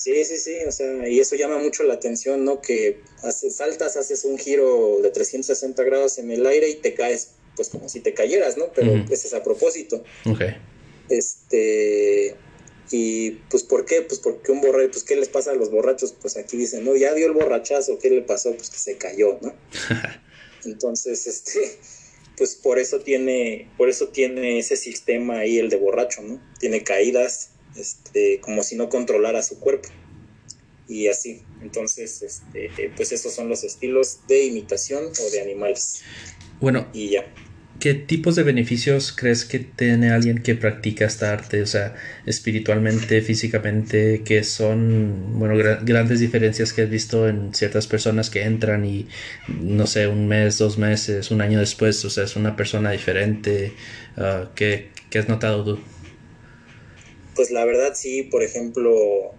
Sí, 0.01 0.24
sí, 0.24 0.38
sí, 0.38 0.55
o 0.66 0.72
sea, 0.72 1.07
y 1.07 1.20
eso 1.20 1.36
llama 1.36 1.59
mucho 1.59 1.82
la 1.82 1.92
atención, 1.92 2.42
¿no? 2.42 2.62
Que 2.62 3.03
haces, 3.22 3.57
saltas, 3.57 3.98
haces 3.98 4.24
un 4.24 4.38
giro 4.38 4.98
de 5.03 5.11
360 5.11 5.84
grados 5.84 6.16
en 6.16 6.30
el 6.30 6.46
aire 6.46 6.70
y 6.70 6.76
te 6.76 6.94
caes, 6.94 7.32
pues 7.55 7.68
como 7.68 7.86
si 7.90 8.01
te 8.01 8.14
cayeras, 8.14 8.57
¿no? 8.57 8.72
Pero 8.72 8.94
ese 9.11 9.26
es 9.26 9.34
a 9.34 9.42
propósito. 9.42 10.03
Ok. 10.24 10.40
Este, 11.11 12.34
y 12.90 13.32
pues 13.51 13.62
¿por 13.62 13.84
qué? 13.84 14.01
Pues 14.01 14.20
porque 14.20 14.53
un 14.53 14.62
borracho, 14.62 14.90
pues 14.90 15.05
¿qué 15.05 15.16
les 15.16 15.28
pasa 15.28 15.51
a 15.51 15.55
los 15.55 15.70
borrachos? 15.70 16.14
Pues 16.18 16.38
aquí 16.38 16.57
dicen, 16.57 16.82
no, 16.82 16.96
ya 16.96 17.12
dio 17.12 17.26
el 17.26 17.32
borrachazo, 17.32 17.98
¿qué 17.98 18.09
le 18.09 18.22
pasó? 18.22 18.55
Pues 18.55 18.70
que 18.70 18.78
se 18.78 18.96
cayó, 18.96 19.38
¿no? 19.42 19.55
Entonces, 20.64 21.26
este, 21.26 21.78
pues 22.38 22.55
por 22.55 22.78
eso 22.78 23.01
tiene, 23.01 23.68
por 23.76 23.90
eso 23.90 24.09
tiene 24.09 24.61
ese 24.61 24.76
sistema 24.76 25.40
ahí 25.40 25.59
el 25.59 25.68
de 25.68 25.76
borracho, 25.76 26.22
¿no? 26.22 26.40
Tiene 26.59 26.82
caídas, 26.84 27.51
este, 27.76 28.40
como 28.40 28.62
si 28.62 28.76
no 28.76 28.88
controlara 28.88 29.42
su 29.42 29.58
cuerpo. 29.58 29.88
Y 30.88 31.08
así. 31.08 31.42
Entonces, 31.62 32.22
este, 32.22 32.70
pues 32.96 33.12
esos 33.12 33.32
son 33.32 33.48
los 33.48 33.62
estilos 33.64 34.20
de 34.26 34.44
imitación 34.44 35.04
o 35.04 35.30
de 35.30 35.40
animales. 35.40 36.02
Bueno. 36.60 36.88
Y 36.92 37.10
ya. 37.10 37.26
¿Qué 37.80 37.94
tipos 37.94 38.36
de 38.36 38.42
beneficios 38.42 39.10
crees 39.10 39.46
que 39.46 39.58
tiene 39.58 40.10
alguien 40.10 40.42
que 40.42 40.54
practica 40.54 41.06
esta 41.06 41.32
arte? 41.32 41.62
O 41.62 41.66
sea, 41.66 41.94
espiritualmente, 42.26 43.22
físicamente, 43.22 44.22
que 44.22 44.44
son, 44.44 45.38
bueno, 45.38 45.56
grandes 45.56 46.20
diferencias 46.20 46.74
que 46.74 46.82
has 46.82 46.90
visto 46.90 47.26
en 47.26 47.54
ciertas 47.54 47.86
personas 47.86 48.28
que 48.28 48.42
entran 48.42 48.84
y, 48.84 49.08
no 49.48 49.86
sé, 49.86 50.08
un 50.08 50.28
mes, 50.28 50.58
dos 50.58 50.76
meses, 50.76 51.30
un 51.30 51.40
año 51.40 51.58
después, 51.58 52.04
o 52.04 52.10
sea, 52.10 52.24
es 52.24 52.36
una 52.36 52.54
persona 52.54 52.90
diferente. 52.90 53.72
Uh, 54.18 54.48
¿qué, 54.54 54.90
¿Qué 55.08 55.18
has 55.18 55.30
notado 55.30 55.64
tú? 55.64 55.80
Pues 57.41 57.51
la 57.51 57.64
verdad 57.64 57.93
sí, 57.95 58.24
por 58.24 58.43
ejemplo, 58.43 59.32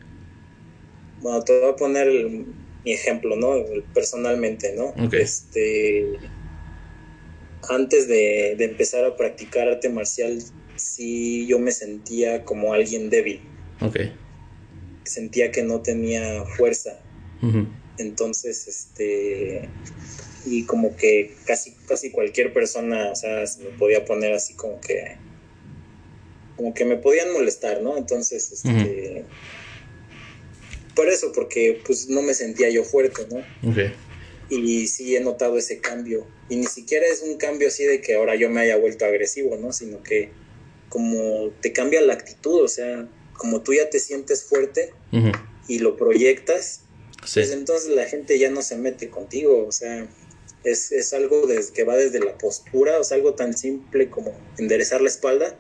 bueno, 1.20 1.44
te 1.44 1.60
voy 1.60 1.70
a 1.70 1.76
poner 1.76 2.08
mi 2.10 2.92
ejemplo, 2.92 3.36
¿no? 3.36 3.64
Personalmente, 3.94 4.74
¿no? 4.76 4.92
Este, 5.12 6.18
antes 7.70 8.08
de, 8.08 8.54
empezar 8.54 9.06
a 9.06 9.16
practicar 9.16 9.68
arte 9.68 9.90
marcial, 9.90 10.42
sí 10.78 11.46
yo 11.46 11.60
me 11.60 11.72
sentía 11.72 12.44
como 12.44 12.74
alguien 12.74 13.12
débil. 13.12 13.42
Ok. 13.82 14.00
Sentía 15.04 15.52
que 15.52 15.62
no 15.62 15.84
tenía 15.84 16.44
fuerza. 16.58 17.04
Entonces, 18.00 18.68
este, 18.68 19.70
y 20.48 20.64
como 20.64 20.96
que 20.96 21.36
casi, 21.46 21.76
casi 21.88 22.10
cualquier 22.10 22.52
persona, 22.52 23.12
o 23.12 23.16
sea, 23.16 23.46
se 23.46 23.64
me 23.64 23.70
podía 23.78 24.06
poner 24.06 24.34
así 24.34 24.56
como 24.56 24.82
que 24.82 25.18
como 26.56 26.74
que 26.74 26.86
me 26.86 26.98
podían 26.98 27.32
molestar, 27.34 27.82
¿no? 27.82 27.98
Entonces, 27.98 28.52
este... 28.52 29.26
Por 30.96 31.08
eso, 31.08 31.32
porque 31.32 31.82
pues 31.86 32.10
no 32.10 32.22
me 32.22 32.34
sentía 32.34 32.70
yo 32.70 32.84
fuerte, 32.84 33.26
¿no? 33.32 33.72
Okay. 33.72 33.94
Y 34.50 34.88
sí 34.88 35.16
he 35.16 35.22
notado 35.22 35.58
ese 35.58 35.80
cambio. 35.80 36.28
Y 36.50 36.58
ni 36.58 36.66
siquiera 36.66 37.06
es 37.08 37.22
un 37.22 37.38
cambio 37.38 37.70
así 37.70 37.86
de 37.86 38.02
que 38.02 38.16
ahora 38.16 38.36
yo 38.36 38.50
me 38.50 38.60
haya 38.60 38.76
vuelto 38.76 39.06
agresivo, 39.06 39.56
¿no? 39.56 39.72
Sino 39.72 40.04
que 40.04 40.30
como 40.90 41.52
te 41.62 41.72
cambia 41.72 42.02
la 42.02 42.14
actitud, 42.14 42.62
o 42.62 42.68
sea, 42.68 43.08
como 43.38 43.62
tú 43.62 43.74
ya 43.74 43.90
te 43.90 44.00
sientes 44.00 44.44
fuerte 44.44 44.92
y 45.68 45.80
lo 45.80 45.96
proyectas, 45.96 46.82
pues 47.22 47.52
entonces 47.52 47.96
la 47.96 48.06
gente 48.06 48.38
ya 48.38 48.50
no 48.50 48.62
se 48.62 48.78
mete 48.78 49.10
contigo, 49.10 49.66
o 49.66 49.72
sea, 49.72 50.06
es, 50.66 50.92
es 50.92 51.14
algo 51.14 51.48
que 51.74 51.84
va 51.86 51.96
desde 51.96 52.20
la 52.20 52.38
postura, 52.38 53.00
o 53.00 53.04
sea, 53.06 53.16
algo 53.16 53.36
tan 53.36 53.58
simple 53.58 54.10
como 54.10 54.38
enderezar 54.58 55.02
la 55.02 55.08
espalda 55.08 55.58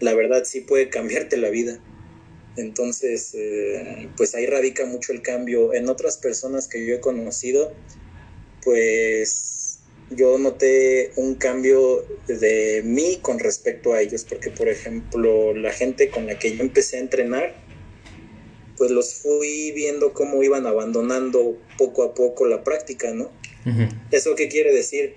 la 0.00 0.14
verdad 0.14 0.44
sí 0.44 0.60
puede 0.60 0.88
cambiarte 0.88 1.36
la 1.36 1.50
vida. 1.50 1.78
Entonces, 2.56 3.34
eh, 3.34 4.08
pues 4.16 4.34
ahí 4.34 4.46
radica 4.46 4.86
mucho 4.86 5.12
el 5.12 5.22
cambio. 5.22 5.74
En 5.74 5.88
otras 5.88 6.16
personas 6.16 6.68
que 6.68 6.86
yo 6.86 6.94
he 6.94 7.00
conocido, 7.00 7.72
pues 8.62 9.78
yo 10.10 10.38
noté 10.38 11.12
un 11.16 11.34
cambio 11.34 12.04
de 12.28 12.82
mí 12.84 13.18
con 13.20 13.38
respecto 13.38 13.92
a 13.92 14.00
ellos, 14.00 14.24
porque 14.24 14.50
por 14.50 14.68
ejemplo, 14.68 15.54
la 15.54 15.72
gente 15.72 16.10
con 16.10 16.26
la 16.26 16.38
que 16.38 16.56
yo 16.56 16.62
empecé 16.62 16.96
a 16.96 17.00
entrenar, 17.00 17.54
pues 18.76 18.90
los 18.90 19.14
fui 19.14 19.72
viendo 19.72 20.12
cómo 20.12 20.42
iban 20.42 20.66
abandonando 20.66 21.58
poco 21.76 22.04
a 22.04 22.14
poco 22.14 22.46
la 22.46 22.62
práctica, 22.62 23.12
¿no? 23.12 23.30
¿Eso 24.12 24.34
qué 24.36 24.48
quiere 24.48 24.72
decir? 24.72 25.16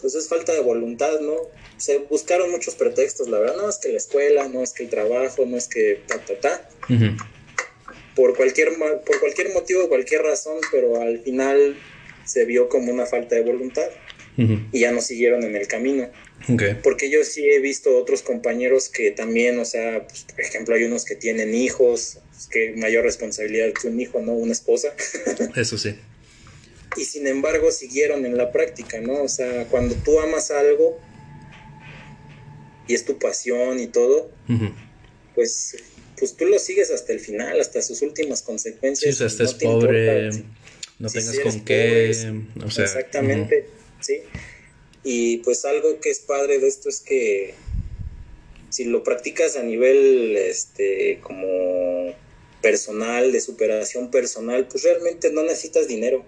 Pues 0.00 0.14
es 0.14 0.28
falta 0.28 0.52
de 0.52 0.60
voluntad, 0.60 1.20
¿no? 1.20 1.36
Se 1.84 1.98
buscaron 1.98 2.50
muchos 2.50 2.76
pretextos, 2.76 3.28
la 3.28 3.38
verdad, 3.38 3.56
no 3.58 3.68
es 3.68 3.76
que 3.76 3.90
la 3.90 3.98
escuela, 3.98 4.48
no 4.48 4.62
es 4.62 4.72
que 4.72 4.84
el 4.84 4.88
trabajo, 4.88 5.44
no 5.44 5.58
es 5.58 5.68
que 5.68 6.00
ta, 6.06 6.18
ta, 6.18 6.40
ta. 6.40 6.68
por, 8.16 8.34
cualquier, 8.34 8.70
por 9.04 9.20
cualquier 9.20 9.52
motivo, 9.52 9.86
cualquier 9.90 10.22
razón, 10.22 10.56
pero 10.72 11.02
al 11.02 11.18
final 11.18 11.76
se 12.24 12.46
vio 12.46 12.70
como 12.70 12.90
una 12.90 13.04
falta 13.04 13.34
de 13.34 13.42
voluntad 13.42 13.86
y 14.38 14.80
ya 14.80 14.92
no 14.92 15.02
siguieron 15.02 15.44
en 15.44 15.56
el 15.56 15.68
camino. 15.68 16.08
Porque 16.82 17.10
yo 17.10 17.22
sí 17.22 17.44
he 17.44 17.60
visto 17.60 17.98
otros 17.98 18.22
compañeros 18.22 18.88
que 18.88 19.10
también, 19.10 19.58
o 19.58 19.66
sea, 19.66 20.06
pues, 20.08 20.24
por 20.24 20.40
ejemplo, 20.40 20.74
hay 20.74 20.84
unos 20.84 21.04
que 21.04 21.16
tienen 21.16 21.54
hijos, 21.54 22.18
pues, 22.30 22.46
que 22.46 22.72
mayor 22.78 23.04
responsabilidad 23.04 23.74
que 23.74 23.88
un 23.88 24.00
hijo, 24.00 24.22
¿no? 24.22 24.32
Una 24.32 24.52
esposa. 24.52 24.94
Eso 25.54 25.76
sí. 25.76 25.96
Y 26.96 27.04
sin 27.04 27.26
embargo 27.26 27.70
siguieron 27.70 28.24
en 28.24 28.38
la 28.38 28.52
práctica, 28.52 29.02
¿no? 29.02 29.22
O 29.22 29.28
sea, 29.28 29.66
cuando 29.66 29.94
tú 29.96 30.18
amas 30.20 30.50
algo, 30.50 30.98
y 32.86 32.94
es 32.94 33.04
tu 33.04 33.18
pasión 33.18 33.80
y 33.80 33.86
todo, 33.86 34.30
pues, 35.34 35.76
pues 36.18 36.36
tú 36.36 36.46
lo 36.46 36.58
sigues 36.58 36.90
hasta 36.90 37.12
el 37.12 37.20
final, 37.20 37.60
hasta 37.60 37.82
sus 37.82 38.02
últimas 38.02 38.42
consecuencias. 38.42 39.16
Si 39.16 39.22
o 39.22 39.26
estés 39.26 39.54
pobre, 39.54 40.30
no 40.98 41.08
tengas 41.08 41.38
con 41.40 41.64
qué, 41.64 42.12
o 42.64 42.70
sea, 42.70 42.84
exactamente, 42.84 43.66
sí. 44.00 44.20
Y 45.02 45.38
pues 45.38 45.64
algo 45.64 46.00
que 46.00 46.10
es 46.10 46.20
padre 46.20 46.58
de 46.58 46.66
esto 46.68 46.88
es 46.88 47.00
que 47.00 47.54
si 48.70 48.84
lo 48.84 49.04
practicas 49.04 49.56
a 49.56 49.62
nivel, 49.62 50.36
este, 50.36 51.20
como 51.22 52.12
personal, 52.60 53.30
de 53.30 53.40
superación 53.40 54.10
personal, 54.10 54.66
pues 54.66 54.82
realmente 54.82 55.30
no 55.30 55.42
necesitas 55.42 55.86
dinero. 55.86 56.24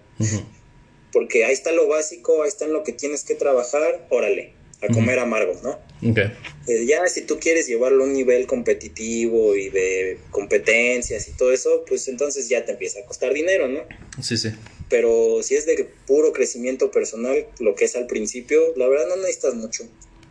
Porque 1.12 1.44
ahí 1.44 1.54
está 1.54 1.72
lo 1.72 1.88
básico, 1.88 2.42
ahí 2.42 2.48
está 2.48 2.66
en 2.66 2.74
lo 2.74 2.84
que 2.84 2.92
tienes 2.92 3.24
que 3.24 3.34
trabajar, 3.34 4.06
órale 4.10 4.52
a 4.82 4.92
comer 4.92 5.18
amargo, 5.18 5.58
¿no? 5.62 5.78
Okay. 6.02 6.32
Eh, 6.66 6.84
ya 6.86 7.06
si 7.06 7.22
tú 7.22 7.38
quieres 7.38 7.66
llevarlo 7.66 8.04
a 8.04 8.06
un 8.06 8.12
nivel 8.12 8.46
competitivo 8.46 9.56
y 9.56 9.70
de 9.70 10.18
competencias 10.30 11.28
y 11.28 11.32
todo 11.32 11.52
eso, 11.52 11.84
pues 11.88 12.06
entonces 12.08 12.48
ya 12.48 12.64
te 12.64 12.72
empieza 12.72 13.00
a 13.00 13.04
costar 13.04 13.32
dinero, 13.32 13.68
¿no? 13.68 13.80
Sí, 14.22 14.36
sí. 14.36 14.50
Pero 14.90 15.42
si 15.42 15.54
es 15.54 15.66
de 15.66 15.88
puro 16.06 16.32
crecimiento 16.32 16.90
personal, 16.90 17.46
lo 17.58 17.74
que 17.74 17.86
es 17.86 17.96
al 17.96 18.06
principio, 18.06 18.60
la 18.76 18.88
verdad 18.88 19.08
no 19.08 19.16
necesitas 19.16 19.54
mucho. 19.54 19.84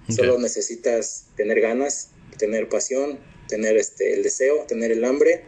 Solo 0.08 0.38
necesitas 0.38 1.26
tener 1.36 1.62
ganas, 1.62 2.10
tener 2.38 2.70
pasión, 2.70 3.20
tener 3.48 3.76
este 3.78 4.14
el 4.14 4.22
deseo, 4.22 4.66
tener 4.68 4.92
el 4.92 5.04
hambre 5.04 5.46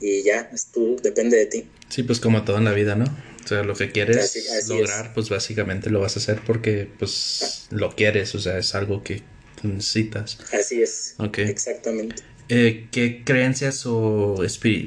y 0.00 0.22
ya, 0.22 0.50
es 0.52 0.66
tú, 0.72 0.96
depende 1.02 1.36
de 1.36 1.46
ti. 1.46 1.68
Sí, 1.88 2.02
pues 2.02 2.20
como 2.20 2.44
todo 2.44 2.58
en 2.58 2.64
la 2.64 2.72
vida, 2.72 2.94
¿no? 2.94 3.04
O 3.46 3.48
sea, 3.48 3.62
lo 3.62 3.76
que 3.76 3.92
quieres 3.92 4.68
lograr, 4.68 5.14
pues 5.14 5.28
básicamente 5.28 5.88
lo 5.88 6.00
vas 6.00 6.16
a 6.16 6.18
hacer 6.18 6.40
porque 6.44 6.88
pues 6.98 7.68
lo 7.70 7.94
quieres, 7.94 8.34
o 8.34 8.40
sea, 8.40 8.58
es 8.58 8.74
algo 8.74 9.04
que 9.04 9.22
necesitas. 9.62 10.38
Así 10.52 10.82
es. 10.82 11.14
Ok. 11.18 11.38
Exactamente. 11.38 12.22
Eh, 12.48 12.88
¿Qué 12.90 13.22
creencias 13.24 13.86
o 13.86 14.42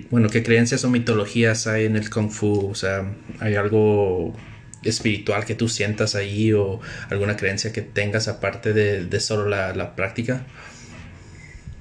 bueno, 0.10 0.30
qué 0.30 0.44
creencias 0.44 0.84
o 0.84 0.90
mitologías 0.90 1.68
hay 1.68 1.86
en 1.86 1.96
el 1.96 2.10
Kung 2.10 2.32
Fu? 2.32 2.70
O 2.70 2.76
sea, 2.76 3.16
¿hay 3.40 3.56
algo 3.56 4.36
espiritual 4.84 5.46
que 5.46 5.56
tú 5.56 5.70
sientas 5.70 6.16
ahí 6.16 6.52
o 6.52 6.82
alguna 7.10 7.38
creencia 7.38 7.72
que 7.72 7.82
tengas 7.82 8.28
aparte 8.28 8.74
de, 8.74 9.06
de 9.06 9.20
solo 9.22 9.48
la, 9.48 9.74
la 9.74 9.96
práctica? 9.96 10.46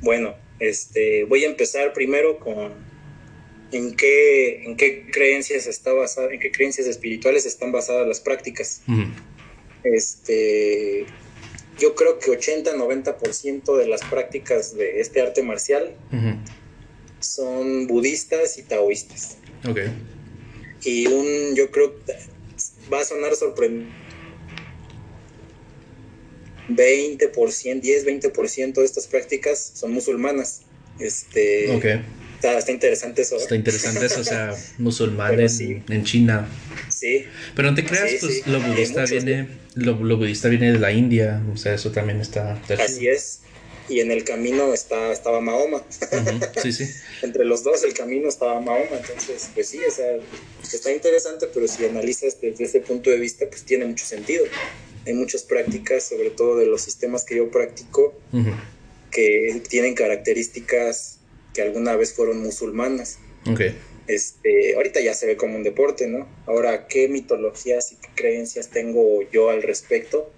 Bueno, 0.01 0.37
este, 0.61 1.25
voy 1.25 1.45
a 1.45 1.49
empezar 1.49 1.93
primero 1.93 2.39
con 2.39 2.88
en 3.73 3.95
qué, 3.95 4.65
en 4.65 4.77
qué 4.77 5.07
creencias 5.11 5.67
está 5.67 5.93
basada, 5.93 6.33
en 6.33 6.41
qué 6.41 6.51
creencias 6.51 6.87
espirituales 6.87 7.47
están 7.47 7.73
basadas 7.73 8.07
las 8.07 8.21
prácticas. 8.21 8.83
Este, 9.85 11.07
yo 11.79 11.95
creo 11.95 12.19
que 12.19 12.31
80-90% 12.31 13.77
de 13.77 13.87
las 13.87 14.03
prácticas 14.05 14.77
de 14.77 15.01
este 15.01 15.21
arte 15.21 15.43
marcial 15.43 15.95
son 17.21 17.87
budistas 17.87 18.59
y 18.59 18.63
taoístas. 18.63 19.37
Okay. 19.69 19.89
Y 20.85 21.07
un, 21.07 21.55
yo 21.55 21.71
creo, 21.71 21.95
va 22.93 23.01
a 23.01 23.05
sonar 23.05 23.35
sorprendente. 23.35 23.93
20%, 26.69 27.81
10-20% 27.81 28.73
de 28.75 28.85
estas 28.85 29.07
prácticas 29.07 29.73
son 29.75 29.93
musulmanas. 29.93 30.63
Este, 30.99 31.75
okay. 31.75 32.03
Está, 32.41 32.71
interesante 32.71 33.23
eso. 33.23 33.37
Está 33.37 33.57
interesante 33.57 34.07
eso, 34.07 34.21
o 34.21 34.25
sea, 34.25 34.55
musulmán 34.79 35.39
en, 35.41 36.05
China. 36.05 36.49
Sí. 36.89 37.25
Pero 37.57 37.71
no 37.71 37.75
te 37.75 37.85
creas, 37.85 38.13
pues 38.21 38.47
lo 38.47 38.61
budista 38.61 39.05
viene, 39.05 39.49
lo, 39.75 39.97
budista 39.97 40.49
viene 40.49 40.73
de 40.73 40.79
la 40.79 40.93
India, 40.93 41.43
o 41.53 41.57
sea, 41.57 41.75
eso 41.75 41.91
también 41.91 42.21
está. 42.21 42.63
Así 42.79 43.09
es. 43.09 43.41
Y 43.89 44.01
en 44.01 44.13
el 44.13 44.23
camino 44.23 44.73
está, 44.73 45.11
estaba 45.11 45.41
Mahoma. 45.41 45.83
Sí, 46.63 46.73
sí. 46.73 46.85
Entre 47.23 47.45
los 47.45 47.65
dos, 47.65 47.83
el 47.85 47.95
camino 47.95 48.29
estaba 48.29 48.61
Mahoma. 48.61 48.99
Entonces, 49.01 49.51
pues 49.55 49.69
sí, 49.69 49.81
o 49.87 49.91
sea, 49.91 50.19
está 50.63 50.93
interesante, 50.93 51.49
pero 51.53 51.67
si 51.67 51.87
analizas 51.87 52.41
desde 52.41 52.65
ese 52.65 52.81
punto 52.81 53.11
de 53.11 53.19
vista, 53.19 53.47
pues 53.49 53.65
tiene 53.65 53.87
mucho 53.87 54.05
sentido. 54.05 54.45
Hay 55.07 55.15
muchas 55.15 55.43
prácticas, 55.43 56.05
sobre 56.05 56.31
todo 56.31 56.57
de 56.57 56.67
los 56.67 56.83
sistemas 56.83 57.25
que 57.25 57.37
yo 57.37 57.51
practico, 57.51 58.15
que 59.11 59.63
tienen 59.69 59.95
características 59.95 61.18
que 61.59 61.63
alguna 61.63 61.97
vez 61.97 62.13
fueron 62.13 62.41
musulmanas. 62.41 63.19
Okay. 63.51 63.77
Este, 64.07 64.77
ahorita 64.77 65.01
ya 65.01 65.13
se 65.13 65.27
ve 65.27 65.37
como 65.37 65.57
un 65.57 65.65
deporte, 65.65 66.07
¿no? 66.07 66.29
Ahora, 66.47 66.87
¿qué 66.87 67.09
mitologías 67.09 67.91
y 67.91 67.97
qué 67.97 68.09
creencias 68.15 68.69
tengo 68.69 69.29
yo 69.33 69.51
al 69.51 69.65
respecto? 69.65 70.31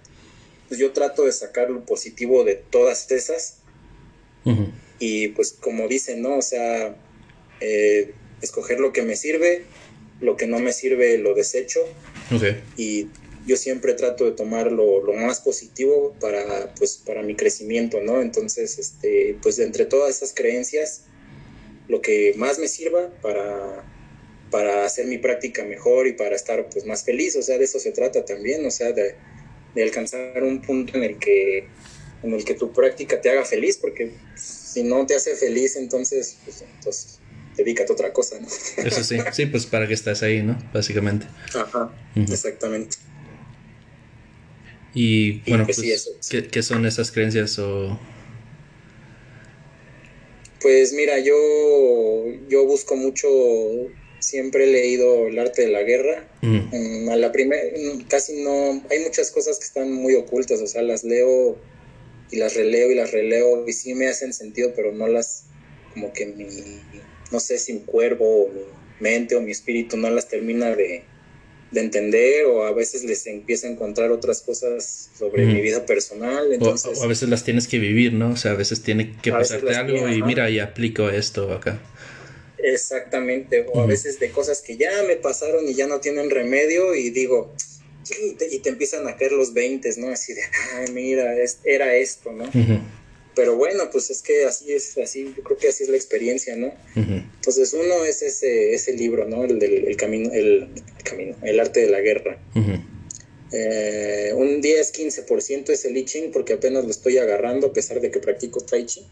Pues 0.67 0.79
yo 0.79 0.93
trato 0.93 1.25
de 1.25 1.31
sacar 1.31 1.69
lo 1.69 1.85
positivo 1.85 2.43
de 2.43 2.55
todas 2.55 3.11
esas. 3.11 3.57
Y 4.97 5.27
pues 5.27 5.51
como 5.51 5.87
dicen, 5.87 6.23
¿no? 6.23 6.39
O 6.39 6.41
sea, 6.41 6.95
eh, 7.59 8.13
escoger 8.41 8.79
lo 8.79 8.91
que 8.91 9.03
me 9.03 9.15
sirve, 9.15 9.65
lo 10.21 10.37
que 10.37 10.47
no 10.47 10.57
me 10.57 10.73
sirve 10.73 11.19
lo 11.19 11.35
desecho. 11.35 11.81
Okay. 12.35 12.63
Y 12.77 13.09
yo 13.45 13.57
siempre 13.57 13.93
trato 13.93 14.25
de 14.25 14.31
tomar 14.31 14.71
lo, 14.71 15.03
más 15.13 15.39
positivo 15.39 16.15
para, 16.19 16.73
pues, 16.79 16.99
para 17.05 17.21
mi 17.21 17.35
crecimiento, 17.35 18.01
¿no? 18.01 18.23
Entonces, 18.23 18.79
este, 18.79 19.37
pues 19.43 19.59
entre 19.59 19.85
todas 19.85 20.15
esas 20.15 20.33
creencias, 20.33 21.05
lo 21.91 22.01
que 22.01 22.33
más 22.37 22.57
me 22.57 22.69
sirva 22.69 23.09
para, 23.21 23.83
para 24.49 24.85
hacer 24.85 25.07
mi 25.07 25.17
práctica 25.17 25.65
mejor 25.65 26.07
y 26.07 26.13
para 26.13 26.37
estar 26.37 26.69
pues 26.69 26.85
más 26.85 27.03
feliz, 27.03 27.35
o 27.35 27.41
sea, 27.41 27.57
de 27.57 27.65
eso 27.65 27.79
se 27.79 27.91
trata 27.91 28.23
también, 28.23 28.65
o 28.65 28.71
sea, 28.71 28.93
de, 28.93 29.15
alcanzar 29.83 30.41
un 30.41 30.61
punto 30.61 30.97
en 30.97 31.03
el 31.03 31.19
que 31.19 31.67
en 32.23 32.33
el 32.33 32.45
que 32.45 32.53
tu 32.53 32.71
práctica 32.71 33.19
te 33.19 33.29
haga 33.29 33.43
feliz, 33.43 33.77
porque 33.77 34.11
si 34.35 34.83
no 34.83 35.05
te 35.05 35.15
hace 35.15 35.35
feliz, 35.35 35.75
entonces, 35.75 36.37
pues, 36.45 36.61
entonces 36.61 37.19
dedícate 37.57 37.91
a 37.91 37.93
otra 37.93 38.13
cosa, 38.13 38.39
¿no? 38.39 38.47
Eso 38.47 39.03
sí, 39.03 39.17
sí, 39.33 39.47
pues 39.47 39.65
para 39.65 39.87
que 39.87 39.95
estás 39.95 40.21
ahí, 40.23 40.43
¿no? 40.43 40.57
Básicamente. 40.71 41.25
Ajá, 41.55 41.91
exactamente. 42.15 42.97
Y, 44.93 45.39
bueno, 45.49 45.65
pues, 45.65 45.81
¿qué, 46.29 46.47
¿qué, 46.47 46.63
son 46.63 46.85
esas 46.85 47.11
creencias 47.11 47.57
o 47.59 47.99
pues 50.61 50.93
mira, 50.93 51.19
yo, 51.19 51.35
yo 52.47 52.65
busco 52.65 52.95
mucho, 52.95 53.27
siempre 54.19 54.65
he 54.65 54.67
leído 54.67 55.27
el 55.27 55.39
arte 55.39 55.63
de 55.63 55.69
la 55.69 55.83
guerra. 55.83 56.27
Mm. 56.41 57.09
a 57.09 57.15
la 57.15 57.31
primera, 57.31 57.61
casi 58.07 58.41
no, 58.43 58.83
hay 58.89 58.99
muchas 58.99 59.31
cosas 59.31 59.59
que 59.59 59.65
están 59.65 59.91
muy 59.91 60.15
ocultas, 60.15 60.61
o 60.61 60.67
sea, 60.67 60.81
las 60.81 61.03
leo 61.03 61.57
y 62.31 62.37
las 62.37 62.55
releo 62.55 62.91
y 62.91 62.95
las 62.95 63.11
releo 63.11 63.67
y 63.67 63.73
sí 63.73 63.93
me 63.93 64.07
hacen 64.07 64.33
sentido, 64.33 64.73
pero 64.75 64.91
no 64.91 65.07
las, 65.07 65.45
como 65.93 66.13
que 66.13 66.25
mi, 66.25 66.45
no 67.31 67.39
sé 67.39 67.57
si 67.57 67.73
mi 67.73 67.81
cuerpo 67.81 68.25
o 68.25 68.49
mi 68.49 68.61
mente 68.99 69.35
o 69.35 69.41
mi 69.41 69.51
espíritu 69.51 69.97
no 69.97 70.09
las 70.09 70.27
termina 70.27 70.75
de, 70.75 71.03
de 71.71 71.79
entender 71.79 72.45
o 72.45 72.65
a 72.65 72.73
veces 72.73 73.03
les 73.03 73.25
empieza 73.27 73.67
a 73.67 73.71
encontrar 73.71 74.11
otras 74.11 74.41
cosas 74.41 75.09
sobre 75.17 75.45
mi 75.45 75.61
vida 75.61 75.85
personal. 75.85 76.51
Entonces, 76.51 76.99
o, 76.99 77.03
a 77.03 77.07
veces 77.07 77.29
las 77.29 77.43
tienes 77.43 77.67
que 77.67 77.79
vivir, 77.79 78.13
¿no? 78.13 78.31
O 78.31 78.37
sea, 78.37 78.51
a 78.51 78.55
veces 78.55 78.81
tiene 78.81 79.15
que 79.21 79.31
pasarte 79.31 79.75
algo 79.75 80.09
y 80.09 80.21
mira, 80.21 80.49
y 80.49 80.59
aplico 80.59 81.09
esto 81.09 81.51
acá. 81.53 81.79
Exactamente, 82.57 83.65
o 83.73 83.81
a 83.81 83.85
veces 83.85 84.19
de 84.19 84.29
cosas 84.29 84.61
que 84.61 84.77
ya 84.77 84.91
me 85.07 85.15
pasaron 85.15 85.67
y 85.67 85.73
ya 85.73 85.87
no 85.87 85.99
tienen 85.99 86.29
remedio 86.29 86.93
y 86.93 87.09
digo, 87.09 87.53
y 88.23 88.33
te, 88.33 88.53
y 88.53 88.59
te 88.59 88.69
empiezan 88.69 89.07
a 89.07 89.15
caer 89.15 89.31
los 89.31 89.53
20, 89.53 89.89
¿no? 89.97 90.09
Así 90.09 90.33
de, 90.33 90.41
ay, 90.75 90.91
mira, 90.91 91.33
era 91.63 91.95
esto, 91.95 92.31
¿no? 92.31 92.49
Pero 93.33 93.55
bueno, 93.55 93.89
pues 93.91 94.09
es 94.09 94.21
que 94.21 94.43
así 94.43 94.73
es, 94.73 94.97
así, 94.97 95.33
yo 95.35 95.43
creo 95.43 95.57
que 95.57 95.69
así 95.69 95.83
es 95.83 95.89
la 95.89 95.95
experiencia, 95.95 96.55
¿no? 96.55 96.73
Entonces 96.95 97.73
uno 97.73 98.03
es 98.03 98.21
ese, 98.21 98.73
ese 98.73 98.93
libro, 98.93 99.25
¿no? 99.25 99.45
El 99.45 99.57
del 99.57 99.95
camino, 99.95 100.31
el, 100.33 100.67
camino, 101.03 101.35
el 101.43 101.59
arte 101.59 101.81
de 101.81 101.89
la 101.89 102.01
guerra. 102.01 102.37
Eh, 103.53 104.31
un 104.35 104.61
10-15% 104.61 105.69
es 105.69 105.85
el 105.85 105.97
I 105.97 106.05
Ching 106.05 106.31
porque 106.31 106.53
apenas 106.53 106.85
lo 106.85 106.91
estoy 106.91 107.17
agarrando 107.17 107.67
a 107.67 107.73
pesar 107.73 107.99
de 107.99 108.09
que 108.09 108.19
practico 108.19 108.61
Tai 108.61 108.85
Chi. 108.85 109.05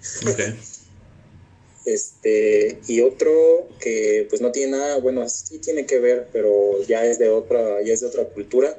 este, 1.86 2.80
y 2.88 3.02
otro 3.02 3.68
que 3.82 4.26
pues 4.30 4.42
no 4.42 4.52
tiene 4.52 4.74
nada, 4.78 5.00
bueno, 5.00 5.28
sí 5.28 5.60
tiene 5.60 5.86
que 5.86 6.00
ver, 6.00 6.30
pero 6.32 6.82
ya 6.88 7.06
es 7.06 7.20
de 7.20 7.30
otra, 7.30 7.82
ya 7.82 7.94
es 7.94 8.02
de 8.02 8.08
otra 8.08 8.26
cultura. 8.26 8.78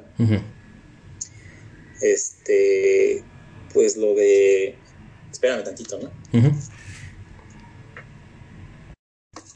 Este, 2.01 3.23
pues 3.73 3.97
lo 3.97 4.15
de 4.15 4.75
Espérame 5.31 5.63
tantito, 5.63 5.97
¿no? 5.97 6.11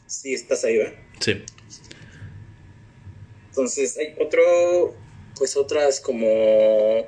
Sí, 0.07 0.33
estás 0.33 0.63
ahí, 0.63 0.77
¿verdad? 0.77 0.93
Sí. 1.19 1.43
Entonces, 3.55 3.97
hay 3.97 4.13
otro, 4.19 4.93
pues 5.37 5.55
otras 5.55 6.01
como, 6.01 7.07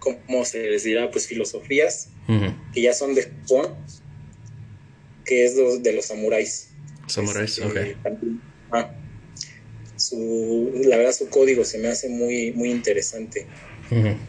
¿cómo 0.00 0.44
se 0.44 0.68
les 0.68 0.82
dirá? 0.82 1.12
Pues 1.12 1.28
filosofías 1.28 2.08
que 2.72 2.82
ya 2.82 2.92
son 2.92 3.14
de 3.14 3.22
Japón, 3.22 3.76
que 5.24 5.44
es 5.44 5.54
de 5.54 5.92
los 5.92 6.06
samuráis. 6.06 6.70
Samuráis, 7.06 7.56
este, 7.58 7.64
ok. 7.64 7.96
Ah, 8.72 8.92
su, 9.94 10.72
la 10.86 10.96
verdad 10.96 11.12
su 11.12 11.28
código 11.28 11.64
se 11.64 11.78
me 11.78 11.86
hace 11.86 12.08
muy, 12.08 12.50
muy 12.50 12.72
interesante. 12.72 13.46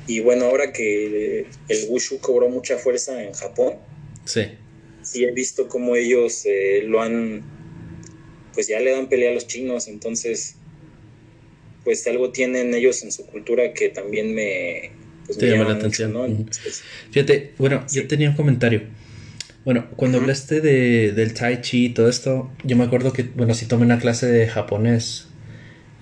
Y 0.06 0.20
bueno, 0.20 0.46
ahora 0.46 0.72
que 0.72 1.48
el 1.68 1.86
Wushu 1.90 2.20
cobró 2.20 2.50
mucha 2.50 2.78
fuerza 2.78 3.24
en 3.24 3.34
Japón, 3.34 3.78
sí, 4.26 4.42
sí 5.02 5.24
he 5.24 5.32
visto 5.32 5.68
cómo 5.68 5.96
ellos 5.96 6.46
eh, 6.46 6.84
lo 6.86 7.02
han, 7.02 7.42
pues 8.54 8.68
ya 8.68 8.80
le 8.80 8.92
dan 8.92 9.10
pelea 9.10 9.32
a 9.32 9.34
los 9.34 9.48
chinos, 9.48 9.88
entonces, 9.88 10.58
pues 11.88 12.06
algo 12.06 12.32
tienen 12.32 12.74
ellos 12.74 13.02
en 13.04 13.14
su 13.14 13.26
cultura 13.26 13.72
que 13.72 13.88
también 13.88 14.36
me, 14.36 14.92
pues, 15.26 15.38
llama 15.38 15.64
la 15.64 15.76
atención. 15.76 16.50
Fíjate, 17.12 17.54
bueno, 17.58 17.86
yo 17.90 18.06
tenía 18.10 18.30
un 18.30 18.36
comentario. 18.36 18.82
Bueno, 19.64 19.88
cuando 19.96 20.18
hablaste 20.18 20.60
de, 20.60 21.14
del 21.14 21.34
tai 21.34 21.62
chi 21.62 21.86
y 21.86 21.90
todo 21.92 22.10
esto, 22.10 22.52
yo 22.66 22.76
me 22.76 22.84
acuerdo 22.84 23.14
que, 23.14 23.24
bueno, 23.24 23.54
sí 23.54 23.68
tomé 23.68 23.86
una 23.86 24.00
clase 24.00 24.26
de 24.26 24.50
japonés. 24.50 25.30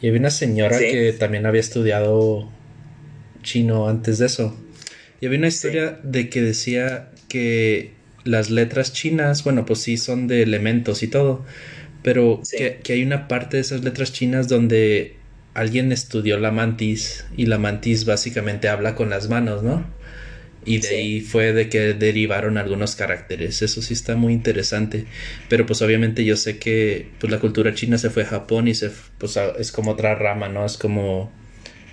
Y 0.01 0.07
había 0.07 0.21
una 0.21 0.31
señora 0.31 0.79
que 0.79 1.13
también 1.13 1.45
había 1.45 1.61
estudiado 1.61 2.51
chino 3.43 3.87
antes 3.87 4.17
de 4.17 4.25
eso. 4.25 4.59
Y 5.21 5.27
había 5.27 5.37
una 5.37 5.49
historia 5.49 5.99
de 6.01 6.31
que 6.31 6.41
decía 6.41 7.11
que 7.29 7.91
las 8.23 8.49
letras 8.49 8.91
chinas, 8.91 9.43
bueno, 9.43 9.67
pues 9.67 9.81
sí 9.81 9.97
son 9.97 10.25
de 10.25 10.41
elementos 10.41 11.03
y 11.03 11.09
todo, 11.09 11.45
pero 12.01 12.41
que, 12.57 12.91
hay 12.91 13.03
una 13.03 13.27
parte 13.27 13.57
de 13.57 13.61
esas 13.61 13.83
letras 13.83 14.11
chinas 14.13 14.47
donde 14.47 15.23
alguien 15.55 15.91
estudió 15.91 16.37
la 16.37 16.51
mantis 16.51 17.25
y 17.35 17.47
la 17.47 17.57
mantis 17.57 18.05
básicamente 18.05 18.67
habla 18.67 18.93
con 18.93 19.09
las 19.09 19.29
manos, 19.29 19.63
¿no? 19.63 19.89
Y 20.65 20.79
de 20.79 20.87
ahí 20.89 21.21
fue 21.21 21.53
de 21.53 21.69
que 21.69 21.93
derivaron 21.93 22.57
algunos 22.57 22.95
caracteres. 22.95 23.61
Eso 23.61 23.83
sí 23.83 23.93
está 23.93 24.15
muy 24.15 24.33
interesante. 24.33 25.05
Pero 25.47 25.65
pues 25.67 25.81
obviamente 25.83 26.25
yo 26.25 26.35
sé 26.37 26.57
que 26.57 27.07
pues 27.19 27.31
la 27.31 27.39
cultura 27.39 27.75
china 27.75 27.99
se 27.99 28.09
fue 28.09 28.23
a 28.23 28.27
Japón 28.27 28.67
y 28.67 28.73
se 28.73 28.91
pues 29.19 29.37
es 29.59 29.71
como 29.71 29.91
otra 29.91 30.15
rama, 30.15 30.49
¿no? 30.49 30.65
Es 30.65 30.77
como 30.77 31.31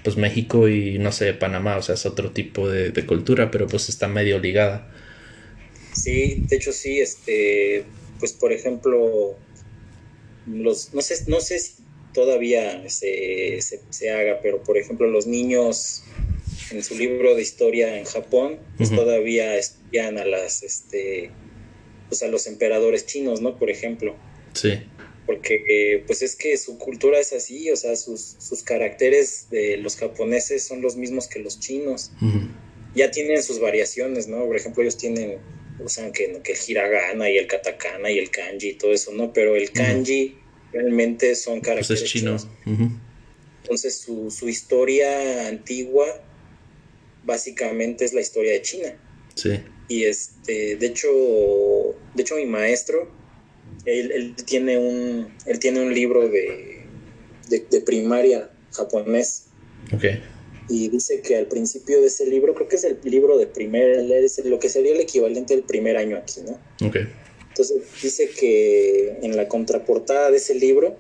pues 0.03 0.17
México 0.17 0.69
y 0.69 0.99
no 0.99 1.13
sé, 1.13 1.35
Panamá, 1.35 1.77
o 1.77 1.83
sea, 1.83 1.95
es 1.95 2.07
otro 2.07 2.33
tipo 2.33 2.69
de, 2.69 2.93
cultura, 3.07 3.51
pero 3.51 3.69
pues 3.69 3.89
está 3.89 4.09
medio 4.09 4.39
ligada. 4.39 4.91
Sí, 5.93 6.45
de 6.49 6.57
hecho 6.57 6.73
sí, 6.73 6.99
este, 6.99 7.85
pues 8.19 8.33
por 8.33 8.53
ejemplo, 8.53 9.37
los, 10.47 10.93
no 10.95 11.03
sé, 11.03 11.15
no 11.29 11.41
sé 11.41 11.59
si 11.61 11.83
todavía 12.13 12.89
se, 12.89 13.61
se, 13.61 14.11
haga, 14.11 14.41
pero 14.43 14.63
por 14.63 14.79
ejemplo 14.79 15.07
los 15.07 15.27
niños 15.27 16.03
en 16.71 16.83
su 16.83 16.97
libro 16.97 17.35
de 17.35 17.43
historia 17.43 17.99
en 17.99 18.05
Japón, 18.05 18.59
pues 18.77 18.91
todavía 18.91 19.57
estudian 19.57 20.19
a 20.19 20.25
las, 20.25 20.63
este, 20.63 21.31
pues 22.09 22.23
a 22.23 22.29
los 22.29 22.47
emperadores 22.47 23.07
chinos, 23.07 23.41
¿no? 23.41 23.59
Por 23.59 23.71
ejemplo. 23.71 24.17
Sí 24.55 24.81
porque 25.27 25.65
eh, 25.69 26.05
pues 26.07 26.23
es 26.23 26.37
que 26.37 26.57
su 26.57 26.79
cultura 26.79 27.19
es 27.19 27.33
así, 27.33 27.71
o 27.71 27.77
sea, 27.77 27.97
sus, 27.97 28.37
sus 28.39 28.63
caracteres 28.63 29.49
de 29.51 29.77
los 29.77 29.97
japoneses 29.97 30.65
son 30.65 30.83
los 30.83 30.97
mismos 30.97 31.29
que 31.29 31.39
los 31.39 31.61
chinos. 31.61 32.13
Ya 32.95 33.11
tienen 33.11 33.43
sus 33.43 33.61
variaciones, 33.61 34.27
¿no? 34.29 34.45
Por 34.45 34.57
ejemplo, 34.57 34.83
ellos 34.83 34.99
tienen, 34.99 35.39
usan 35.79 36.13
que, 36.13 36.41
que 36.43 36.53
el 36.53 36.59
hiragana 36.67 37.31
y 37.31 37.39
el 37.39 37.47
katakana 37.47 38.11
y 38.11 38.19
el 38.19 38.31
kanji 38.31 38.71
y 38.71 38.75
todo 38.75 38.93
eso, 38.93 39.13
¿no? 39.13 39.33
Pero 39.33 39.57
el 39.57 39.71
kanji 39.71 40.37
realmente 40.73 41.35
son 41.35 41.61
pues 41.61 41.69
caracteres 41.69 42.05
chinos. 42.05 42.49
Entonces 43.63 43.99
su, 43.99 44.31
su 44.31 44.49
historia 44.49 45.49
antigua 45.49 46.07
básicamente 47.25 48.05
es 48.05 48.13
la 48.13 48.21
historia 48.21 48.53
de 48.53 48.63
China. 48.63 48.95
Sí. 49.35 49.61
Y 49.89 50.05
este, 50.05 50.77
de 50.77 50.87
hecho, 50.87 51.09
de 52.15 52.23
hecho 52.23 52.37
mi 52.37 52.47
maestro, 52.47 53.11
él, 53.85 54.35
tiene 54.47 54.79
un, 54.79 55.33
él 55.47 55.59
tiene 55.59 55.81
un 55.81 55.93
libro 55.93 56.29
de, 56.29 56.85
de, 57.49 57.81
primaria 57.81 58.51
japonés. 58.73 59.45
Ok. 59.93 60.05
Y 60.69 60.89
dice 60.89 61.21
que 61.21 61.37
al 61.37 61.47
principio 61.47 62.01
de 62.01 62.07
ese 62.07 62.27
libro, 62.27 62.55
creo 62.55 62.69
que 62.69 62.77
es 62.77 62.85
el 62.85 62.99
libro 63.05 63.37
de 63.37 63.47
primer, 63.47 63.91
es 64.11 64.45
lo 64.45 64.59
que 64.59 64.69
sería 64.69 64.93
el 64.93 65.01
equivalente 65.01 65.55
del 65.55 65.65
primer 65.65 65.97
año 65.97 66.17
aquí, 66.17 66.41
¿no? 66.47 66.87
Ok. 66.87 66.97
Entonces 67.53 67.83
dice 68.03 68.31
que 68.31 69.19
en 69.21 69.37
la 69.37 69.47
contraportada 69.47 70.31
de 70.31 70.39
ese 70.39 70.55
libro, 70.55 70.97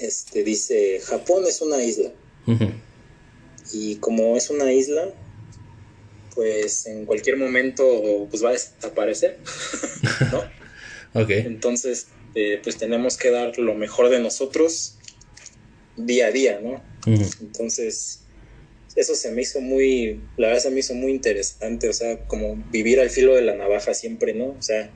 este, 0.00 0.42
dice, 0.42 1.00
Japón 1.00 1.44
es 1.46 1.60
una 1.60 1.82
isla. 1.82 2.10
Y 3.74 3.96
como 3.96 4.38
es 4.38 4.48
una 4.48 4.72
isla, 4.72 5.10
pues 6.34 6.86
en 6.86 7.04
cualquier 7.04 7.36
momento 7.36 8.26
pues 8.30 8.42
va 8.42 8.48
a 8.48 8.52
desaparecer, 8.52 9.38
¿no? 10.32 10.38
ok. 11.22 11.30
Entonces, 11.30 12.06
eh, 12.34 12.58
pues 12.62 12.78
tenemos 12.78 13.18
que 13.18 13.30
dar 13.30 13.58
lo 13.58 13.74
mejor 13.74 14.08
de 14.08 14.18
nosotros 14.18 14.96
día 15.96 16.28
a 16.28 16.30
día, 16.32 16.58
¿no? 16.58 16.82
Entonces, 17.04 18.20
eso 18.96 19.14
se 19.14 19.30
me 19.30 19.42
hizo 19.42 19.60
muy, 19.60 20.20
la 20.38 20.48
verdad 20.48 20.62
se 20.62 20.70
me 20.70 20.80
hizo 20.80 20.94
muy 20.94 21.12
interesante, 21.12 21.88
o 21.88 21.92
sea, 21.92 22.18
como 22.26 22.56
vivir 22.70 22.98
al 23.00 23.10
filo 23.10 23.34
de 23.34 23.42
la 23.42 23.54
navaja 23.54 23.94
siempre, 23.94 24.34
¿no? 24.34 24.56
O 24.58 24.62
sea, 24.62 24.90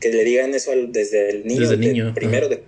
que 0.00 0.10
le 0.10 0.24
digan 0.24 0.54
eso 0.54 0.72
desde 0.88 1.30
el 1.30 1.46
niño, 1.46 1.60
desde 1.60 1.76
niño. 1.76 2.14
primero 2.14 2.48
de 2.48 2.62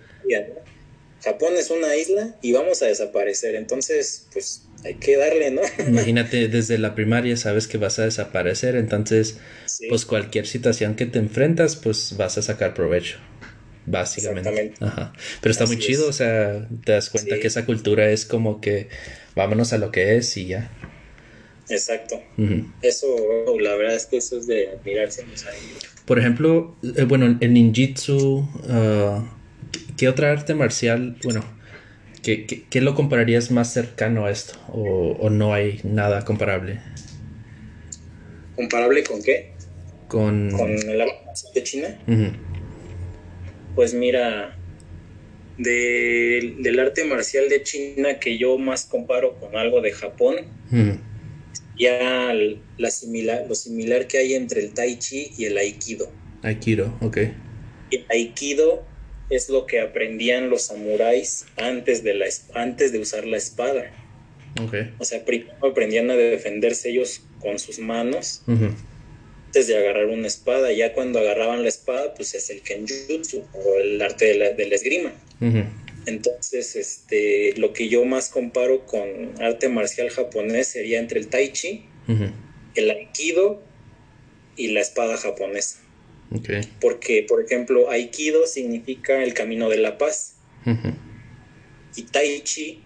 Japón 1.22 1.54
es 1.56 1.70
una 1.70 1.96
isla 1.96 2.36
y 2.42 2.52
vamos 2.52 2.82
a 2.82 2.86
desaparecer, 2.86 3.56
entonces, 3.56 4.26
pues 4.32 4.62
hay 4.84 4.94
que 4.94 5.16
darle, 5.16 5.50
¿no? 5.50 5.62
Imagínate, 5.88 6.48
desde 6.48 6.78
la 6.78 6.94
primaria 6.94 7.36
sabes 7.36 7.66
que 7.66 7.76
vas 7.76 7.98
a 7.98 8.04
desaparecer, 8.04 8.76
entonces, 8.76 9.38
pues 9.88 10.04
cualquier 10.04 10.46
situación 10.46 10.94
que 10.94 11.06
te 11.06 11.18
enfrentas, 11.18 11.76
pues 11.76 12.16
vas 12.16 12.38
a 12.38 12.42
sacar 12.42 12.72
provecho, 12.72 13.18
básicamente. 13.86 14.74
Ajá. 14.80 15.12
Pero 15.40 15.50
está 15.50 15.66
muy 15.66 15.78
chido, 15.78 16.08
o 16.08 16.12
sea, 16.12 16.68
te 16.84 16.92
das 16.92 17.10
cuenta 17.10 17.40
que 17.40 17.48
esa 17.48 17.66
cultura 17.66 18.10
es 18.10 18.24
como 18.24 18.60
que 18.60 18.88
vámonos 19.34 19.72
a 19.72 19.78
lo 19.78 19.90
que 19.90 20.16
es 20.16 20.36
y 20.36 20.46
ya. 20.46 20.70
Exacto. 21.68 22.22
Eso, 22.82 23.06
la 23.60 23.74
verdad 23.76 23.96
es 23.96 24.06
que 24.06 24.18
eso 24.18 24.38
es 24.38 24.46
de 24.46 24.68
admirarse. 24.70 25.24
Por 26.04 26.18
ejemplo, 26.18 26.76
eh, 26.96 27.04
bueno, 27.04 27.36
el 27.40 27.52
ninjitsu, 27.52 28.16
uh, 28.18 29.24
¿qué 29.96 30.08
otra 30.08 30.32
arte 30.32 30.54
marcial, 30.54 31.16
bueno, 31.22 31.44
¿Qué, 32.22 32.80
lo 32.80 32.94
compararías 32.94 33.50
más 33.50 33.72
cercano 33.72 34.26
a 34.26 34.30
esto? 34.30 34.54
¿O, 34.68 35.30
no 35.30 35.54
hay 35.54 35.80
nada 35.84 36.24
comparable? 36.24 36.80
¿Comparable 38.56 39.04
con 39.04 39.22
qué? 39.22 39.52
Con, 40.08 40.50
¿Con 40.50 40.70
el 40.70 41.00
arte 41.00 41.14
de 41.54 41.62
China. 41.62 41.98
Pues 43.74 43.94
mira, 43.94 44.56
del 45.56 46.78
arte 46.78 47.04
marcial 47.04 47.48
de 47.48 47.62
China 47.62 48.18
que 48.18 48.36
yo 48.36 48.58
más 48.58 48.84
comparo 48.84 49.34
con 49.38 49.56
algo 49.56 49.80
de 49.80 49.92
Japón, 49.92 50.36
ya 51.78 52.34
la 52.76 52.90
similar, 52.90 53.46
lo 53.48 53.54
similar 53.54 54.06
que 54.06 54.18
hay 54.18 54.34
entre 54.34 54.60
el 54.60 54.72
tai 54.72 54.98
chi 54.98 55.32
y 55.36 55.44
el 55.44 55.56
aikido. 55.56 56.10
Aikido, 56.42 56.96
ok. 57.00 57.18
El 57.90 58.04
aikido 58.10 58.84
es 59.30 59.48
lo 59.48 59.66
que 59.66 59.80
aprendían 59.80 60.50
los 60.50 60.62
samuráis 60.62 61.46
antes 61.56 62.02
de, 62.02 62.14
la, 62.14 62.26
antes 62.54 62.92
de 62.92 62.98
usar 62.98 63.26
la 63.26 63.36
espada. 63.36 63.90
Okay. 64.60 64.92
O 64.98 65.04
sea, 65.04 65.24
primero 65.24 65.52
aprendían 65.62 66.10
a 66.10 66.16
defenderse 66.16 66.90
ellos 66.90 67.22
con 67.40 67.58
sus 67.58 67.78
manos 67.78 68.42
antes 68.46 69.68
de 69.68 69.76
agarrar 69.76 70.06
una 70.06 70.26
espada. 70.26 70.72
Ya 70.72 70.92
cuando 70.94 71.20
agarraban 71.20 71.62
la 71.62 71.68
espada, 71.68 72.14
pues 72.14 72.34
es 72.34 72.50
el 72.50 72.62
kenjutsu 72.62 73.44
o 73.52 73.74
el 73.80 74.00
arte 74.02 74.26
de 74.26 74.66
la, 74.66 74.74
esgrima. 74.74 75.12
Entonces, 76.08 76.76
este, 76.76 77.54
lo 77.56 77.72
que 77.72 77.88
yo 77.88 78.04
más 78.04 78.28
comparo 78.30 78.86
con 78.86 79.40
arte 79.40 79.68
marcial 79.68 80.10
japonés 80.10 80.68
sería 80.68 80.98
entre 80.98 81.20
el 81.20 81.28
tai 81.28 81.52
chi, 81.52 81.84
el 82.74 82.90
aikido 82.90 83.62
y 84.56 84.68
la 84.68 84.80
espada 84.80 85.16
japonesa. 85.16 85.78
Porque, 86.80 87.24
por 87.26 87.42
ejemplo, 87.42 87.90
Aikido 87.90 88.46
significa 88.46 89.22
el 89.22 89.34
camino 89.34 89.68
de 89.68 89.78
la 89.78 89.96
paz. 89.96 90.34
Y 91.96 92.02
Tai 92.02 92.40
Chi 92.42 92.82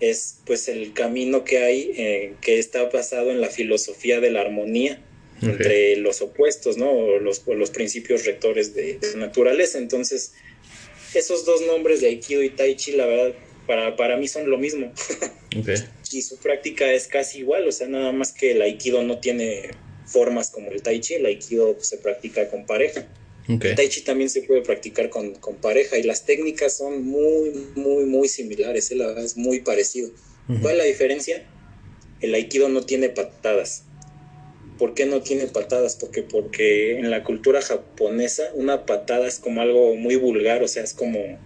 es 0.00 0.38
pues 0.46 0.68
el 0.68 0.94
camino 0.94 1.44
que 1.44 1.58
hay 1.58 1.92
eh, 1.96 2.34
que 2.40 2.58
está 2.58 2.88
basado 2.88 3.30
en 3.30 3.40
la 3.40 3.48
filosofía 3.48 4.20
de 4.20 4.30
la 4.30 4.40
armonía 4.40 5.00
entre 5.42 5.96
los 5.96 6.22
opuestos, 6.22 6.76
¿no? 6.76 7.18
Los, 7.18 7.46
los 7.46 7.70
principios 7.70 8.24
rectores 8.24 8.74
de, 8.74 8.98
naturaleza. 9.16 9.78
Entonces, 9.78 10.32
esos 11.14 11.44
dos 11.44 11.62
nombres 11.62 12.00
de 12.00 12.08
Aikido 12.08 12.42
y 12.42 12.50
Tai 12.50 12.74
Chi, 12.76 12.92
la 12.92 13.06
verdad, 13.06 13.34
para, 13.66 13.96
para 13.96 14.16
mí 14.16 14.28
son 14.28 14.48
lo 14.48 14.58
mismo. 14.58 14.92
y 16.12 16.22
su 16.22 16.36
práctica 16.38 16.92
es 16.92 17.08
casi 17.08 17.38
igual, 17.38 17.66
o 17.66 17.72
sea, 17.72 17.88
nada 17.88 18.12
más 18.12 18.32
que 18.32 18.52
el 18.52 18.62
Aikido 18.62 19.02
no 19.02 19.18
tiene 19.18 19.70
formas 20.12 20.50
como 20.50 20.70
el 20.70 20.82
tai 20.82 21.00
chi, 21.00 21.14
el 21.14 21.26
aikido 21.26 21.76
se 21.80 21.98
practica 21.98 22.48
con 22.48 22.66
pareja. 22.66 23.06
El 23.48 23.74
tai 23.74 23.88
chi 23.88 24.02
también 24.02 24.30
se 24.30 24.42
puede 24.42 24.62
practicar 24.62 25.10
con, 25.10 25.34
pareja 25.60 25.98
y 25.98 26.04
las 26.04 26.24
técnicas 26.24 26.76
son 26.76 27.04
muy, 27.04 27.50
muy, 27.74 28.04
muy 28.04 28.28
similares, 28.28 28.90
¿eh? 28.90 28.96
la 28.96 29.08
verdad 29.08 29.24
es 29.24 29.36
muy 29.36 29.60
parecido. 29.60 30.10
¿Cuál 30.60 30.74
es 30.74 30.78
la 30.78 30.84
diferencia? 30.84 31.44
El 32.20 32.34
aikido 32.34 32.68
no 32.68 32.82
tiene 32.82 33.08
patadas. 33.08 33.84
¿Por 34.78 34.94
qué 34.94 35.06
no 35.06 35.20
tiene 35.20 35.46
patadas? 35.46 35.96
Porque, 35.96 36.22
porque 36.22 36.98
en 36.98 37.10
la 37.10 37.24
cultura 37.24 37.62
japonesa 37.62 38.50
una 38.54 38.86
patada 38.86 39.26
es 39.26 39.38
como 39.38 39.60
algo 39.60 39.94
muy 39.96 40.16
vulgar, 40.16 40.62
o 40.62 40.68
sea, 40.68 40.82
es 40.82 40.94
como, 40.94 41.38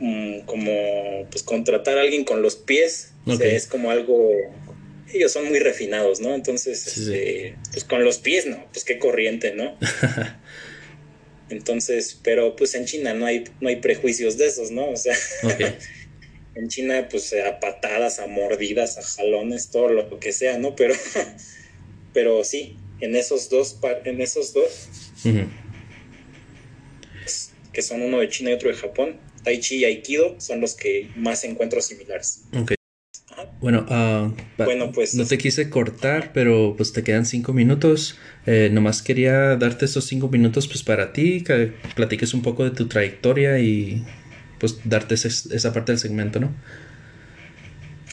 mm, 0.00 0.40
como 0.40 1.26
pues 1.30 1.42
contratar 1.42 1.98
a 1.98 2.02
alguien 2.02 2.24
con 2.24 2.42
los 2.42 2.56
pies, 2.56 3.12
es 3.26 3.66
como 3.66 3.90
algo 3.90 4.30
ellos 5.14 5.32
son 5.32 5.48
muy 5.48 5.58
refinados, 5.58 6.20
¿no? 6.20 6.34
Entonces, 6.34 6.86
este, 6.86 7.56
pues 7.72 7.84
con 7.84 8.04
los 8.04 8.18
pies, 8.18 8.46
¿no? 8.46 8.66
Pues 8.72 8.84
qué 8.84 8.98
corriente, 8.98 9.54
¿no? 9.54 9.78
Entonces, 11.50 12.18
pero 12.22 12.56
pues 12.56 12.74
en 12.74 12.86
China 12.86 13.14
no 13.14 13.26
hay, 13.26 13.44
no 13.60 13.68
hay 13.68 13.76
prejuicios 13.76 14.38
de 14.38 14.46
esos, 14.46 14.70
¿no? 14.70 14.90
O 14.90 14.96
sea, 14.96 15.14
en 16.54 16.68
China 16.68 17.06
pues 17.10 17.32
a 17.34 17.60
patadas, 17.60 18.18
a 18.18 18.26
mordidas, 18.26 18.98
a 18.98 19.02
jalones, 19.02 19.68
todo 19.68 19.88
lo 19.88 20.18
que 20.18 20.32
sea, 20.32 20.58
¿no? 20.58 20.74
Pero, 20.74 20.94
pero 22.14 22.42
sí, 22.44 22.76
en 23.00 23.14
esos 23.16 23.50
dos, 23.50 23.76
en 24.04 24.22
esos 24.22 24.54
dos, 24.54 24.88
que 27.72 27.82
son 27.82 28.00
uno 28.00 28.20
de 28.20 28.28
China 28.30 28.50
y 28.50 28.54
otro 28.54 28.70
de 28.70 28.76
Japón, 28.76 29.16
Tai 29.42 29.60
Chi 29.60 29.76
y 29.76 29.84
Aikido 29.84 30.40
son 30.40 30.60
los 30.62 30.74
que 30.74 31.10
más 31.16 31.44
encuentro 31.44 31.82
similares. 31.82 32.44
Bueno, 33.60 33.86
uh, 33.88 34.62
bueno, 34.62 34.92
pues. 34.92 35.14
No 35.14 35.26
te 35.26 35.38
quise 35.38 35.68
cortar, 35.68 36.32
pero 36.32 36.74
pues 36.76 36.92
te 36.92 37.02
quedan 37.02 37.26
cinco 37.26 37.52
minutos. 37.52 38.16
Eh, 38.46 38.68
nomás 38.72 39.02
quería 39.02 39.56
darte 39.56 39.86
esos 39.86 40.04
cinco 40.06 40.28
minutos 40.28 40.68
pues 40.68 40.82
para 40.82 41.12
ti, 41.12 41.42
que 41.42 41.72
platiques 41.96 42.32
un 42.32 42.42
poco 42.42 42.64
de 42.64 42.70
tu 42.70 42.86
trayectoria 42.86 43.58
y 43.58 44.04
pues 44.60 44.78
darte 44.84 45.14
esa 45.14 45.72
parte 45.72 45.92
del 45.92 45.98
segmento, 45.98 46.40
¿no? 46.40 46.54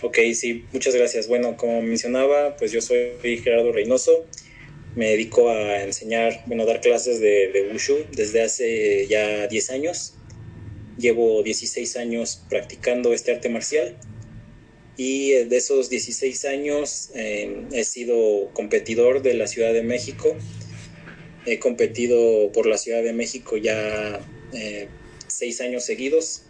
Ok, 0.01 0.17
sí, 0.33 0.65
muchas 0.71 0.95
gracias. 0.95 1.27
Bueno, 1.27 1.55
como 1.57 1.81
mencionaba, 1.81 2.55
pues 2.57 2.71
yo 2.71 2.81
soy 2.81 3.11
Gerardo 3.21 3.71
Reynoso. 3.71 4.25
Me 4.95 5.11
dedico 5.11 5.49
a 5.49 5.83
enseñar, 5.83 6.43
bueno, 6.47 6.65
dar 6.65 6.81
clases 6.81 7.19
de, 7.19 7.51
de 7.51 7.69
Wushu 7.71 8.05
desde 8.11 8.41
hace 8.41 9.07
ya 9.07 9.47
10 9.47 9.69
años. 9.69 10.15
Llevo 10.97 11.43
16 11.43 11.97
años 11.97 12.43
practicando 12.49 13.13
este 13.13 13.31
arte 13.31 13.49
marcial 13.49 13.97
y 14.97 15.31
de 15.31 15.57
esos 15.57 15.89
16 15.89 16.45
años 16.45 17.09
eh, 17.15 17.65
he 17.71 17.83
sido 17.83 18.49
competidor 18.53 19.21
de 19.21 19.33
la 19.33 19.47
Ciudad 19.47 19.73
de 19.73 19.83
México. 19.83 20.35
He 21.45 21.59
competido 21.59 22.51
por 22.51 22.67
la 22.67 22.77
Ciudad 22.77 23.01
de 23.01 23.13
México 23.13 23.57
ya 23.57 24.19
eh, 24.53 24.87
seis 25.27 25.61
años 25.61 25.85
seguidos. 25.85 26.43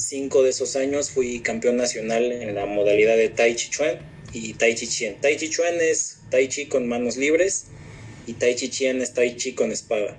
Cinco 0.00 0.42
de 0.42 0.48
esos 0.48 0.76
años 0.76 1.10
fui 1.10 1.40
campeón 1.40 1.76
nacional 1.76 2.32
en 2.32 2.54
la 2.54 2.64
modalidad 2.64 3.18
de 3.18 3.28
Tai 3.28 3.54
Chi 3.54 3.68
Chuan 3.68 3.98
y 4.32 4.54
Tai 4.54 4.74
Chi 4.74 4.86
Chien. 4.86 5.20
Tai 5.20 5.36
Chi 5.36 5.50
Chuan 5.50 5.74
es 5.78 6.20
Tai 6.30 6.48
Chi 6.48 6.66
con 6.66 6.88
manos 6.88 7.18
libres 7.18 7.66
y 8.26 8.32
Tai 8.32 8.54
Chi 8.54 8.70
Chien 8.70 9.02
es 9.02 9.12
Tai 9.12 9.36
Chi 9.36 9.52
con 9.52 9.70
espada. 9.70 10.16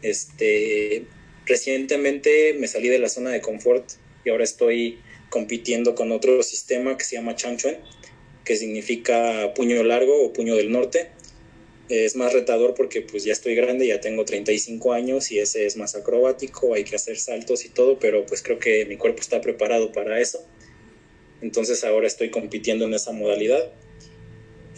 Este, 0.00 1.06
recientemente 1.44 2.54
me 2.54 2.68
salí 2.68 2.88
de 2.88 3.00
la 3.00 3.08
zona 3.08 3.30
de 3.30 3.40
confort 3.40 3.84
y 4.24 4.30
ahora 4.30 4.44
estoy 4.44 5.00
compitiendo 5.28 5.96
con 5.96 6.12
otro 6.12 6.44
sistema 6.44 6.96
que 6.96 7.04
se 7.04 7.16
llama 7.16 7.34
Changchuan, 7.34 7.78
que 8.44 8.54
significa 8.54 9.54
puño 9.54 9.82
largo 9.82 10.24
o 10.24 10.32
puño 10.32 10.54
del 10.54 10.70
norte. 10.70 11.10
Es 11.88 12.16
más 12.16 12.32
retador 12.32 12.74
porque 12.74 13.02
pues 13.02 13.24
ya 13.24 13.32
estoy 13.32 13.54
grande, 13.54 13.86
ya 13.86 14.00
tengo 14.00 14.24
35 14.24 14.92
años 14.94 15.30
y 15.30 15.38
ese 15.38 15.66
es 15.66 15.76
más 15.76 15.94
acrobático, 15.94 16.72
hay 16.74 16.84
que 16.84 16.96
hacer 16.96 17.18
saltos 17.18 17.64
y 17.66 17.68
todo, 17.68 17.98
pero 17.98 18.24
pues 18.24 18.42
creo 18.42 18.58
que 18.58 18.86
mi 18.86 18.96
cuerpo 18.96 19.20
está 19.20 19.40
preparado 19.42 19.92
para 19.92 20.20
eso. 20.20 20.44
Entonces 21.42 21.84
ahora 21.84 22.06
estoy 22.06 22.30
compitiendo 22.30 22.86
en 22.86 22.94
esa 22.94 23.12
modalidad. 23.12 23.70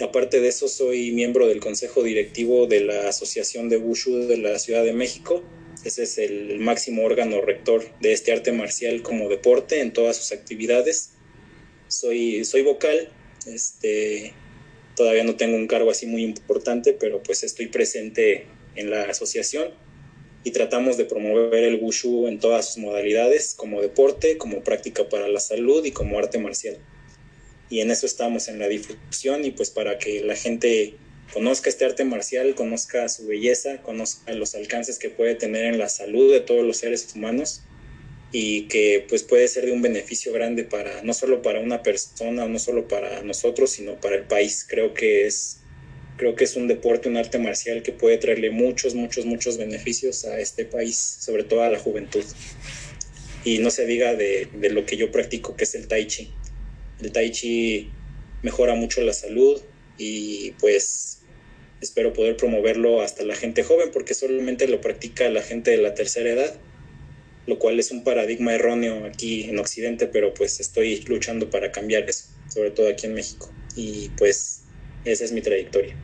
Aparte 0.01 0.41
de 0.41 0.49
eso, 0.49 0.69
soy 0.69 1.13
miembro 1.13 1.47
del 1.47 1.61
consejo 1.61 2.03
directivo 2.03 2.67
de 2.67 2.81
la 2.81 3.09
Asociación 3.09 3.69
de 3.69 3.79
Wushu 3.79 4.27
de 4.27 4.37
la 4.37 4.59
Ciudad 4.59 4.85
de 4.85 4.93
México. 4.93 5.43
Ese 5.85 6.03
es 6.03 6.19
el 6.19 6.59
máximo 6.59 7.05
órgano 7.05 7.41
rector 7.41 7.85
de 8.01 8.13
este 8.13 8.33
arte 8.33 8.53
marcial 8.53 9.03
como 9.03 9.29
deporte 9.29 9.81
en 9.81 9.93
todas 9.93 10.17
sus 10.17 10.33
actividades. 10.33 11.13
Soy, 11.89 12.45
soy 12.45 12.63
vocal, 12.63 13.11
este, 13.47 14.35
todavía 14.97 15.25
no 15.25 15.37
tengo 15.37 15.57
un 15.57 15.67
cargo 15.67 15.91
así 15.91 16.07
muy 16.07 16.25
importante, 16.25 16.93
pero 16.93 17.23
pues 17.23 17.45
estoy 17.45 17.67
presente 17.67 18.47
en 18.75 18.91
la 18.91 19.05
asociación 19.05 19.71
y 20.43 20.51
tratamos 20.53 20.97
de 20.97 21.05
promover 21.05 21.65
el 21.65 21.77
wushu 21.77 22.29
en 22.29 22.41
todas 22.41 22.67
sus 22.67 22.79
modalidades, 22.79 23.55
como 23.55 23.83
deporte, 23.83 24.39
como 24.39 24.63
práctica 24.63 25.09
para 25.09 25.29
la 25.29 25.41
salud 25.41 25.85
y 25.85 25.91
como 25.91 26.19
arte 26.19 26.39
marcial. 26.39 26.79
Y 27.69 27.81
en 27.81 27.91
eso 27.91 28.07
estamos, 28.07 28.49
en 28.49 28.59
la 28.59 28.69
difusión 28.69 29.45
y 29.45 29.51
pues 29.51 29.71
para 29.71 29.99
que 29.99 30.23
la 30.23 30.37
gente 30.37 30.95
conozca 31.33 31.69
este 31.69 31.85
arte 31.85 32.05
marcial, 32.05 32.55
conozca 32.55 33.09
su 33.09 33.27
belleza, 33.27 33.83
conozca 33.83 34.33
los 34.33 34.55
alcances 34.55 34.99
que 34.99 35.11
puede 35.11 35.35
tener 35.35 35.65
en 35.65 35.79
la 35.79 35.89
salud 35.89 36.33
de 36.33 36.41
todos 36.41 36.65
los 36.65 36.77
seres 36.77 37.13
humanos 37.15 37.66
y 38.39 38.69
que 38.69 39.07
pues 39.09 39.23
puede 39.23 39.49
ser 39.49 39.65
de 39.65 39.73
un 39.73 39.81
beneficio 39.81 40.31
grande 40.31 40.63
para 40.63 41.03
no 41.03 41.15
solo 41.15 41.41
para 41.41 41.59
una 41.59 41.83
persona, 41.83 42.47
no 42.47 42.59
solo 42.59 42.87
para 42.87 43.23
nosotros, 43.23 43.71
sino 43.71 43.99
para 43.99 44.15
el 44.17 44.25
país. 44.25 44.67
Creo 44.69 44.93
que 44.93 45.27
es 45.27 45.61
creo 46.19 46.37
que 46.37 46.45
es 46.45 46.55
un 46.55 46.69
deporte, 46.69 47.09
un 47.09 47.17
arte 47.17 47.39
marcial 47.39 47.83
que 47.83 47.93
puede 47.93 48.19
traerle 48.19 48.51
muchos, 48.51 48.95
muchos, 48.95 49.25
muchos 49.25 49.57
beneficios 49.57 50.27
a 50.27 50.39
este 50.39 50.67
país, 50.67 50.99
sobre 50.99 51.45
todo 51.45 51.63
a 51.63 51.71
la 51.71 51.79
juventud. 51.79 52.25
Y 53.43 53.61
no 53.61 53.71
se 53.71 53.87
diga 53.87 54.15
de, 54.15 54.49
de 54.53 54.69
lo 54.69 54.85
que 54.85 54.99
yo 54.99 55.11
practico, 55.11 55.57
que 55.57 55.65
es 55.65 55.75
el 55.75 55.89
tai 55.89 56.07
chi. 56.07 56.31
El 57.01 57.13
tai 57.13 57.31
chi 57.31 57.91
mejora 58.43 58.75
mucho 58.75 59.01
la 59.01 59.15
salud 59.15 59.63
y 59.97 60.51
pues 60.61 61.23
espero 61.81 62.13
poder 62.13 62.37
promoverlo 62.37 63.01
hasta 63.01 63.25
la 63.25 63.35
gente 63.35 63.63
joven 63.63 63.89
porque 63.95 64.13
solamente 64.13 64.69
lo 64.69 64.83
practica 64.83 65.31
la 65.31 65.41
gente 65.41 65.71
de 65.71 65.79
la 65.79 65.95
tercera 65.95 66.29
edad, 66.29 66.55
lo 67.47 67.59
cual 67.59 67.79
es 67.79 67.91
un 67.91 68.05
paradigma 68.05 68.55
erróneo 68.55 69.05
aquí 69.07 69.45
en 69.45 69.59
Occidente, 69.59 70.07
pero 70.07 70.35
pues 70.35 70.61
estoy 70.61 71.03
luchando 71.07 71.51
para 71.51 71.73
cambiar 71.73 72.09
eso, 72.09 72.27
sobre 72.49 72.71
todo 72.71 72.89
aquí 72.89 73.07
en 73.07 73.15
México. 73.15 73.53
Y 73.77 74.11
pues 74.17 74.63
esa 75.05 75.25
es 75.25 75.33
mi 75.33 75.41
trayectoria. 75.41 75.95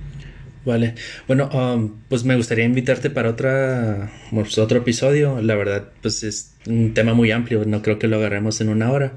Vale, 0.64 0.94
bueno, 1.26 1.48
um, 1.52 2.00
pues 2.08 2.22
me 2.22 2.36
gustaría 2.36 2.64
invitarte 2.64 3.10
para 3.10 3.30
otra, 3.30 4.12
pues, 4.30 4.58
otro 4.58 4.78
episodio. 4.78 5.42
La 5.42 5.56
verdad, 5.56 5.88
pues 6.02 6.22
es 6.22 6.52
un 6.66 6.94
tema 6.94 7.14
muy 7.14 7.32
amplio, 7.32 7.64
no 7.64 7.82
creo 7.82 7.98
que 7.98 8.06
lo 8.06 8.16
agarremos 8.16 8.60
en 8.60 8.68
una 8.68 8.92
hora. 8.92 9.16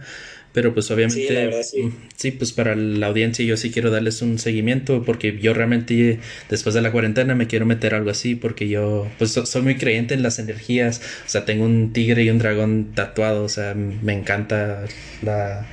Pero 0.56 0.74
pues 0.74 0.90
obviamente, 0.90 1.50
mm, 1.50 1.92
sí. 2.16 2.32
pues 2.32 2.54
para 2.54 2.76
la 2.76 3.08
audiencia 3.08 3.44
yo 3.44 3.58
sí 3.58 3.72
quiero 3.72 3.92
darles 3.92 4.22
un 4.22 4.40
seguimiento 4.40 5.04
porque 5.04 5.38
yo 5.38 5.54
realmente 5.54 6.20
después 6.50 6.74
de 6.74 6.82
la 6.82 6.94
cuarentena 6.94 7.36
me 7.36 7.48
quiero 7.48 7.66
meter 7.66 7.94
algo 7.94 8.10
así 8.10 8.36
porque 8.36 8.70
yo 8.70 9.06
pues 9.18 9.34
soy 9.34 9.62
muy 9.62 9.76
creyente 9.76 10.14
en 10.14 10.24
las 10.24 10.40
energías, 10.40 11.02
o 11.26 11.30
sea, 11.30 11.44
tengo 11.44 11.66
un 11.66 11.92
tigre 11.92 12.24
y 12.24 12.30
un 12.30 12.40
dragón 12.40 12.94
tatuado, 12.96 13.44
o 13.44 13.50
sea, 13.50 13.76
me 13.76 14.14
encanta 14.14 14.86
la 15.22 15.68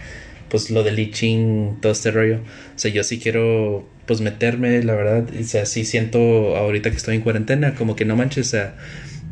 pues 0.48 0.70
lo 0.70 0.82
del 0.82 0.98
I 0.98 1.10
Ching, 1.12 1.80
todo 1.80 1.92
este 1.92 2.10
rollo. 2.10 2.40
O 2.74 2.78
sea, 2.78 2.90
yo 2.90 3.04
sí 3.04 3.18
quiero 3.18 3.88
pues 4.04 4.20
meterme, 4.20 4.82
la 4.82 4.94
verdad, 4.94 5.26
o 5.40 5.44
sea, 5.44 5.64
sí 5.64 5.84
siento 5.84 6.56
ahorita 6.56 6.90
que 6.90 6.96
estoy 6.96 7.14
en 7.14 7.22
cuarentena 7.22 7.74
como 7.76 7.94
que 7.94 8.04
no 8.04 8.16
manches, 8.16 8.48
o 8.48 8.50
sea, 8.50 8.74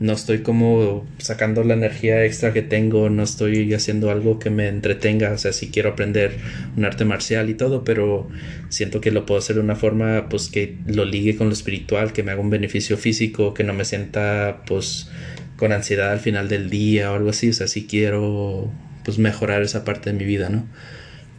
no 0.00 0.14
estoy 0.14 0.38
como 0.38 1.06
sacando 1.18 1.62
la 1.62 1.74
energía 1.74 2.24
extra 2.24 2.54
que 2.54 2.62
tengo, 2.62 3.10
no 3.10 3.22
estoy 3.22 3.72
haciendo 3.74 4.10
algo 4.10 4.38
que 4.38 4.48
me 4.48 4.66
entretenga, 4.66 5.30
o 5.30 5.38
sea, 5.38 5.52
si 5.52 5.70
quiero 5.70 5.90
aprender 5.90 6.38
un 6.74 6.86
arte 6.86 7.04
marcial 7.04 7.50
y 7.50 7.54
todo, 7.54 7.84
pero 7.84 8.26
siento 8.70 9.02
que 9.02 9.10
lo 9.10 9.26
puedo 9.26 9.38
hacer 9.38 9.56
de 9.56 9.62
una 9.62 9.76
forma 9.76 10.30
pues 10.30 10.48
que 10.48 10.78
lo 10.86 11.04
ligue 11.04 11.36
con 11.36 11.48
lo 11.48 11.52
espiritual, 11.52 12.14
que 12.14 12.22
me 12.22 12.32
haga 12.32 12.40
un 12.40 12.48
beneficio 12.48 12.96
físico, 12.96 13.52
que 13.52 13.62
no 13.62 13.74
me 13.74 13.84
sienta 13.84 14.62
pues 14.66 15.10
con 15.58 15.70
ansiedad 15.70 16.10
al 16.12 16.20
final 16.20 16.48
del 16.48 16.70
día 16.70 17.12
o 17.12 17.16
algo 17.16 17.28
así, 17.28 17.50
o 17.50 17.52
sea, 17.52 17.68
si 17.68 17.86
quiero 17.86 18.72
pues 19.04 19.18
mejorar 19.18 19.60
esa 19.60 19.84
parte 19.84 20.10
de 20.10 20.18
mi 20.18 20.24
vida, 20.24 20.48
¿no? 20.48 20.66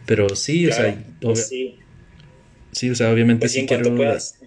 Pero 0.05 0.35
sí, 0.35 0.67
o 0.67 0.71
sea, 0.71 1.03
pues 1.19 1.47
sí. 1.47 1.79
sí. 2.73 2.91
o 2.91 2.95
sea, 2.95 3.11
obviamente 3.11 3.39
pues 3.41 3.53
sí, 3.53 3.65
quiero 3.65 3.95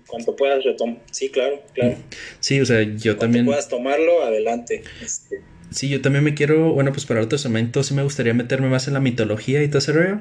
cuanto 0.06 0.36
puedas 0.36 0.64
retomar. 0.64 0.98
Sí, 1.10 1.30
claro, 1.30 1.62
claro. 1.72 1.96
Sí, 2.40 2.60
o 2.60 2.66
sea, 2.66 2.82
yo 2.82 3.16
también. 3.16 3.46
puedas 3.46 3.68
tomarlo, 3.68 4.22
adelante. 4.22 4.82
Este. 5.02 5.42
Sí, 5.70 5.88
yo 5.88 6.00
también 6.00 6.22
me 6.22 6.34
quiero, 6.34 6.72
bueno, 6.72 6.92
pues 6.92 7.04
para 7.04 7.20
otro 7.20 7.36
segmento 7.36 7.82
sí 7.82 7.94
me 7.94 8.02
gustaría 8.02 8.32
meterme 8.32 8.68
más 8.68 8.86
en 8.86 8.94
la 8.94 9.00
mitología 9.00 9.62
y 9.62 9.68
todo 9.68 9.78
ese 9.78 9.92
rollo. 9.92 10.20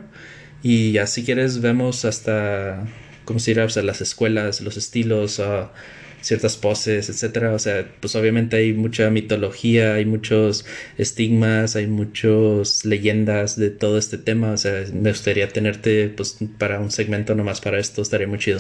Y 0.64 0.94
ya 0.94 1.06
si 1.08 1.24
quieres 1.24 1.62
vemos 1.62 2.06
hasta, 2.06 2.88
¿cómo 3.26 3.40
se 3.40 3.52
dirá? 3.52 3.66
O 3.66 3.70
sea, 3.70 3.84
las 3.84 4.02
escuelas, 4.02 4.62
los 4.62 4.78
estilos, 4.78 5.40
uh, 5.40 5.68
ciertas 6.22 6.58
poses, 6.58 7.10
etcétera. 7.10 7.54
O 7.54 7.60
sea, 7.60 7.88
pues 8.00 8.16
obviamente 8.16 8.56
hay 8.58 8.74
mucha 8.74 9.10
mitología, 9.10 9.96
hay 9.96 10.06
muchos 10.06 10.66
estigmas, 10.98 11.76
hay 11.76 11.88
muchas 11.88 12.86
leyendas 12.86 13.58
de 13.58 13.70
todo 13.70 13.98
este 13.98 14.18
tema. 14.18 14.54
O 14.54 14.58
sea, 14.58 14.86
me 14.94 15.12
gustaría 15.12 15.50
tenerte 15.50 16.10
pues 16.10 16.38
para 16.58 16.80
un 16.80 16.92
segmento 16.92 17.36
nomás 17.36 17.62
para 17.62 17.80
esto, 17.80 18.02
estaría 18.02 18.28
muy 18.28 18.40
chido. 18.40 18.60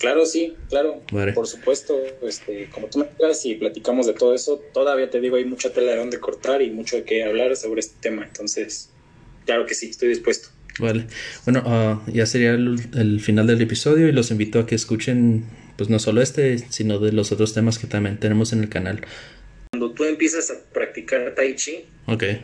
Claro, 0.00 0.24
sí, 0.24 0.56
claro. 0.70 1.02
Por 1.34 1.46
supuesto, 1.46 1.94
este, 2.22 2.70
como 2.72 2.86
tú 2.86 3.00
me 3.00 3.08
digas 3.18 3.44
y 3.44 3.54
platicamos 3.56 4.06
de 4.06 4.14
todo 4.14 4.34
eso, 4.34 4.58
todavía 4.72 5.10
te 5.10 5.20
digo, 5.20 5.36
hay 5.36 5.44
mucha 5.44 5.74
tela 5.74 5.92
de 5.92 5.98
donde 5.98 6.18
cortar 6.18 6.62
y 6.62 6.70
mucho 6.70 6.96
de 6.96 7.04
qué 7.04 7.22
hablar 7.22 7.54
sobre 7.54 7.80
este 7.80 7.96
tema. 8.00 8.24
Entonces, 8.24 8.88
claro 9.44 9.66
que 9.66 9.74
sí, 9.74 9.90
estoy 9.90 10.08
dispuesto. 10.08 10.48
Vale. 10.78 11.06
Bueno, 11.44 11.62
ah, 11.66 12.02
ya 12.06 12.24
sería 12.24 12.52
el, 12.52 13.20
final 13.20 13.46
del 13.46 13.60
episodio 13.60 14.08
y 14.08 14.12
los 14.12 14.30
invito 14.30 14.58
a 14.58 14.66
que 14.66 14.74
escuchen, 14.74 15.44
pues 15.76 15.90
no 15.90 15.98
solo 15.98 16.22
este, 16.22 16.56
sino 16.70 16.98
de 16.98 17.12
los 17.12 17.30
otros 17.30 17.52
temas 17.52 17.78
que 17.78 17.86
también 17.86 18.18
tenemos 18.18 18.54
en 18.54 18.60
el 18.60 18.70
canal. 18.70 19.02
Cuando 19.70 19.92
tú 19.92 20.04
empiezas 20.04 20.50
a 20.50 20.54
practicar 20.72 21.34
Tai 21.34 21.54
Chi, 21.56 21.84
okay. 22.06 22.42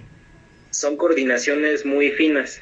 son 0.70 0.98
coordinaciones 0.98 1.86
muy 1.86 2.10
finas. 2.10 2.60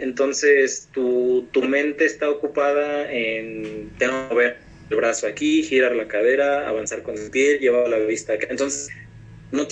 Entonces 0.00 0.88
tu, 0.92 1.48
tu 1.52 1.62
mente 1.62 2.04
está 2.04 2.30
ocupada 2.30 3.10
en 3.12 3.90
tengo 3.98 4.28
que 4.28 4.34
mover 4.34 4.58
el 4.90 4.96
brazo 4.96 5.26
aquí, 5.26 5.62
girar 5.62 5.94
la 5.96 6.08
cadera, 6.08 6.68
avanzar 6.68 7.02
con 7.02 7.16
el 7.16 7.30
pie, 7.30 7.58
llevar 7.58 7.88
la 7.88 7.98
vista 7.98 8.34
acá. 8.34 8.46
Entonces 8.50 8.88
no 9.52 9.66